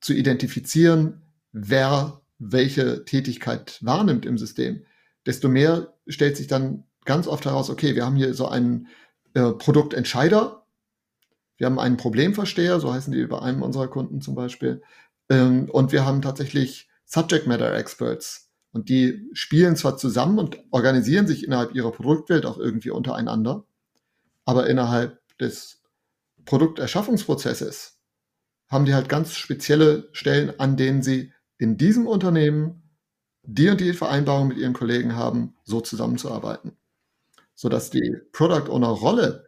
zu 0.00 0.12
identifizieren, 0.12 1.22
wer 1.52 2.22
welche 2.38 3.04
Tätigkeit 3.04 3.78
wahrnimmt 3.82 4.26
im 4.26 4.36
System, 4.36 4.84
desto 5.26 5.48
mehr 5.48 5.94
stellt 6.08 6.36
sich 6.36 6.46
dann 6.46 6.84
ganz 7.04 7.26
oft 7.26 7.44
heraus, 7.44 7.70
okay, 7.70 7.94
wir 7.94 8.04
haben 8.04 8.16
hier 8.16 8.34
so 8.34 8.48
einen 8.48 8.88
äh, 9.34 9.52
Produktentscheider, 9.52 10.61
wir 11.62 11.66
haben 11.66 11.78
einen 11.78 11.96
Problemversteher, 11.96 12.80
so 12.80 12.92
heißen 12.92 13.12
die 13.12 13.24
bei 13.24 13.38
einem 13.38 13.62
unserer 13.62 13.86
Kunden 13.86 14.20
zum 14.20 14.34
Beispiel, 14.34 14.82
ähm, 15.28 15.70
und 15.70 15.92
wir 15.92 16.04
haben 16.04 16.20
tatsächlich 16.20 16.88
Subject 17.04 17.46
Matter 17.46 17.72
Experts. 17.72 18.50
Und 18.72 18.88
die 18.88 19.30
spielen 19.32 19.76
zwar 19.76 19.96
zusammen 19.96 20.40
und 20.40 20.58
organisieren 20.72 21.28
sich 21.28 21.44
innerhalb 21.46 21.72
ihrer 21.72 21.92
Produktwelt 21.92 22.46
auch 22.46 22.58
irgendwie 22.58 22.90
untereinander, 22.90 23.64
aber 24.44 24.68
innerhalb 24.68 25.20
des 25.38 25.80
Produkterschaffungsprozesses 26.46 27.96
haben 28.68 28.84
die 28.84 28.94
halt 28.94 29.08
ganz 29.08 29.36
spezielle 29.36 30.08
Stellen, 30.10 30.58
an 30.58 30.76
denen 30.76 31.00
sie 31.00 31.32
in 31.58 31.76
diesem 31.76 32.08
Unternehmen 32.08 32.90
die 33.44 33.68
und 33.68 33.80
die 33.80 33.92
Vereinbarung 33.92 34.48
mit 34.48 34.58
ihren 34.58 34.72
Kollegen 34.72 35.14
haben, 35.14 35.54
so 35.62 35.80
zusammenzuarbeiten. 35.80 36.76
Sodass 37.54 37.90
die 37.90 38.16
Product 38.32 38.68
Owner 38.68 38.88
Rolle 38.88 39.46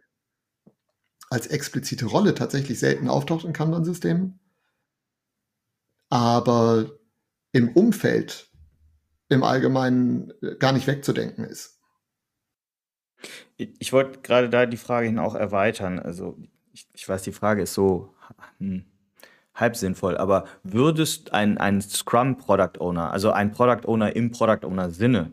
als 1.29 1.47
explizite 1.47 2.05
Rolle 2.05 2.35
tatsächlich 2.35 2.79
selten 2.79 3.09
auftaucht 3.09 3.45
in 3.45 3.53
Kanban-Systemen, 3.53 4.39
aber 6.09 6.91
im 7.51 7.69
Umfeld 7.69 8.49
im 9.29 9.43
Allgemeinen 9.43 10.31
äh, 10.41 10.55
gar 10.55 10.71
nicht 10.71 10.87
wegzudenken 10.87 11.45
ist. 11.45 11.79
Ich 13.57 13.93
wollte 13.93 14.19
gerade 14.19 14.49
da 14.49 14.65
die 14.65 14.77
Frage 14.77 15.07
hin 15.07 15.19
auch 15.19 15.35
erweitern. 15.35 15.99
Also 15.99 16.37
ich, 16.73 16.87
ich 16.93 17.07
weiß, 17.07 17.23
die 17.23 17.31
Frage 17.31 17.63
ist 17.63 17.73
so 17.73 18.13
hm, 18.59 18.85
halb 19.53 19.77
sinnvoll, 19.77 20.17
aber 20.17 20.45
würdest 20.63 21.33
ein, 21.33 21.57
ein 21.57 21.81
Scrum 21.81 22.37
Product 22.37 22.79
Owner, 22.79 23.11
also 23.11 23.31
ein 23.31 23.51
Product 23.51 23.87
Owner 23.87 24.15
im 24.15 24.31
Product 24.31 24.65
Owner 24.67 24.91
Sinne, 24.91 25.31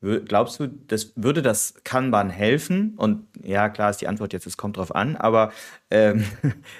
glaubst 0.00 0.60
du, 0.60 0.66
das 0.66 1.12
würde 1.16 1.42
das 1.42 1.74
Kanban 1.84 2.30
helfen? 2.30 2.94
Und 2.96 3.26
ja, 3.42 3.68
klar 3.68 3.90
ist 3.90 4.00
die 4.00 4.08
Antwort 4.08 4.32
jetzt, 4.32 4.46
es 4.46 4.56
kommt 4.56 4.76
drauf 4.76 4.94
an, 4.94 5.16
aber 5.16 5.52
ähm, 5.90 6.24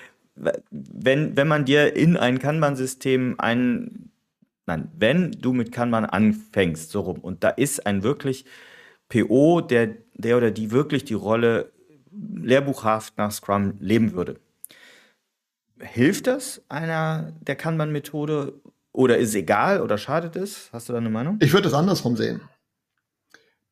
wenn, 0.71 1.37
wenn 1.37 1.49
man 1.49 1.64
dir 1.64 1.97
in 1.97 2.17
ein 2.17 2.39
Kanban-System 2.39 3.37
ein, 3.39 4.11
nein, 4.67 4.91
wenn 4.97 5.33
du 5.33 5.53
mit 5.53 5.73
Kanban 5.73 6.05
anfängst, 6.05 6.91
so 6.91 7.01
rum, 7.01 7.21
und 7.21 7.43
da 7.43 7.51
ist 7.51 7.87
ein 7.87 8.03
wirklich 8.03 8.45
PO, 9.09 9.61
der, 9.61 9.95
der 10.14 10.37
oder 10.37 10.51
die 10.51 10.71
wirklich 10.71 11.05
die 11.05 11.14
Rolle 11.14 11.73
lehrbuchhaft 12.12 13.19
nach 13.19 13.31
Scrum 13.31 13.75
leben 13.79 14.12
würde. 14.12 14.37
Hilft 15.79 16.27
das 16.27 16.62
einer 16.69 17.33
der 17.41 17.57
Kanban-Methode 17.57 18.55
oder 18.93 19.19
ist 19.19 19.31
es 19.31 19.35
egal 19.35 19.83
oder 19.83 19.99
schadet 19.99 20.37
es? 20.37 20.71
Hast 20.73 20.89
du 20.89 20.95
da 20.95 20.99
eine 20.99 21.11
Meinung? 21.11 21.39
Ich 21.43 21.53
würde 21.53 21.69
es 21.69 21.75
andersrum 21.75 22.17
sehen. 22.17 22.41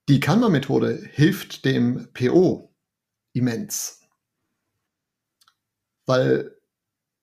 Die 0.09 0.21
Kanban-Methode 0.21 1.09
hilft 1.13 1.65
dem 1.65 2.09
PO 2.13 2.71
immens, 3.33 4.03
weil 6.05 6.55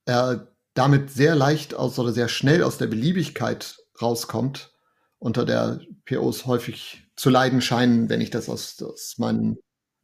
er 0.06 0.52
damit 0.74 1.12
sehr 1.12 1.36
leicht 1.36 1.76
aus 1.76 2.00
oder 2.00 2.12
sehr 2.12 2.28
schnell 2.28 2.64
aus 2.64 2.80
der 2.80 2.88
Beliebigkeit 2.88 3.78
rauskommt, 4.02 4.74
unter 5.20 5.46
der 5.46 5.82
POs 6.06 6.48
häufig 6.48 7.08
zu 7.16 7.30
leiden 7.30 7.62
scheinen, 7.62 8.10
wenn 8.10 8.20
ich 8.20 8.32
das 8.32 8.50
aus, 8.50 8.82
aus 8.82 9.20
meinen 9.20 9.60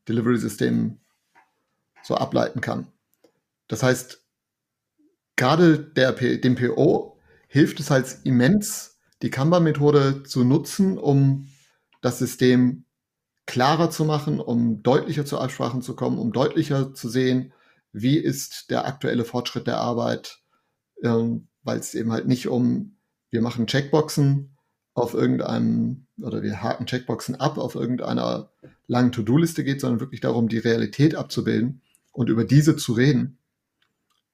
Delivery-Systemen 0.07 1.01
so 2.03 2.13
ableiten 2.13 2.61
kann. 2.61 2.91
Das 3.67 3.81
heißt, 3.81 4.21
gerade 5.35 5.79
der, 5.79 6.11
dem 6.11 6.55
PO 6.55 7.17
hilft 7.47 7.79
es 7.79 7.89
halt 7.89 8.19
immens, 8.23 8.99
die 9.23 9.31
Kanban-Methode 9.31 10.21
zu 10.21 10.43
nutzen, 10.43 10.99
um 10.99 11.49
das 12.07 12.19
System 12.19 12.85
klarer 13.45 13.89
zu 13.89 14.05
machen, 14.05 14.39
um 14.39 14.81
deutlicher 14.83 15.25
zu 15.25 15.39
Absprachen 15.39 15.81
zu 15.81 15.95
kommen, 15.95 16.17
um 16.17 16.31
deutlicher 16.31 16.93
zu 16.93 17.09
sehen, 17.09 17.53
wie 17.91 18.17
ist 18.17 18.69
der 18.69 18.85
aktuelle 18.85 19.25
Fortschritt 19.25 19.67
der 19.67 19.77
Arbeit, 19.77 20.39
ähm, 21.03 21.47
weil 21.63 21.79
es 21.79 21.95
eben 21.95 22.11
halt 22.11 22.27
nicht 22.27 22.47
um, 22.47 22.97
wir 23.29 23.41
machen 23.41 23.67
Checkboxen 23.67 24.57
auf 24.93 25.13
irgendeinem, 25.13 26.07
oder 26.21 26.41
wir 26.41 26.61
haken 26.61 26.85
Checkboxen 26.85 27.35
ab 27.35 27.57
auf 27.57 27.75
irgendeiner 27.75 28.51
langen 28.87 29.11
To-Do-Liste 29.11 29.63
geht, 29.63 29.81
sondern 29.81 29.99
wirklich 29.99 30.21
darum, 30.21 30.47
die 30.47 30.57
Realität 30.57 31.15
abzubilden 31.15 31.81
und 32.11 32.29
über 32.29 32.45
diese 32.45 32.75
zu 32.77 32.93
reden, 32.93 33.37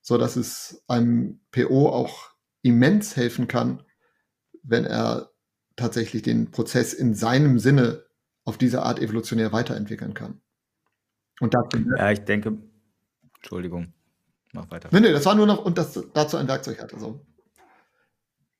so 0.01 0.17
dass 0.17 0.35
es 0.35 0.83
einem 0.87 1.39
PO 1.51 1.89
auch 1.89 2.29
immens 2.61 3.15
helfen 3.15 3.47
kann, 3.47 3.83
wenn 4.63 4.85
er 4.85 5.32
tatsächlich 5.75 6.21
den 6.21 6.51
Prozess 6.51 6.93
in 6.93 7.13
seinem 7.13 7.59
Sinne 7.59 8.03
auf 8.45 8.57
diese 8.57 8.83
Art 8.83 8.99
evolutionär 8.99 9.51
weiterentwickeln 9.51 10.13
kann. 10.13 10.41
Und 11.39 11.53
dazu, 11.53 11.77
ja, 11.97 12.11
ich 12.11 12.19
denke, 12.19 12.57
Entschuldigung, 13.37 13.93
mach 14.51 14.69
weiter. 14.71 14.89
Nee, 14.91 14.99
nee, 14.99 15.11
das 15.11 15.25
war 15.25 15.35
nur 15.35 15.47
noch, 15.47 15.65
und 15.65 15.77
das 15.77 15.99
dazu 16.13 16.37
ein 16.37 16.47
Werkzeug 16.47 16.81
hatte. 16.81 16.99
So. 16.99 17.25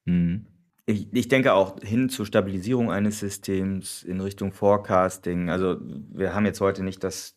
Hm. 0.05 0.45
Ich, 0.85 1.07
ich 1.13 1.27
denke 1.29 1.53
auch 1.53 1.79
hin 1.79 2.09
zur 2.09 2.25
Stabilisierung 2.25 2.91
eines 2.91 3.19
Systems 3.19 4.03
in 4.03 4.19
Richtung 4.19 4.51
Forecasting. 4.51 5.49
Also 5.49 5.77
wir 5.81 6.35
haben 6.35 6.45
jetzt 6.45 6.59
heute 6.59 6.83
nicht 6.83 7.03
das 7.03 7.35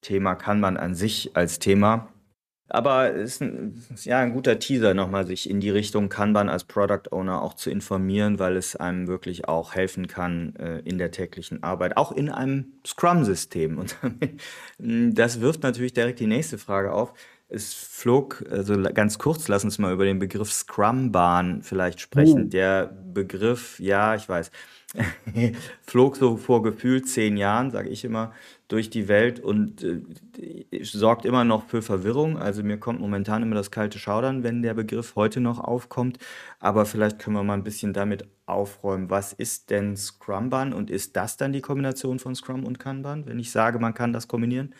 Thema 0.00 0.34
Kanban 0.34 0.76
an 0.76 0.94
sich 0.94 1.36
als 1.36 1.60
Thema, 1.60 2.12
aber 2.70 3.14
es 3.14 3.34
ist 3.34 3.42
ein, 3.42 3.84
ja 4.04 4.18
ein 4.20 4.32
guter 4.32 4.58
Teaser, 4.58 4.94
nochmal 4.94 5.26
sich 5.26 5.48
in 5.48 5.60
die 5.60 5.70
Richtung 5.70 6.08
Kanban 6.08 6.48
als 6.48 6.64
Product 6.64 7.10
Owner 7.10 7.42
auch 7.42 7.54
zu 7.54 7.70
informieren, 7.70 8.38
weil 8.38 8.56
es 8.56 8.76
einem 8.76 9.08
wirklich 9.08 9.48
auch 9.48 9.74
helfen 9.74 10.06
kann 10.06 10.54
äh, 10.56 10.78
in 10.80 10.98
der 10.98 11.10
täglichen 11.10 11.62
Arbeit, 11.62 11.96
auch 11.96 12.12
in 12.12 12.28
einem 12.30 12.72
Scrum-System. 12.86 13.78
Und 13.78 13.96
das 14.78 15.40
wirft 15.40 15.62
natürlich 15.62 15.92
direkt 15.92 16.20
die 16.20 16.26
nächste 16.26 16.58
Frage 16.58 16.92
auf. 16.92 17.12
Es 17.48 17.74
flog, 17.74 18.44
also 18.48 18.80
ganz 18.94 19.18
kurz, 19.18 19.48
lass 19.48 19.64
uns 19.64 19.78
mal 19.78 19.92
über 19.92 20.04
den 20.04 20.20
Begriff 20.20 20.52
Scrum-Bahn 20.52 21.62
vielleicht 21.62 22.00
sprechen. 22.00 22.44
Uh. 22.44 22.48
Der 22.48 22.86
Begriff, 22.86 23.80
ja, 23.80 24.14
ich 24.14 24.28
weiß, 24.28 24.52
flog 25.82 26.16
so 26.16 26.36
vor 26.36 26.62
gefühlt 26.62 27.08
zehn 27.08 27.36
Jahren, 27.36 27.72
sage 27.72 27.88
ich 27.88 28.04
immer, 28.04 28.32
durch 28.70 28.88
die 28.88 29.08
Welt 29.08 29.40
und 29.40 29.82
äh, 29.82 30.84
sorgt 30.84 31.24
immer 31.24 31.44
noch 31.44 31.66
für 31.66 31.82
Verwirrung. 31.82 32.38
Also 32.38 32.62
mir 32.62 32.78
kommt 32.78 33.00
momentan 33.00 33.42
immer 33.42 33.56
das 33.56 33.72
kalte 33.72 33.98
Schaudern, 33.98 34.44
wenn 34.44 34.62
der 34.62 34.74
Begriff 34.74 35.16
heute 35.16 35.40
noch 35.40 35.58
aufkommt. 35.58 36.18
Aber 36.60 36.86
vielleicht 36.86 37.18
können 37.18 37.34
wir 37.34 37.42
mal 37.42 37.54
ein 37.54 37.64
bisschen 37.64 37.92
damit 37.92 38.28
aufräumen. 38.46 39.10
Was 39.10 39.32
ist 39.32 39.70
denn 39.70 39.96
Scrumban 39.96 40.72
und 40.72 40.88
ist 40.88 41.16
das 41.16 41.36
dann 41.36 41.52
die 41.52 41.60
Kombination 41.60 42.20
von 42.20 42.36
Scrum 42.36 42.64
und 42.64 42.78
Kanban, 42.78 43.26
wenn 43.26 43.40
ich 43.40 43.50
sage, 43.50 43.80
man 43.80 43.92
kann 43.94 44.12
das 44.12 44.28
kombinieren? 44.28 44.72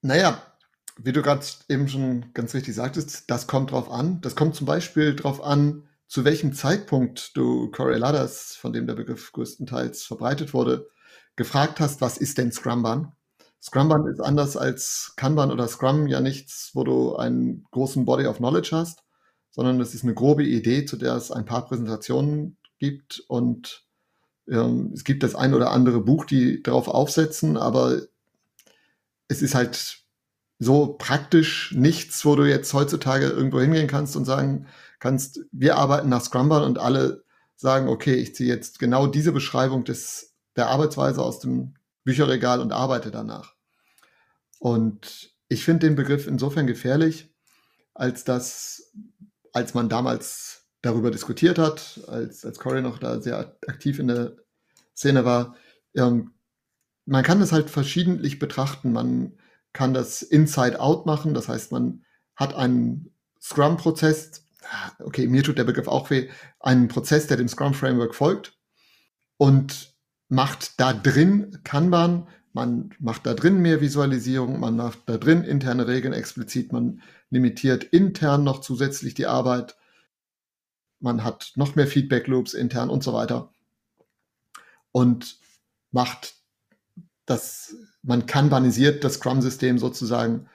Naja, 0.00 0.42
wie 0.96 1.12
du 1.12 1.20
gerade 1.20 1.44
eben 1.68 1.86
schon 1.88 2.32
ganz 2.32 2.54
richtig 2.54 2.74
sagtest, 2.74 3.30
das 3.30 3.46
kommt 3.46 3.72
drauf 3.72 3.90
an. 3.90 4.22
Das 4.22 4.36
kommt 4.36 4.54
zum 4.54 4.66
Beispiel 4.66 5.14
drauf 5.14 5.42
an, 5.42 5.86
zu 6.06 6.24
welchem 6.24 6.54
Zeitpunkt 6.54 7.36
du 7.36 7.70
Correladas, 7.70 8.56
von 8.56 8.72
dem 8.72 8.86
der 8.86 8.94
Begriff 8.94 9.32
größtenteils 9.32 10.04
verbreitet 10.04 10.54
wurde, 10.54 10.88
gefragt 11.36 11.80
hast, 11.80 12.00
was 12.00 12.18
ist 12.18 12.38
denn 12.38 12.52
Scrumban? 12.52 13.12
Scrumban 13.62 14.06
ist 14.06 14.20
anders 14.20 14.56
als 14.56 15.14
Kanban 15.16 15.50
oder 15.50 15.66
Scrum 15.68 16.06
ja 16.06 16.20
nichts, 16.20 16.70
wo 16.74 16.84
du 16.84 17.16
einen 17.16 17.64
großen 17.70 18.04
Body 18.04 18.26
of 18.26 18.36
Knowledge 18.36 18.70
hast, 18.72 19.00
sondern 19.50 19.80
es 19.80 19.94
ist 19.94 20.04
eine 20.04 20.14
grobe 20.14 20.44
Idee, 20.44 20.84
zu 20.84 20.96
der 20.96 21.14
es 21.14 21.30
ein 21.30 21.46
paar 21.46 21.66
Präsentationen 21.66 22.58
gibt 22.78 23.22
und 23.26 23.86
ähm, 24.48 24.92
es 24.94 25.04
gibt 25.04 25.22
das 25.22 25.34
ein 25.34 25.54
oder 25.54 25.70
andere 25.70 26.00
Buch, 26.00 26.26
die 26.26 26.62
darauf 26.62 26.88
aufsetzen, 26.88 27.56
aber 27.56 28.02
es 29.28 29.40
ist 29.40 29.54
halt 29.54 30.04
so 30.58 30.94
praktisch 30.98 31.72
nichts, 31.76 32.24
wo 32.24 32.36
du 32.36 32.44
jetzt 32.44 32.72
heutzutage 32.74 33.26
irgendwo 33.26 33.60
hingehen 33.60 33.88
kannst 33.88 34.16
und 34.16 34.24
sagen 34.24 34.66
kannst, 34.98 35.40
wir 35.52 35.76
arbeiten 35.76 36.08
nach 36.08 36.22
Scrumban 36.22 36.62
und 36.62 36.78
alle 36.78 37.24
sagen, 37.56 37.88
okay, 37.88 38.14
ich 38.14 38.34
ziehe 38.34 38.52
jetzt 38.52 38.78
genau 38.78 39.06
diese 39.06 39.32
Beschreibung 39.32 39.84
des 39.84 40.33
der 40.56 40.68
Arbeitsweise 40.68 41.22
aus 41.22 41.40
dem 41.40 41.74
Bücherregal 42.04 42.60
und 42.60 42.72
arbeite 42.72 43.10
danach. 43.10 43.54
Und 44.58 45.34
ich 45.48 45.64
finde 45.64 45.86
den 45.86 45.96
Begriff 45.96 46.26
insofern 46.26 46.66
gefährlich, 46.66 47.34
als 47.94 48.24
dass, 48.24 48.92
als 49.52 49.74
man 49.74 49.88
damals 49.88 50.66
darüber 50.82 51.10
diskutiert 51.10 51.58
hat, 51.58 52.00
als, 52.08 52.44
als 52.44 52.58
Corey 52.58 52.82
noch 52.82 52.98
da 52.98 53.20
sehr 53.20 53.56
aktiv 53.66 53.98
in 53.98 54.08
der 54.08 54.36
Szene 54.94 55.24
war, 55.24 55.56
ähm, 55.94 56.32
man 57.06 57.24
kann 57.24 57.40
das 57.40 57.52
halt 57.52 57.70
verschiedentlich 57.70 58.38
betrachten. 58.38 58.92
Man 58.92 59.38
kann 59.72 59.94
das 59.94 60.22
Inside-Out 60.22 61.06
machen, 61.06 61.34
das 61.34 61.48
heißt, 61.48 61.72
man 61.72 62.04
hat 62.36 62.54
einen 62.54 63.14
Scrum-Prozess, 63.40 64.46
okay, 65.00 65.26
mir 65.26 65.42
tut 65.42 65.58
der 65.58 65.64
Begriff 65.64 65.88
auch 65.88 66.08
weh, 66.10 66.30
einen 66.60 66.88
Prozess, 66.88 67.26
der 67.26 67.36
dem 67.36 67.48
Scrum-Framework 67.48 68.14
folgt. 68.14 68.56
Und 69.36 69.93
macht 70.28 70.80
da 70.80 70.92
drin 70.92 71.58
Kanban, 71.64 72.28
man 72.52 72.94
macht 72.98 73.26
da 73.26 73.34
drin 73.34 73.60
mehr 73.60 73.80
Visualisierung, 73.80 74.60
man 74.60 74.76
macht 74.76 75.00
da 75.06 75.18
drin 75.18 75.42
interne 75.42 75.86
Regeln 75.86 76.14
explizit, 76.14 76.72
man 76.72 77.02
limitiert 77.30 77.84
intern 77.84 78.44
noch 78.44 78.60
zusätzlich 78.60 79.14
die 79.14 79.26
Arbeit, 79.26 79.76
man 81.00 81.24
hat 81.24 81.52
noch 81.56 81.74
mehr 81.74 81.86
Feedback 81.86 82.26
Loops 82.28 82.54
intern 82.54 82.90
und 82.90 83.02
so 83.02 83.12
weiter 83.12 83.50
und 84.92 85.38
macht 85.90 86.34
das, 87.26 87.74
man 88.02 88.26
kanbanisiert 88.26 89.02
das 89.02 89.14
Scrum-System 89.14 89.78
sozusagen 89.78 90.48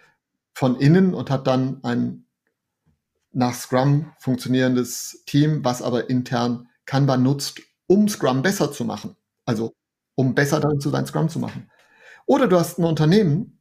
von 0.54 0.80
innen 0.80 1.14
und 1.14 1.30
hat 1.30 1.48
dann 1.48 1.84
ein 1.84 2.26
nach 3.32 3.54
Scrum 3.54 4.12
funktionierendes 4.20 5.24
Team, 5.26 5.64
was 5.64 5.82
aber 5.82 6.10
intern 6.10 6.70
Kanban 6.86 7.22
nutzt, 7.22 7.62
um 7.88 8.08
Scrum 8.08 8.42
besser 8.42 8.72
zu 8.72 8.86
machen. 8.86 9.16
Also 9.50 9.76
um 10.14 10.36
besser 10.36 10.60
darin 10.60 10.80
zu 10.80 10.92
sein, 10.92 11.08
Scrum 11.08 11.28
zu 11.28 11.40
machen. 11.40 11.72
Oder 12.28 12.48
du 12.48 12.60
hast 12.60 12.78
ein 12.78 12.84
Unternehmen, 12.84 13.60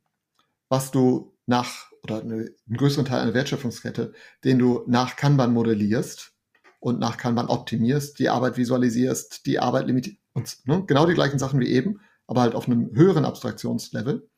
was 0.68 0.91
du 0.91 1.34
nach, 1.47 1.91
oder 2.03 2.20
eine, 2.20 2.34
einen 2.34 2.76
größeren 2.76 3.07
Teil 3.07 3.20
einer 3.22 3.32
Wertschöpfungskette, 3.32 4.12
den 4.45 4.59
du 4.59 4.84
nach 4.86 5.16
Kanban 5.16 5.55
modellierst 5.55 6.34
und 6.78 6.99
nach 6.99 7.16
Kanban 7.16 7.47
optimierst, 7.47 8.18
die 8.18 8.28
Arbeit 8.28 8.59
visualisierst, 8.59 9.47
die 9.47 9.61
Arbeit 9.61 9.86
limitierst, 9.86 10.66
ne? 10.66 10.84
genau 10.86 11.07
die 11.07 11.14
gleichen 11.14 11.39
Sachen 11.39 11.59
wie 11.59 11.70
eben, 11.70 12.03
aber 12.26 12.43
halt 12.43 12.55
auf 12.55 12.66
einem 12.66 12.95
höheren 12.95 13.24
Abstraktionslevel. 13.24 14.28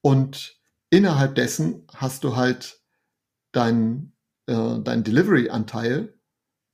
Und 0.00 0.58
innerhalb 0.88 1.34
dessen 1.34 1.86
hast 1.94 2.24
du 2.24 2.36
halt 2.36 2.80
deinen 3.52 4.16
äh, 4.46 4.78
dein 4.80 5.04
Delivery-Anteil, 5.04 6.14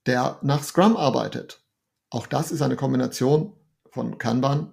der 0.06 0.38
nach 0.42 0.62
Scrum 0.62 0.96
arbeitet. 0.96 1.64
Auch 2.08 2.28
das 2.28 2.52
ist 2.52 2.62
eine 2.62 2.76
Kombination 2.76 3.54
von 3.92 4.18
Kanban 4.18 4.72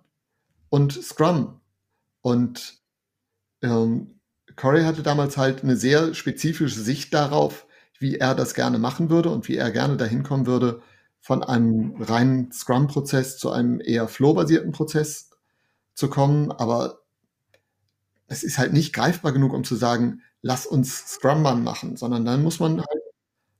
und 0.70 0.93
Scrum. 0.93 1.59
Und 2.22 2.80
ähm, 3.61 4.20
Corey 4.55 4.84
hatte 4.84 5.03
damals 5.03 5.38
halt 5.38 5.63
eine 5.63 5.76
sehr 5.76 6.13
spezifische 6.13 6.80
Sicht 6.80 7.13
darauf, 7.13 7.67
wie 7.99 8.15
er 8.15 8.34
das 8.34 8.53
gerne 8.53 8.80
machen 8.80 9.09
würde 9.09 9.30
und 9.30 9.47
wie 9.47 9.57
er 9.57 9.72
gerne 9.72 9.97
dahin 9.97 10.24
kommen 10.24 10.47
würde, 10.47 10.82
von 11.20 11.43
einem 11.43 12.01
reinen 12.01 12.51
Scrum-Prozess 12.51 13.38
zu 13.38 13.51
einem 13.51 13.82
eher 13.82 14.07
Flow-basierten 14.07 14.72
Prozess 14.72 15.32
zu 15.93 16.09
kommen. 16.09 16.51
Aber 16.51 17.01
es 18.28 18.43
ist 18.43 18.57
halt 18.57 18.74
nicht 18.74 18.93
greifbar 18.93 19.34
genug, 19.34 19.53
um 19.53 19.63
zu 19.65 19.76
sagen, 19.76 20.22
lass 20.41 20.65
uns 20.65 20.97
Scrum-Mann 21.15 21.63
machen, 21.63 21.97
sondern 21.97 22.24
dann 22.24 22.41
muss 22.41 22.59
man 22.59 22.80
halt 22.80 23.01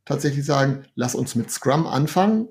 tatsächlich 0.05 0.45
sagen, 0.45 0.86
lass 0.95 1.16
uns 1.16 1.36
mit 1.36 1.51
Scrum 1.51 1.86
anfangen 1.86 2.47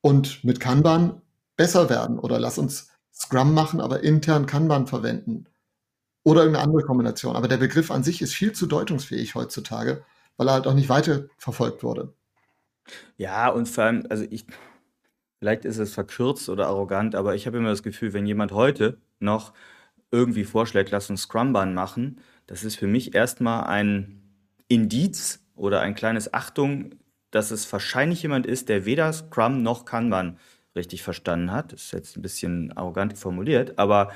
und 0.00 0.42
mit 0.44 0.60
Kanban 0.60 1.21
besser 1.56 1.90
werden 1.90 2.18
oder 2.18 2.38
lass 2.38 2.58
uns 2.58 2.90
Scrum 3.12 3.54
machen, 3.54 3.80
aber 3.80 4.02
intern 4.02 4.46
Kanban 4.46 4.86
verwenden 4.86 5.46
oder 6.24 6.42
irgendeine 6.42 6.66
andere 6.66 6.82
Kombination. 6.82 7.36
Aber 7.36 7.48
der 7.48 7.56
Begriff 7.56 7.90
an 7.90 8.04
sich 8.04 8.22
ist 8.22 8.34
viel 8.34 8.52
zu 8.52 8.66
deutungsfähig 8.66 9.34
heutzutage, 9.34 10.04
weil 10.36 10.48
er 10.48 10.54
halt 10.54 10.66
auch 10.66 10.74
nicht 10.74 10.88
weiter 10.88 11.26
verfolgt 11.36 11.82
wurde. 11.82 12.14
Ja, 13.16 13.48
und 13.48 13.68
vor 13.68 13.84
allem, 13.84 14.06
also 14.08 14.24
ich, 14.30 14.46
vielleicht 15.38 15.64
ist 15.64 15.78
es 15.78 15.94
verkürzt 15.94 16.48
oder 16.48 16.66
arrogant, 16.66 17.14
aber 17.14 17.34
ich 17.34 17.46
habe 17.46 17.58
immer 17.58 17.70
das 17.70 17.82
Gefühl, 17.82 18.12
wenn 18.12 18.26
jemand 18.26 18.52
heute 18.52 18.98
noch 19.20 19.52
irgendwie 20.10 20.44
vorschlägt, 20.44 20.90
lass 20.90 21.10
uns 21.10 21.22
Scrumban 21.22 21.74
machen, 21.74 22.20
das 22.46 22.64
ist 22.64 22.76
für 22.76 22.86
mich 22.86 23.14
erstmal 23.14 23.64
ein 23.64 24.22
Indiz 24.68 25.40
oder 25.54 25.80
ein 25.80 25.94
kleines 25.94 26.34
Achtung, 26.34 26.94
dass 27.30 27.50
es 27.50 27.70
wahrscheinlich 27.72 28.22
jemand 28.22 28.46
ist, 28.46 28.68
der 28.68 28.84
weder 28.84 29.12
Scrum 29.12 29.62
noch 29.62 29.84
Kanban 29.84 30.38
richtig 30.76 31.02
verstanden 31.02 31.52
hat. 31.52 31.72
Das 31.72 31.84
ist 31.84 31.92
jetzt 31.92 32.16
ein 32.16 32.22
bisschen 32.22 32.72
arrogant 32.72 33.18
formuliert, 33.18 33.78
aber 33.78 34.12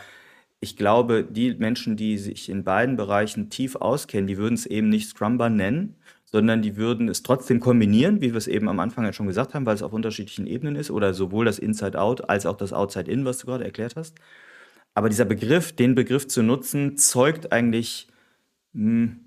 ich 0.61 0.77
glaube, 0.77 1.25
die 1.25 1.55
Menschen, 1.55 1.97
die 1.97 2.19
sich 2.19 2.49
in 2.49 2.65
beiden 2.65 2.97
Bereichen 2.97 3.51
tief 3.51 3.77
auskennen, 3.77 4.27
die 4.27 4.39
würden 4.39 4.55
es 4.55 4.67
eben 4.67 4.89
nicht 4.89 5.09
Scrumban 5.09 5.55
nennen, 5.55 5.97
sondern 6.25 6.63
die 6.63 6.77
würden 6.77 7.09
es 7.09 7.23
trotzdem 7.23 7.61
kombinieren, 7.61 8.21
wie 8.21 8.33
wir 8.33 8.39
es 8.39 8.49
eben 8.49 8.69
am 8.69 8.81
Anfang 8.81 9.05
ja 9.05 9.13
schon 9.13 9.27
gesagt 9.27 9.55
haben, 9.55 9.67
weil 9.67 9.75
es 9.75 9.83
auf 9.83 9.93
unterschiedlichen 9.93 10.47
Ebenen 10.47 10.77
ist 10.77 10.91
oder 10.91 11.15
sowohl 11.15 11.45
das 11.45 11.59
Inside-Out 11.59 12.29
als 12.29 12.47
auch 12.47 12.57
das 12.57 12.73
Outside-In, 12.73 13.25
was 13.25 13.39
du 13.39 13.47
gerade 13.47 13.65
erklärt 13.65 13.97
hast. 13.97 14.17
Aber 14.95 15.09
dieser 15.09 15.27
Begriff, 15.27 15.73
den 15.73 15.95
Begriff 15.95 16.27
zu 16.27 16.43
nutzen, 16.43 16.97
zeugt 16.97 17.53
eigentlich 17.53 18.09
mh, 18.73 19.05
hm, 19.05 19.21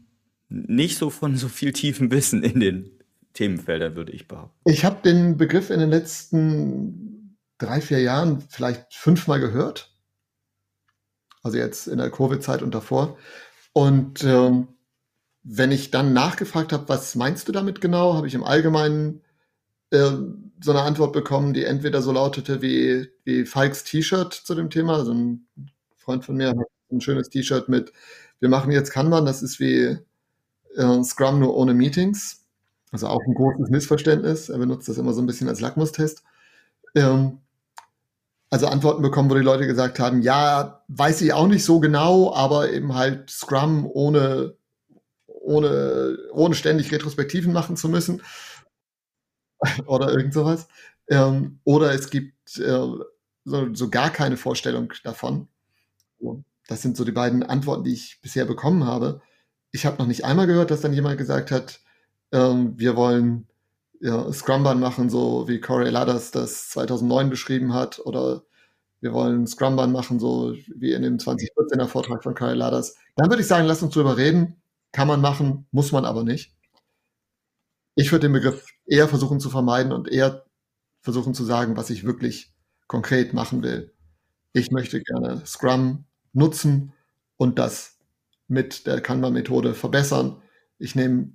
nicht 0.50 0.98
so 0.98 1.10
von 1.10 1.38
so 1.38 1.48
viel 1.48 1.74
tiefem 1.74 2.12
Wissen 2.12 2.44
in 2.44 2.60
den 2.60 2.90
Themenfeldern, 3.34 3.96
würde 3.96 4.12
ich 4.12 4.28
behaupten. 4.28 4.58
Ich 4.66 4.84
habe 4.84 4.98
den 5.04 5.38
Begriff 5.38 5.70
in 5.70 5.80
den 5.80 5.90
letzten 5.90 7.19
drei, 7.60 7.82
vier 7.82 8.02
Jahren 8.02 8.42
vielleicht 8.50 8.94
fünfmal 8.94 9.40
gehört. 9.40 9.94
Also 11.44 11.58
jetzt 11.58 11.88
in 11.88 12.00
der 12.00 12.10
Covid-Zeit 12.10 12.62
und 12.64 12.74
davor. 12.74 13.18
Und 13.74 14.24
ähm, 14.24 14.70
wenn 15.44 15.72
ich 15.72 15.92
dann 15.92 16.14
nachgefragt 16.14 16.74
habe, 16.74 16.90
was 16.90 17.16
meinst 17.16 17.48
du 17.48 17.52
damit 17.52 17.82
genau, 17.82 18.16
habe 18.16 18.28
ich 18.28 18.34
im 18.34 18.44
Allgemeinen 18.44 19.22
äh, 19.92 20.12
so 20.62 20.72
eine 20.72 20.82
Antwort 20.82 21.14
bekommen, 21.14 21.54
die 21.54 21.64
entweder 21.64 22.02
so 22.02 22.12
lautete 22.12 22.62
wie, 22.62 23.10
wie 23.24 23.46
Falks 23.46 23.84
T-Shirt 23.84 24.34
zu 24.34 24.56
dem 24.56 24.70
Thema. 24.70 24.96
Also 24.96 25.14
ein 25.14 25.48
Freund 25.96 26.26
von 26.26 26.36
mir 26.36 26.50
hat 26.50 26.58
ein 26.92 27.02
schönes 27.02 27.30
T-Shirt 27.30 27.70
mit, 27.70 27.94
wir 28.40 28.50
machen 28.50 28.72
jetzt 28.72 28.92
Kanban, 28.92 29.26
das 29.26 29.42
ist 29.42 29.60
wie 29.60 29.98
äh, 30.76 31.04
Scrum 31.04 31.40
nur 31.40 31.56
ohne 31.56 31.74
Meetings. 31.74 32.46
Also 32.92 33.08
auch 33.08 33.22
ein 33.26 33.36
großes 33.36 33.70
Missverständnis. 33.70 34.50
Er 34.50 34.58
benutzt 34.58 34.90
das 34.90 34.98
immer 34.98 35.14
so 35.14 35.22
ein 35.22 35.28
bisschen 35.28 35.48
als 35.48 35.62
Lackmustest. 35.62 36.24
Ähm, 36.96 37.40
also 38.50 38.68
Antworten 38.68 39.02
bekommen, 39.02 39.30
wo 39.30 39.36
die 39.36 39.42
Leute 39.42 39.68
gesagt 39.68 40.00
haben, 40.00 40.22
ja, 40.22 40.84
weiß 40.88 41.22
ich 41.22 41.34
auch 41.34 41.48
nicht 41.48 41.64
so 41.64 41.80
genau, 41.80 42.34
aber 42.34 42.72
eben 42.72 42.96
halt 42.96 43.30
Scrum 43.30 43.90
ohne, 43.92 44.56
ohne, 45.28 46.18
ohne 46.32 46.56
ständig 46.56 46.92
Retrospektiven 46.92 47.54
machen 47.54 47.78
zu 47.78 47.90
müssen. 47.90 48.22
oder 49.86 50.12
irgend 50.12 50.34
sowas. 50.34 50.68
Ähm, 51.10 51.60
oder 51.64 51.94
es 51.94 52.10
gibt 52.10 52.58
äh, 52.58 52.88
so, 53.46 53.74
so, 53.74 53.90
gar 53.90 54.10
keine 54.10 54.38
Vorstellung 54.38 54.94
davon. 55.04 55.48
Das 56.68 56.82
sind 56.82 56.98
so 56.98 57.04
die 57.04 57.12
beiden 57.12 57.44
Antworten, 57.44 57.84
die 57.84 57.94
ich 57.94 58.20
bisher 58.22 58.46
bekommen 58.46 58.86
habe 58.86 59.22
ich 59.72 59.86
habe 59.86 59.98
noch 59.98 60.08
nicht 60.08 60.26
einmal 60.26 60.48
gehört, 60.48 60.72
dass 60.72 60.82
dann 60.82 60.94
jemand 60.94 61.18
gesagt 61.18 61.52
hat, 61.52 61.80
ähm, 62.32 62.74
wir 62.78 62.96
wollen 62.96 63.48
ja, 64.00 64.32
Scrumban 64.32 64.80
machen, 64.80 65.10
so 65.10 65.48
wie 65.48 65.60
Corey 65.60 65.90
Ladders 65.90 66.32
das 66.32 66.70
2009 66.70 67.30
beschrieben 67.30 67.74
hat, 67.74 68.00
oder 68.00 68.44
wir 69.02 69.14
wollen 69.14 69.48
Scrumban 69.48 69.92
machen, 69.92 70.20
so 70.20 70.56
wie 70.76 70.94
in 70.94 71.04
dem 71.04 71.18
2014er 71.18 71.88
Vortrag 71.88 72.24
von 72.24 72.36
Corey 72.36 72.56
Ladders. 72.56 72.96
Dann 73.16 73.30
würde 73.30 73.42
ich 73.42 73.48
sagen, 73.48 73.68
lass 73.68 73.84
uns 73.84 73.94
drüber 73.94 74.18
reden. 74.18 74.56
Kann 74.92 75.08
man 75.08 75.22
machen, 75.22 75.68
muss 75.72 75.92
man 75.92 76.06
aber 76.06 76.24
nicht. 76.24 76.56
Ich 77.96 78.12
würde 78.12 78.28
den 78.28 78.34
Begriff 78.34 78.66
eher 78.86 79.08
versuchen 79.08 79.40
zu 79.40 79.50
vermeiden 79.50 79.92
und 79.92 80.10
eher 80.10 80.46
versuchen 81.02 81.34
zu 81.34 81.44
sagen, 81.44 81.78
was 81.78 81.90
ich 81.90 82.06
wirklich 82.06 82.54
konkret 82.88 83.34
machen 83.34 83.62
will. 83.62 83.94
Ich 84.54 84.72
möchte 84.72 85.02
gerne 85.02 85.46
Scrum 85.46 86.06
nutzen 86.34 86.94
und 87.38 87.60
das 87.60 87.98
mit 88.48 88.88
der 88.88 89.00
Kanban-Methode 89.00 89.74
verbessern. 89.74 90.42
Ich 90.80 90.96
nehme 90.96 91.34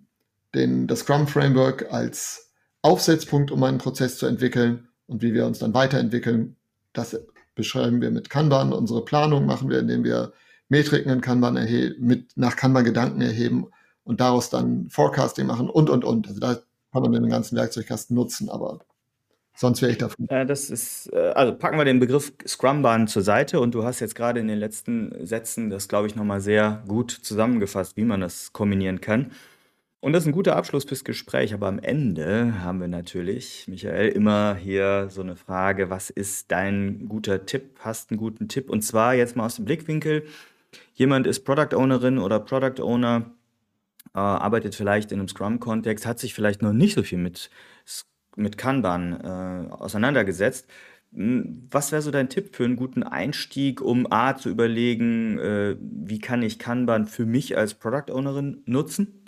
den, 0.55 0.87
das 0.87 1.01
Scrum-Framework 1.01 1.93
als 1.93 2.54
Aufsetzpunkt, 2.85 3.51
um 3.51 3.63
einen 3.63 3.79
Prozess 3.79 4.19
zu 4.19 4.27
entwickeln 4.27 4.89
und 5.07 5.23
wie 5.23 5.33
wir 5.33 5.47
uns 5.47 5.59
dann 5.59 5.73
weiterentwickeln. 5.73 6.57
Das 6.93 7.19
beschreiben 7.55 8.01
wir 8.03 8.11
mit 8.11 8.29
Kanban. 8.29 8.73
Unsere 8.73 9.05
Planung 9.05 9.47
machen 9.47 9.71
wir, 9.71 9.79
indem 9.79 10.05
wir 10.05 10.33
Metriken 10.69 11.11
in 11.11 11.21
Kanban 11.21 11.55
mit 11.99 12.37
nach 12.37 12.57
Kanban 12.57 12.85
Gedanken 12.85 13.21
erheben 13.21 13.69
und 14.05 14.21
daraus 14.21 14.51
dann 14.51 14.89
Forecasting 14.91 15.47
machen 15.47 15.71
und, 15.71 15.89
und, 15.89 16.05
und. 16.05 16.29
Also 16.29 16.41
da 16.41 16.59
kann 16.93 17.03
man 17.03 17.13
den 17.13 17.29
ganzen 17.29 17.57
Werkzeugkasten 17.57 18.15
nutzen, 18.15 18.51
aber 18.51 18.81
Sonst 19.57 19.83
wäre 19.83 19.93
ich 19.93 19.99
davon. 19.99 20.29
Äh, 20.29 20.47
das 20.47 20.69
ist, 20.69 21.13
äh, 21.13 21.33
also 21.35 21.55
packen 21.55 21.79
wir 21.79 21.85
den 21.85 22.01
Begriff 22.01 22.33
Scrumban 22.45 23.07
zur 23.07 23.23
Seite 23.23 23.61
und 23.61 23.73
du 23.73 23.85
hast 23.85 24.01
jetzt 24.01 24.17
gerade 24.17 24.41
in 24.41 24.49
den 24.49 24.59
letzten 24.59 25.15
Sätzen 25.25 25.71
das, 25.71 25.87
glaube 25.87 26.09
ich, 26.09 26.17
nochmal 26.17 26.41
sehr 26.41 26.83
gut 26.89 27.13
zusammengefasst, 27.13 27.97
wie 27.97 28.05
man 28.05 28.21
das 28.21 28.53
kombinieren 28.53 29.01
kann. 29.01 29.31
Und 30.05 30.13
das 30.13 30.25
ist 30.25 30.27
ein 30.27 30.33
guter 30.33 30.57
Abschluss 30.57 30.85
fürs 30.85 31.03
Gespräch, 31.03 31.55
aber 31.55 31.67
am 31.67 31.79
Ende 31.79 32.63
haben 32.63 32.79
wir 32.79 32.89
natürlich, 32.89 33.65
Michael, 33.69 34.11
immer 34.11 34.55
hier 34.55 35.09
so 35.09 35.23
eine 35.23 35.35
Frage, 35.35 35.89
was 35.89 36.11
ist 36.11 36.53
dein 36.53 37.09
guter 37.09 37.47
Tipp? 37.47 37.79
Hast 37.79 38.11
einen 38.11 38.19
guten 38.19 38.47
Tipp? 38.47 38.69
Und 38.69 38.83
zwar 38.83 39.15
jetzt 39.15 39.35
mal 39.35 39.47
aus 39.47 39.57
dem 39.57 39.65
Blickwinkel, 39.65 40.27
jemand 40.93 41.27
ist 41.27 41.47
Product 41.47 41.75
Ownerin 41.75 42.19
oder 42.19 42.39
Product 42.39 42.83
Owner, 42.83 43.31
äh, 44.15 44.19
arbeitet 44.19 44.75
vielleicht 44.75 45.11
in 45.11 45.21
einem 45.21 45.29
Scrum-Kontext, 45.29 46.05
hat 46.05 46.19
sich 46.19 46.35
vielleicht 46.35 46.61
noch 46.61 46.75
nicht 46.75 46.97
so 46.97 47.03
viel 47.03 47.17
mit 47.19 47.49
mit 48.37 48.59
Kanban 48.59 49.19
äh, 49.23 49.73
auseinandergesetzt. 49.73 50.67
Hm, 51.15 51.67
was 51.71 51.93
wäre 51.93 52.03
so 52.03 52.11
dein 52.11 52.29
Tipp 52.29 52.55
für 52.55 52.65
einen 52.65 52.77
guten 52.77 53.05
Einstieg, 53.05 53.81
um 53.81 54.07
A 54.11 54.37
zu 54.37 54.51
überlegen, 54.51 55.39
äh, 55.39 55.77
wie 55.81 56.19
kann 56.19 56.43
ich 56.43 56.59
Kanban 56.59 57.07
für 57.07 57.25
mich 57.25 57.57
als 57.57 57.73
Product 57.73 58.13
Ownerin 58.13 58.63
nutzen? 58.67 59.24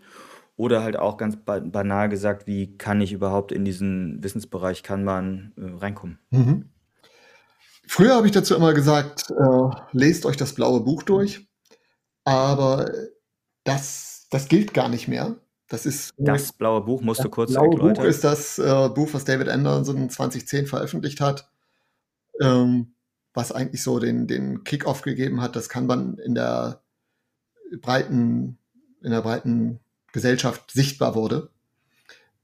Oder 0.56 0.82
halt 0.82 0.98
auch 0.98 1.18
ganz 1.18 1.36
banal 1.36 2.08
gesagt, 2.08 2.46
wie 2.46 2.78
kann 2.78 3.02
ich 3.02 3.12
überhaupt 3.12 3.52
in 3.52 3.64
diesen 3.64 4.22
Wissensbereich 4.24 4.82
Kanban 4.82 5.52
äh, 5.56 5.78
reinkommen? 5.78 6.18
Mhm. 6.30 6.70
Früher 7.86 8.14
habe 8.14 8.26
ich 8.26 8.32
dazu 8.32 8.54
immer 8.54 8.72
gesagt, 8.72 9.30
äh, 9.30 9.68
lest 9.92 10.26
euch 10.26 10.36
das 10.36 10.54
blaue 10.54 10.80
Buch 10.80 11.02
durch, 11.02 11.46
aber 12.24 12.90
das, 13.64 14.26
das 14.30 14.48
gilt 14.48 14.74
gar 14.74 14.88
nicht 14.88 15.08
mehr. 15.08 15.36
Das 15.68 15.84
ist 15.84 16.14
das 16.16 16.52
blaue 16.52 16.80
Buch, 16.80 17.02
musst 17.02 17.24
du 17.24 17.28
kurz 17.28 17.52
blaue 17.52 17.68
erläutern. 17.68 17.94
Buch 17.94 18.04
ist 18.04 18.24
das 18.24 18.58
äh, 18.58 18.88
Buch, 18.88 19.08
was 19.12 19.24
David 19.24 19.48
Anderson 19.48 20.08
2010 20.08 20.66
veröffentlicht 20.66 21.20
hat, 21.20 21.50
ähm, 22.40 22.94
was 23.34 23.52
eigentlich 23.52 23.82
so 23.82 23.98
den, 23.98 24.26
den 24.26 24.64
Kick-off 24.64 25.02
gegeben 25.02 25.40
hat. 25.42 25.56
Das 25.56 25.68
kann 25.68 25.86
man 25.86 26.18
in 26.18 26.34
der 26.34 26.82
breiten, 27.80 28.58
in 29.02 29.10
der 29.10 29.22
breiten 29.22 29.80
Gesellschaft 30.16 30.70
sichtbar 30.70 31.14
wurde. 31.14 31.50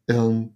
Ähm, 0.07 0.53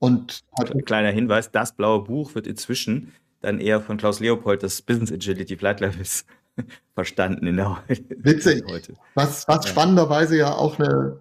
und 0.00 0.42
Ein 0.58 0.84
kleiner 0.84 1.12
Hinweis, 1.12 1.52
das 1.52 1.76
blaue 1.76 2.02
Buch 2.02 2.34
wird 2.34 2.48
inzwischen 2.48 3.12
dann 3.40 3.60
eher 3.60 3.80
von 3.80 3.96
Klaus 3.96 4.18
Leopold 4.18 4.64
das 4.64 4.82
Business 4.82 5.12
Agility 5.12 5.56
Flight 5.56 5.78
Levels 5.78 6.24
verstanden 6.94 7.46
in 7.46 7.58
der 7.58 7.80
Witzig. 7.86 8.64
heute. 8.68 8.94
Was, 9.14 9.46
was 9.46 9.64
ja. 9.64 9.70
spannenderweise 9.70 10.36
ja 10.36 10.52
auch 10.52 10.80
eine, 10.80 11.20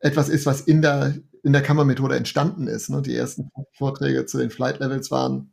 etwas 0.00 0.30
ist, 0.30 0.46
was 0.46 0.62
in 0.62 0.80
der, 0.80 1.14
in 1.42 1.52
der 1.52 1.62
Kammermethode 1.62 2.16
entstanden 2.16 2.68
ist. 2.68 2.88
Ne? 2.88 3.02
Die 3.02 3.14
ersten 3.14 3.50
Vorträge 3.74 4.24
zu 4.24 4.38
den 4.38 4.48
Flight 4.48 4.80
Levels 4.80 5.10
waren 5.10 5.50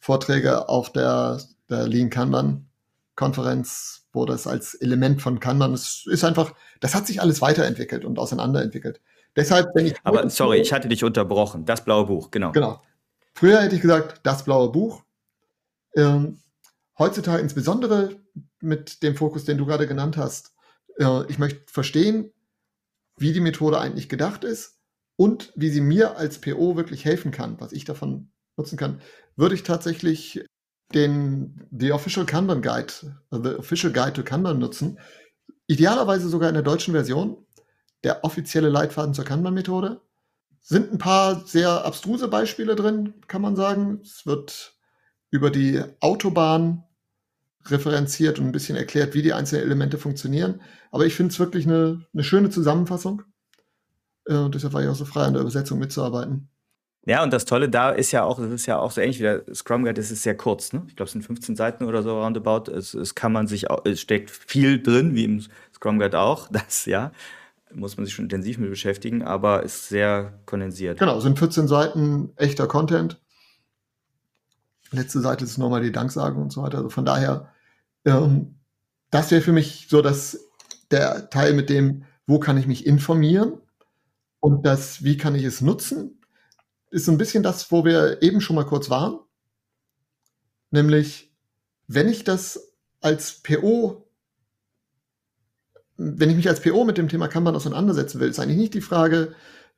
Vorträge 0.00 0.70
auf 0.70 0.90
der, 0.90 1.42
der 1.68 1.86
Lean 1.86 2.08
Kanban 2.08 2.64
Konferenz, 3.14 3.97
wo 4.12 4.24
das 4.24 4.46
als 4.46 4.74
Element 4.74 5.22
von 5.22 5.40
Kanban, 5.40 5.74
es 5.74 6.04
ist 6.06 6.24
einfach, 6.24 6.54
das 6.80 6.94
hat 6.94 7.06
sich 7.06 7.20
alles 7.20 7.40
weiterentwickelt 7.40 8.04
und 8.04 8.18
auseinanderentwickelt. 8.18 9.00
Deshalb, 9.36 9.68
wenn 9.74 9.86
ich. 9.86 9.94
Aber 10.02 10.28
sorry, 10.30 10.58
ich 10.58 10.72
hatte 10.72 10.88
dich 10.88 11.04
unterbrochen. 11.04 11.64
Das 11.64 11.84
blaue 11.84 12.06
Buch, 12.06 12.30
genau. 12.30 12.52
Genau. 12.52 12.82
Früher 13.34 13.60
hätte 13.60 13.76
ich 13.76 13.82
gesagt, 13.82 14.20
das 14.24 14.44
blaue 14.44 14.72
Buch. 14.72 15.04
Ähm, 15.94 16.40
heutzutage 16.98 17.40
insbesondere 17.40 18.16
mit 18.60 19.02
dem 19.02 19.14
Fokus, 19.14 19.44
den 19.44 19.58
du 19.58 19.66
gerade 19.66 19.86
genannt 19.86 20.16
hast. 20.16 20.54
Äh, 20.98 21.24
ich 21.28 21.38
möchte 21.38 21.60
verstehen, 21.66 22.32
wie 23.16 23.32
die 23.32 23.40
Methode 23.40 23.78
eigentlich 23.78 24.08
gedacht 24.08 24.44
ist 24.44 24.78
und 25.16 25.52
wie 25.54 25.70
sie 25.70 25.80
mir 25.80 26.16
als 26.16 26.40
PO 26.40 26.76
wirklich 26.76 27.04
helfen 27.04 27.30
kann, 27.30 27.60
was 27.60 27.72
ich 27.72 27.84
davon 27.84 28.30
nutzen 28.56 28.76
kann, 28.76 29.00
würde 29.36 29.54
ich 29.54 29.62
tatsächlich 29.62 30.44
den 30.94 31.66
The 31.70 31.92
Official 31.92 32.24
Kanban 32.24 32.62
Guide, 32.62 32.92
The 33.30 33.56
Official 33.56 33.92
Guide 33.92 34.14
to 34.14 34.22
Kanban 34.22 34.58
nutzen. 34.58 34.98
Idealerweise 35.66 36.28
sogar 36.28 36.48
in 36.48 36.54
der 36.54 36.62
deutschen 36.62 36.94
Version, 36.94 37.36
der 38.04 38.24
offizielle 38.24 38.68
Leitfaden 38.68 39.14
zur 39.14 39.24
Kanban-Methode. 39.24 40.00
Sind 40.60 40.92
ein 40.92 40.98
paar 40.98 41.46
sehr 41.46 41.84
abstruse 41.84 42.28
Beispiele 42.28 42.74
drin, 42.74 43.14
kann 43.26 43.42
man 43.42 43.56
sagen. 43.56 44.00
Es 44.02 44.26
wird 44.26 44.74
über 45.30 45.50
die 45.50 45.82
Autobahn 46.00 46.84
referenziert 47.66 48.38
und 48.38 48.46
ein 48.46 48.52
bisschen 48.52 48.76
erklärt, 48.76 49.14
wie 49.14 49.22
die 49.22 49.32
einzelnen 49.32 49.64
Elemente 49.64 49.98
funktionieren. 49.98 50.62
Aber 50.90 51.06
ich 51.06 51.14
finde 51.14 51.32
es 51.32 51.38
wirklich 51.38 51.66
eine, 51.66 52.06
eine, 52.12 52.24
schöne 52.24 52.50
Zusammenfassung. 52.50 53.22
Äh, 54.26 54.48
deshalb 54.50 54.72
war 54.72 54.82
ich 54.82 54.88
auch 54.88 54.94
so 54.94 55.04
frei 55.04 55.24
an 55.24 55.34
der 55.34 55.42
Übersetzung 55.42 55.78
mitzuarbeiten. 55.78 56.48
Ja, 57.08 57.22
und 57.22 57.32
das 57.32 57.46
Tolle 57.46 57.70
da 57.70 57.88
ist 57.88 58.12
ja 58.12 58.22
auch, 58.22 58.38
das 58.38 58.50
ist 58.50 58.66
ja 58.66 58.78
auch 58.78 58.90
so 58.90 59.00
ähnlich 59.00 59.18
wie 59.18 59.22
der 59.22 59.42
Scrum 59.54 59.82
Guide, 59.82 59.94
das 59.94 60.10
ist 60.10 60.22
sehr 60.22 60.36
kurz, 60.36 60.74
ne? 60.74 60.82
Ich 60.88 60.94
glaube, 60.94 61.06
es 61.06 61.12
sind 61.12 61.22
15 61.22 61.56
Seiten 61.56 61.84
oder 61.84 62.02
so 62.02 62.20
roundabout. 62.20 62.70
Es, 62.70 62.92
es 62.92 63.14
kann 63.14 63.32
man 63.32 63.46
sich, 63.46 63.70
auch, 63.70 63.82
es 63.86 64.02
steckt 64.02 64.28
viel 64.28 64.82
drin, 64.82 65.14
wie 65.14 65.24
im 65.24 65.42
Scrum 65.74 65.98
Guide 65.98 66.20
auch, 66.20 66.48
das, 66.52 66.84
ja. 66.84 67.12
Muss 67.72 67.96
man 67.96 68.04
sich 68.04 68.14
schon 68.14 68.26
intensiv 68.26 68.58
mit 68.58 68.68
beschäftigen, 68.68 69.22
aber 69.22 69.62
ist 69.62 69.88
sehr 69.88 70.34
kondensiert. 70.44 70.98
Genau, 70.98 71.18
sind 71.20 71.38
14 71.38 71.66
Seiten 71.66 72.30
echter 72.36 72.66
Content. 72.66 73.18
Letzte 74.90 75.20
Seite 75.20 75.46
ist 75.46 75.56
nochmal 75.56 75.82
die 75.82 75.92
Danksagung 75.92 76.42
und 76.42 76.52
so 76.52 76.62
weiter. 76.62 76.76
Also 76.76 76.90
von 76.90 77.06
daher, 77.06 77.48
ähm, 78.04 78.56
das 79.10 79.30
wäre 79.30 79.40
für 79.40 79.52
mich 79.52 79.86
so 79.88 80.02
dass 80.02 80.46
der 80.90 81.30
Teil 81.30 81.54
mit 81.54 81.70
dem, 81.70 82.04
wo 82.26 82.38
kann 82.38 82.58
ich 82.58 82.66
mich 82.66 82.84
informieren 82.84 83.54
und 84.40 84.66
das, 84.66 85.04
wie 85.04 85.16
kann 85.16 85.34
ich 85.34 85.44
es 85.44 85.62
nutzen 85.62 86.17
ist 86.90 87.04
so 87.04 87.12
ein 87.12 87.18
bisschen 87.18 87.42
das, 87.42 87.70
wo 87.70 87.84
wir 87.84 88.22
eben 88.22 88.40
schon 88.40 88.56
mal 88.56 88.66
kurz 88.66 88.90
waren. 88.90 89.18
Nämlich, 90.70 91.32
wenn 91.86 92.08
ich 92.08 92.24
das 92.24 92.72
als 93.00 93.42
PO, 93.42 94.08
wenn 95.96 96.30
ich 96.30 96.36
mich 96.36 96.48
als 96.48 96.60
PO 96.60 96.84
mit 96.84 96.98
dem 96.98 97.08
Thema 97.08 97.28
Kanban 97.28 97.56
auseinandersetzen 97.56 98.20
will, 98.20 98.28
ist 98.28 98.38
eigentlich 98.38 98.58
nicht 98.58 98.74
die 98.74 98.80
Frage, 98.80 99.34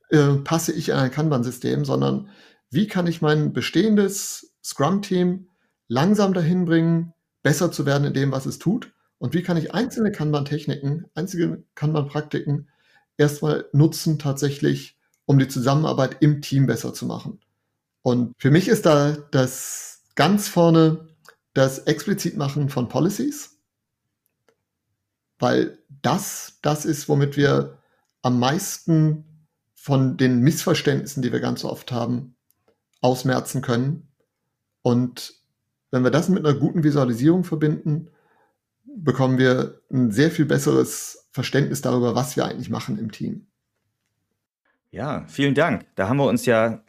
äh, 0.09 0.35
passe 0.43 0.73
ich 0.73 0.89
in 0.89 0.95
ein 0.95 1.11
Kanban-System, 1.11 1.85
sondern 1.85 2.29
wie 2.69 2.87
kann 2.87 3.07
ich 3.07 3.21
mein 3.21 3.53
bestehendes 3.53 4.53
Scrum-Team 4.63 5.47
langsam 5.87 6.33
dahin 6.33 6.65
bringen, 6.65 7.13
besser 7.43 7.71
zu 7.71 7.85
werden 7.85 8.05
in 8.05 8.13
dem, 8.13 8.31
was 8.31 8.45
es 8.45 8.59
tut? 8.59 8.93
Und 9.17 9.33
wie 9.33 9.43
kann 9.43 9.57
ich 9.57 9.73
einzelne 9.73 10.11
Kanban-Techniken, 10.11 11.05
einzelne 11.15 11.63
Kanban-Praktiken 11.75 12.69
erstmal 13.17 13.65
nutzen, 13.71 14.19
tatsächlich, 14.19 14.97
um 15.31 15.39
die 15.39 15.47
Zusammenarbeit 15.47 16.17
im 16.19 16.41
Team 16.41 16.65
besser 16.65 16.93
zu 16.93 17.05
machen. 17.05 17.39
Und 18.01 18.33
für 18.37 18.51
mich 18.51 18.67
ist 18.67 18.85
da 18.85 19.15
das 19.31 20.03
ganz 20.15 20.49
vorne 20.49 21.07
das 21.53 21.79
explizit 21.79 22.35
machen 22.35 22.67
von 22.67 22.89
Policies, 22.89 23.57
weil 25.39 25.79
das 26.01 26.59
das 26.61 26.83
ist, 26.83 27.07
womit 27.07 27.37
wir 27.37 27.77
am 28.21 28.39
meisten 28.39 29.47
von 29.73 30.17
den 30.17 30.41
Missverständnissen, 30.41 31.23
die 31.23 31.31
wir 31.31 31.39
ganz 31.39 31.63
oft 31.63 31.93
haben, 31.93 32.35
ausmerzen 32.99 33.61
können. 33.61 34.09
Und 34.81 35.33
wenn 35.91 36.03
wir 36.03 36.11
das 36.11 36.27
mit 36.27 36.45
einer 36.45 36.59
guten 36.59 36.83
Visualisierung 36.83 37.45
verbinden, 37.45 38.09
bekommen 38.83 39.37
wir 39.37 39.79
ein 39.89 40.11
sehr 40.11 40.29
viel 40.29 40.45
besseres 40.45 41.29
Verständnis 41.31 41.81
darüber, 41.81 42.15
was 42.15 42.35
wir 42.35 42.43
eigentlich 42.43 42.69
machen 42.69 42.97
im 42.97 43.13
Team. 43.13 43.47
Ja, 44.91 45.23
vielen 45.27 45.55
Dank. 45.55 45.85
Da 45.95 46.09
haben 46.09 46.17
wir 46.17 46.27
uns 46.27 46.45
ja 46.45 46.83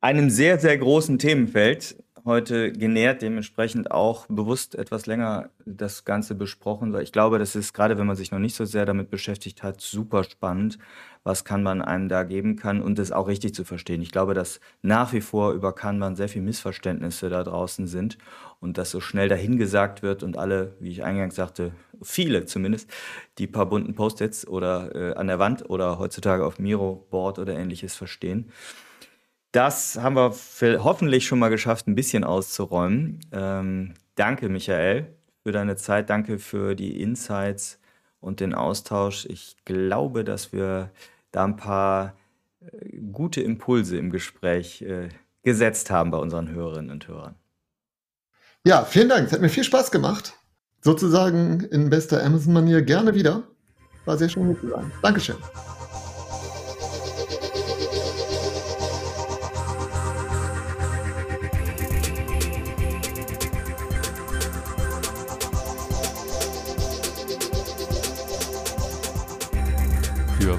einem 0.00 0.30
sehr, 0.30 0.58
sehr 0.58 0.76
großen 0.78 1.18
Themenfeld 1.18 2.02
heute 2.24 2.72
genährt, 2.72 3.20
dementsprechend 3.20 3.90
auch 3.90 4.26
bewusst 4.28 4.74
etwas 4.74 5.06
länger 5.06 5.50
das 5.66 6.04
Ganze 6.04 6.34
besprochen. 6.34 6.94
Ich 7.00 7.12
glaube, 7.12 7.38
das 7.38 7.54
ist 7.54 7.74
gerade, 7.74 7.98
wenn 7.98 8.06
man 8.06 8.16
sich 8.16 8.30
noch 8.30 8.38
nicht 8.38 8.54
so 8.54 8.64
sehr 8.64 8.86
damit 8.86 9.10
beschäftigt 9.10 9.62
hat, 9.62 9.80
super 9.82 10.24
spannend. 10.24 10.78
Was 11.24 11.44
kann 11.44 11.62
man 11.62 11.82
einem 11.82 12.08
da 12.08 12.22
geben 12.22 12.56
kann 12.56 12.80
und 12.80 12.98
das 12.98 13.12
auch 13.12 13.28
richtig 13.28 13.54
zu 13.54 13.64
verstehen. 13.64 14.00
Ich 14.02 14.12
glaube, 14.12 14.34
dass 14.34 14.60
nach 14.80 15.12
wie 15.12 15.20
vor 15.20 15.52
über 15.52 15.74
Kanban 15.74 16.16
sehr 16.16 16.28
viel 16.28 16.42
Missverständnisse 16.42 17.28
da 17.28 17.44
draußen 17.44 17.86
sind 17.86 18.18
und 18.62 18.78
das 18.78 18.92
so 18.92 19.00
schnell 19.00 19.28
dahingesagt 19.28 20.02
wird 20.02 20.22
und 20.22 20.38
alle, 20.38 20.76
wie 20.78 20.90
ich 20.90 21.02
eingangs 21.02 21.34
sagte, 21.34 21.72
viele 22.00 22.46
zumindest, 22.46 22.88
die 23.38 23.48
paar 23.48 23.66
bunten 23.66 23.94
Post-its 23.94 24.46
oder 24.46 24.94
äh, 24.94 25.14
an 25.14 25.26
der 25.26 25.40
Wand 25.40 25.68
oder 25.68 25.98
heutzutage 25.98 26.46
auf 26.46 26.60
Miro-Board 26.60 27.40
oder 27.40 27.54
ähnliches 27.58 27.96
verstehen. 27.96 28.52
Das 29.50 29.98
haben 29.98 30.14
wir 30.14 30.32
hoffentlich 30.84 31.26
schon 31.26 31.40
mal 31.40 31.50
geschafft, 31.50 31.88
ein 31.88 31.96
bisschen 31.96 32.22
auszuräumen. 32.22 33.20
Ähm, 33.32 33.94
danke, 34.14 34.48
Michael, 34.48 35.12
für 35.42 35.50
deine 35.50 35.74
Zeit. 35.74 36.08
Danke 36.08 36.38
für 36.38 36.76
die 36.76 37.02
Insights 37.02 37.80
und 38.20 38.38
den 38.38 38.54
Austausch. 38.54 39.26
Ich 39.26 39.56
glaube, 39.64 40.22
dass 40.22 40.52
wir 40.52 40.90
da 41.32 41.44
ein 41.44 41.56
paar 41.56 42.14
äh, 42.60 42.96
gute 43.12 43.42
Impulse 43.42 43.98
im 43.98 44.10
Gespräch 44.10 44.82
äh, 44.82 45.08
gesetzt 45.42 45.90
haben 45.90 46.12
bei 46.12 46.18
unseren 46.18 46.48
Hörerinnen 46.48 46.92
und 46.92 47.08
Hörern. 47.08 47.34
Ja, 48.64 48.84
vielen 48.84 49.08
Dank. 49.08 49.26
Es 49.26 49.32
hat 49.32 49.40
mir 49.40 49.48
viel 49.48 49.64
Spaß 49.64 49.90
gemacht. 49.90 50.34
Sozusagen 50.82 51.60
in 51.72 51.90
bester 51.90 52.22
Amazon-Manier 52.24 52.82
gerne 52.82 53.14
wieder. 53.14 53.42
War 54.04 54.16
sehr 54.16 54.28
schön, 54.28 54.46
hier 54.46 54.60
zu 54.60 54.68
sein. 54.68 54.90
Dankeschön. 55.02 55.36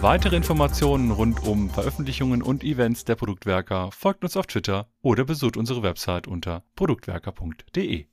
Weitere 0.04 0.36
Informationen 0.36 1.12
rund 1.12 1.48
um 1.48 1.70
Veröffentlichungen 1.70 2.42
und 2.42 2.66
Events 2.66 3.06
der 3.06 3.16
Produktwerker 3.16 3.90
folgt 3.94 4.26
uns 4.26 4.36
auf 4.36 4.48
Twitter 4.48 4.90
oder 5.02 5.24
besucht 5.24 5.56
unsere 5.56 5.82
Website 5.82 6.28
unter 6.28 6.66
produktwerker.de 6.76 8.02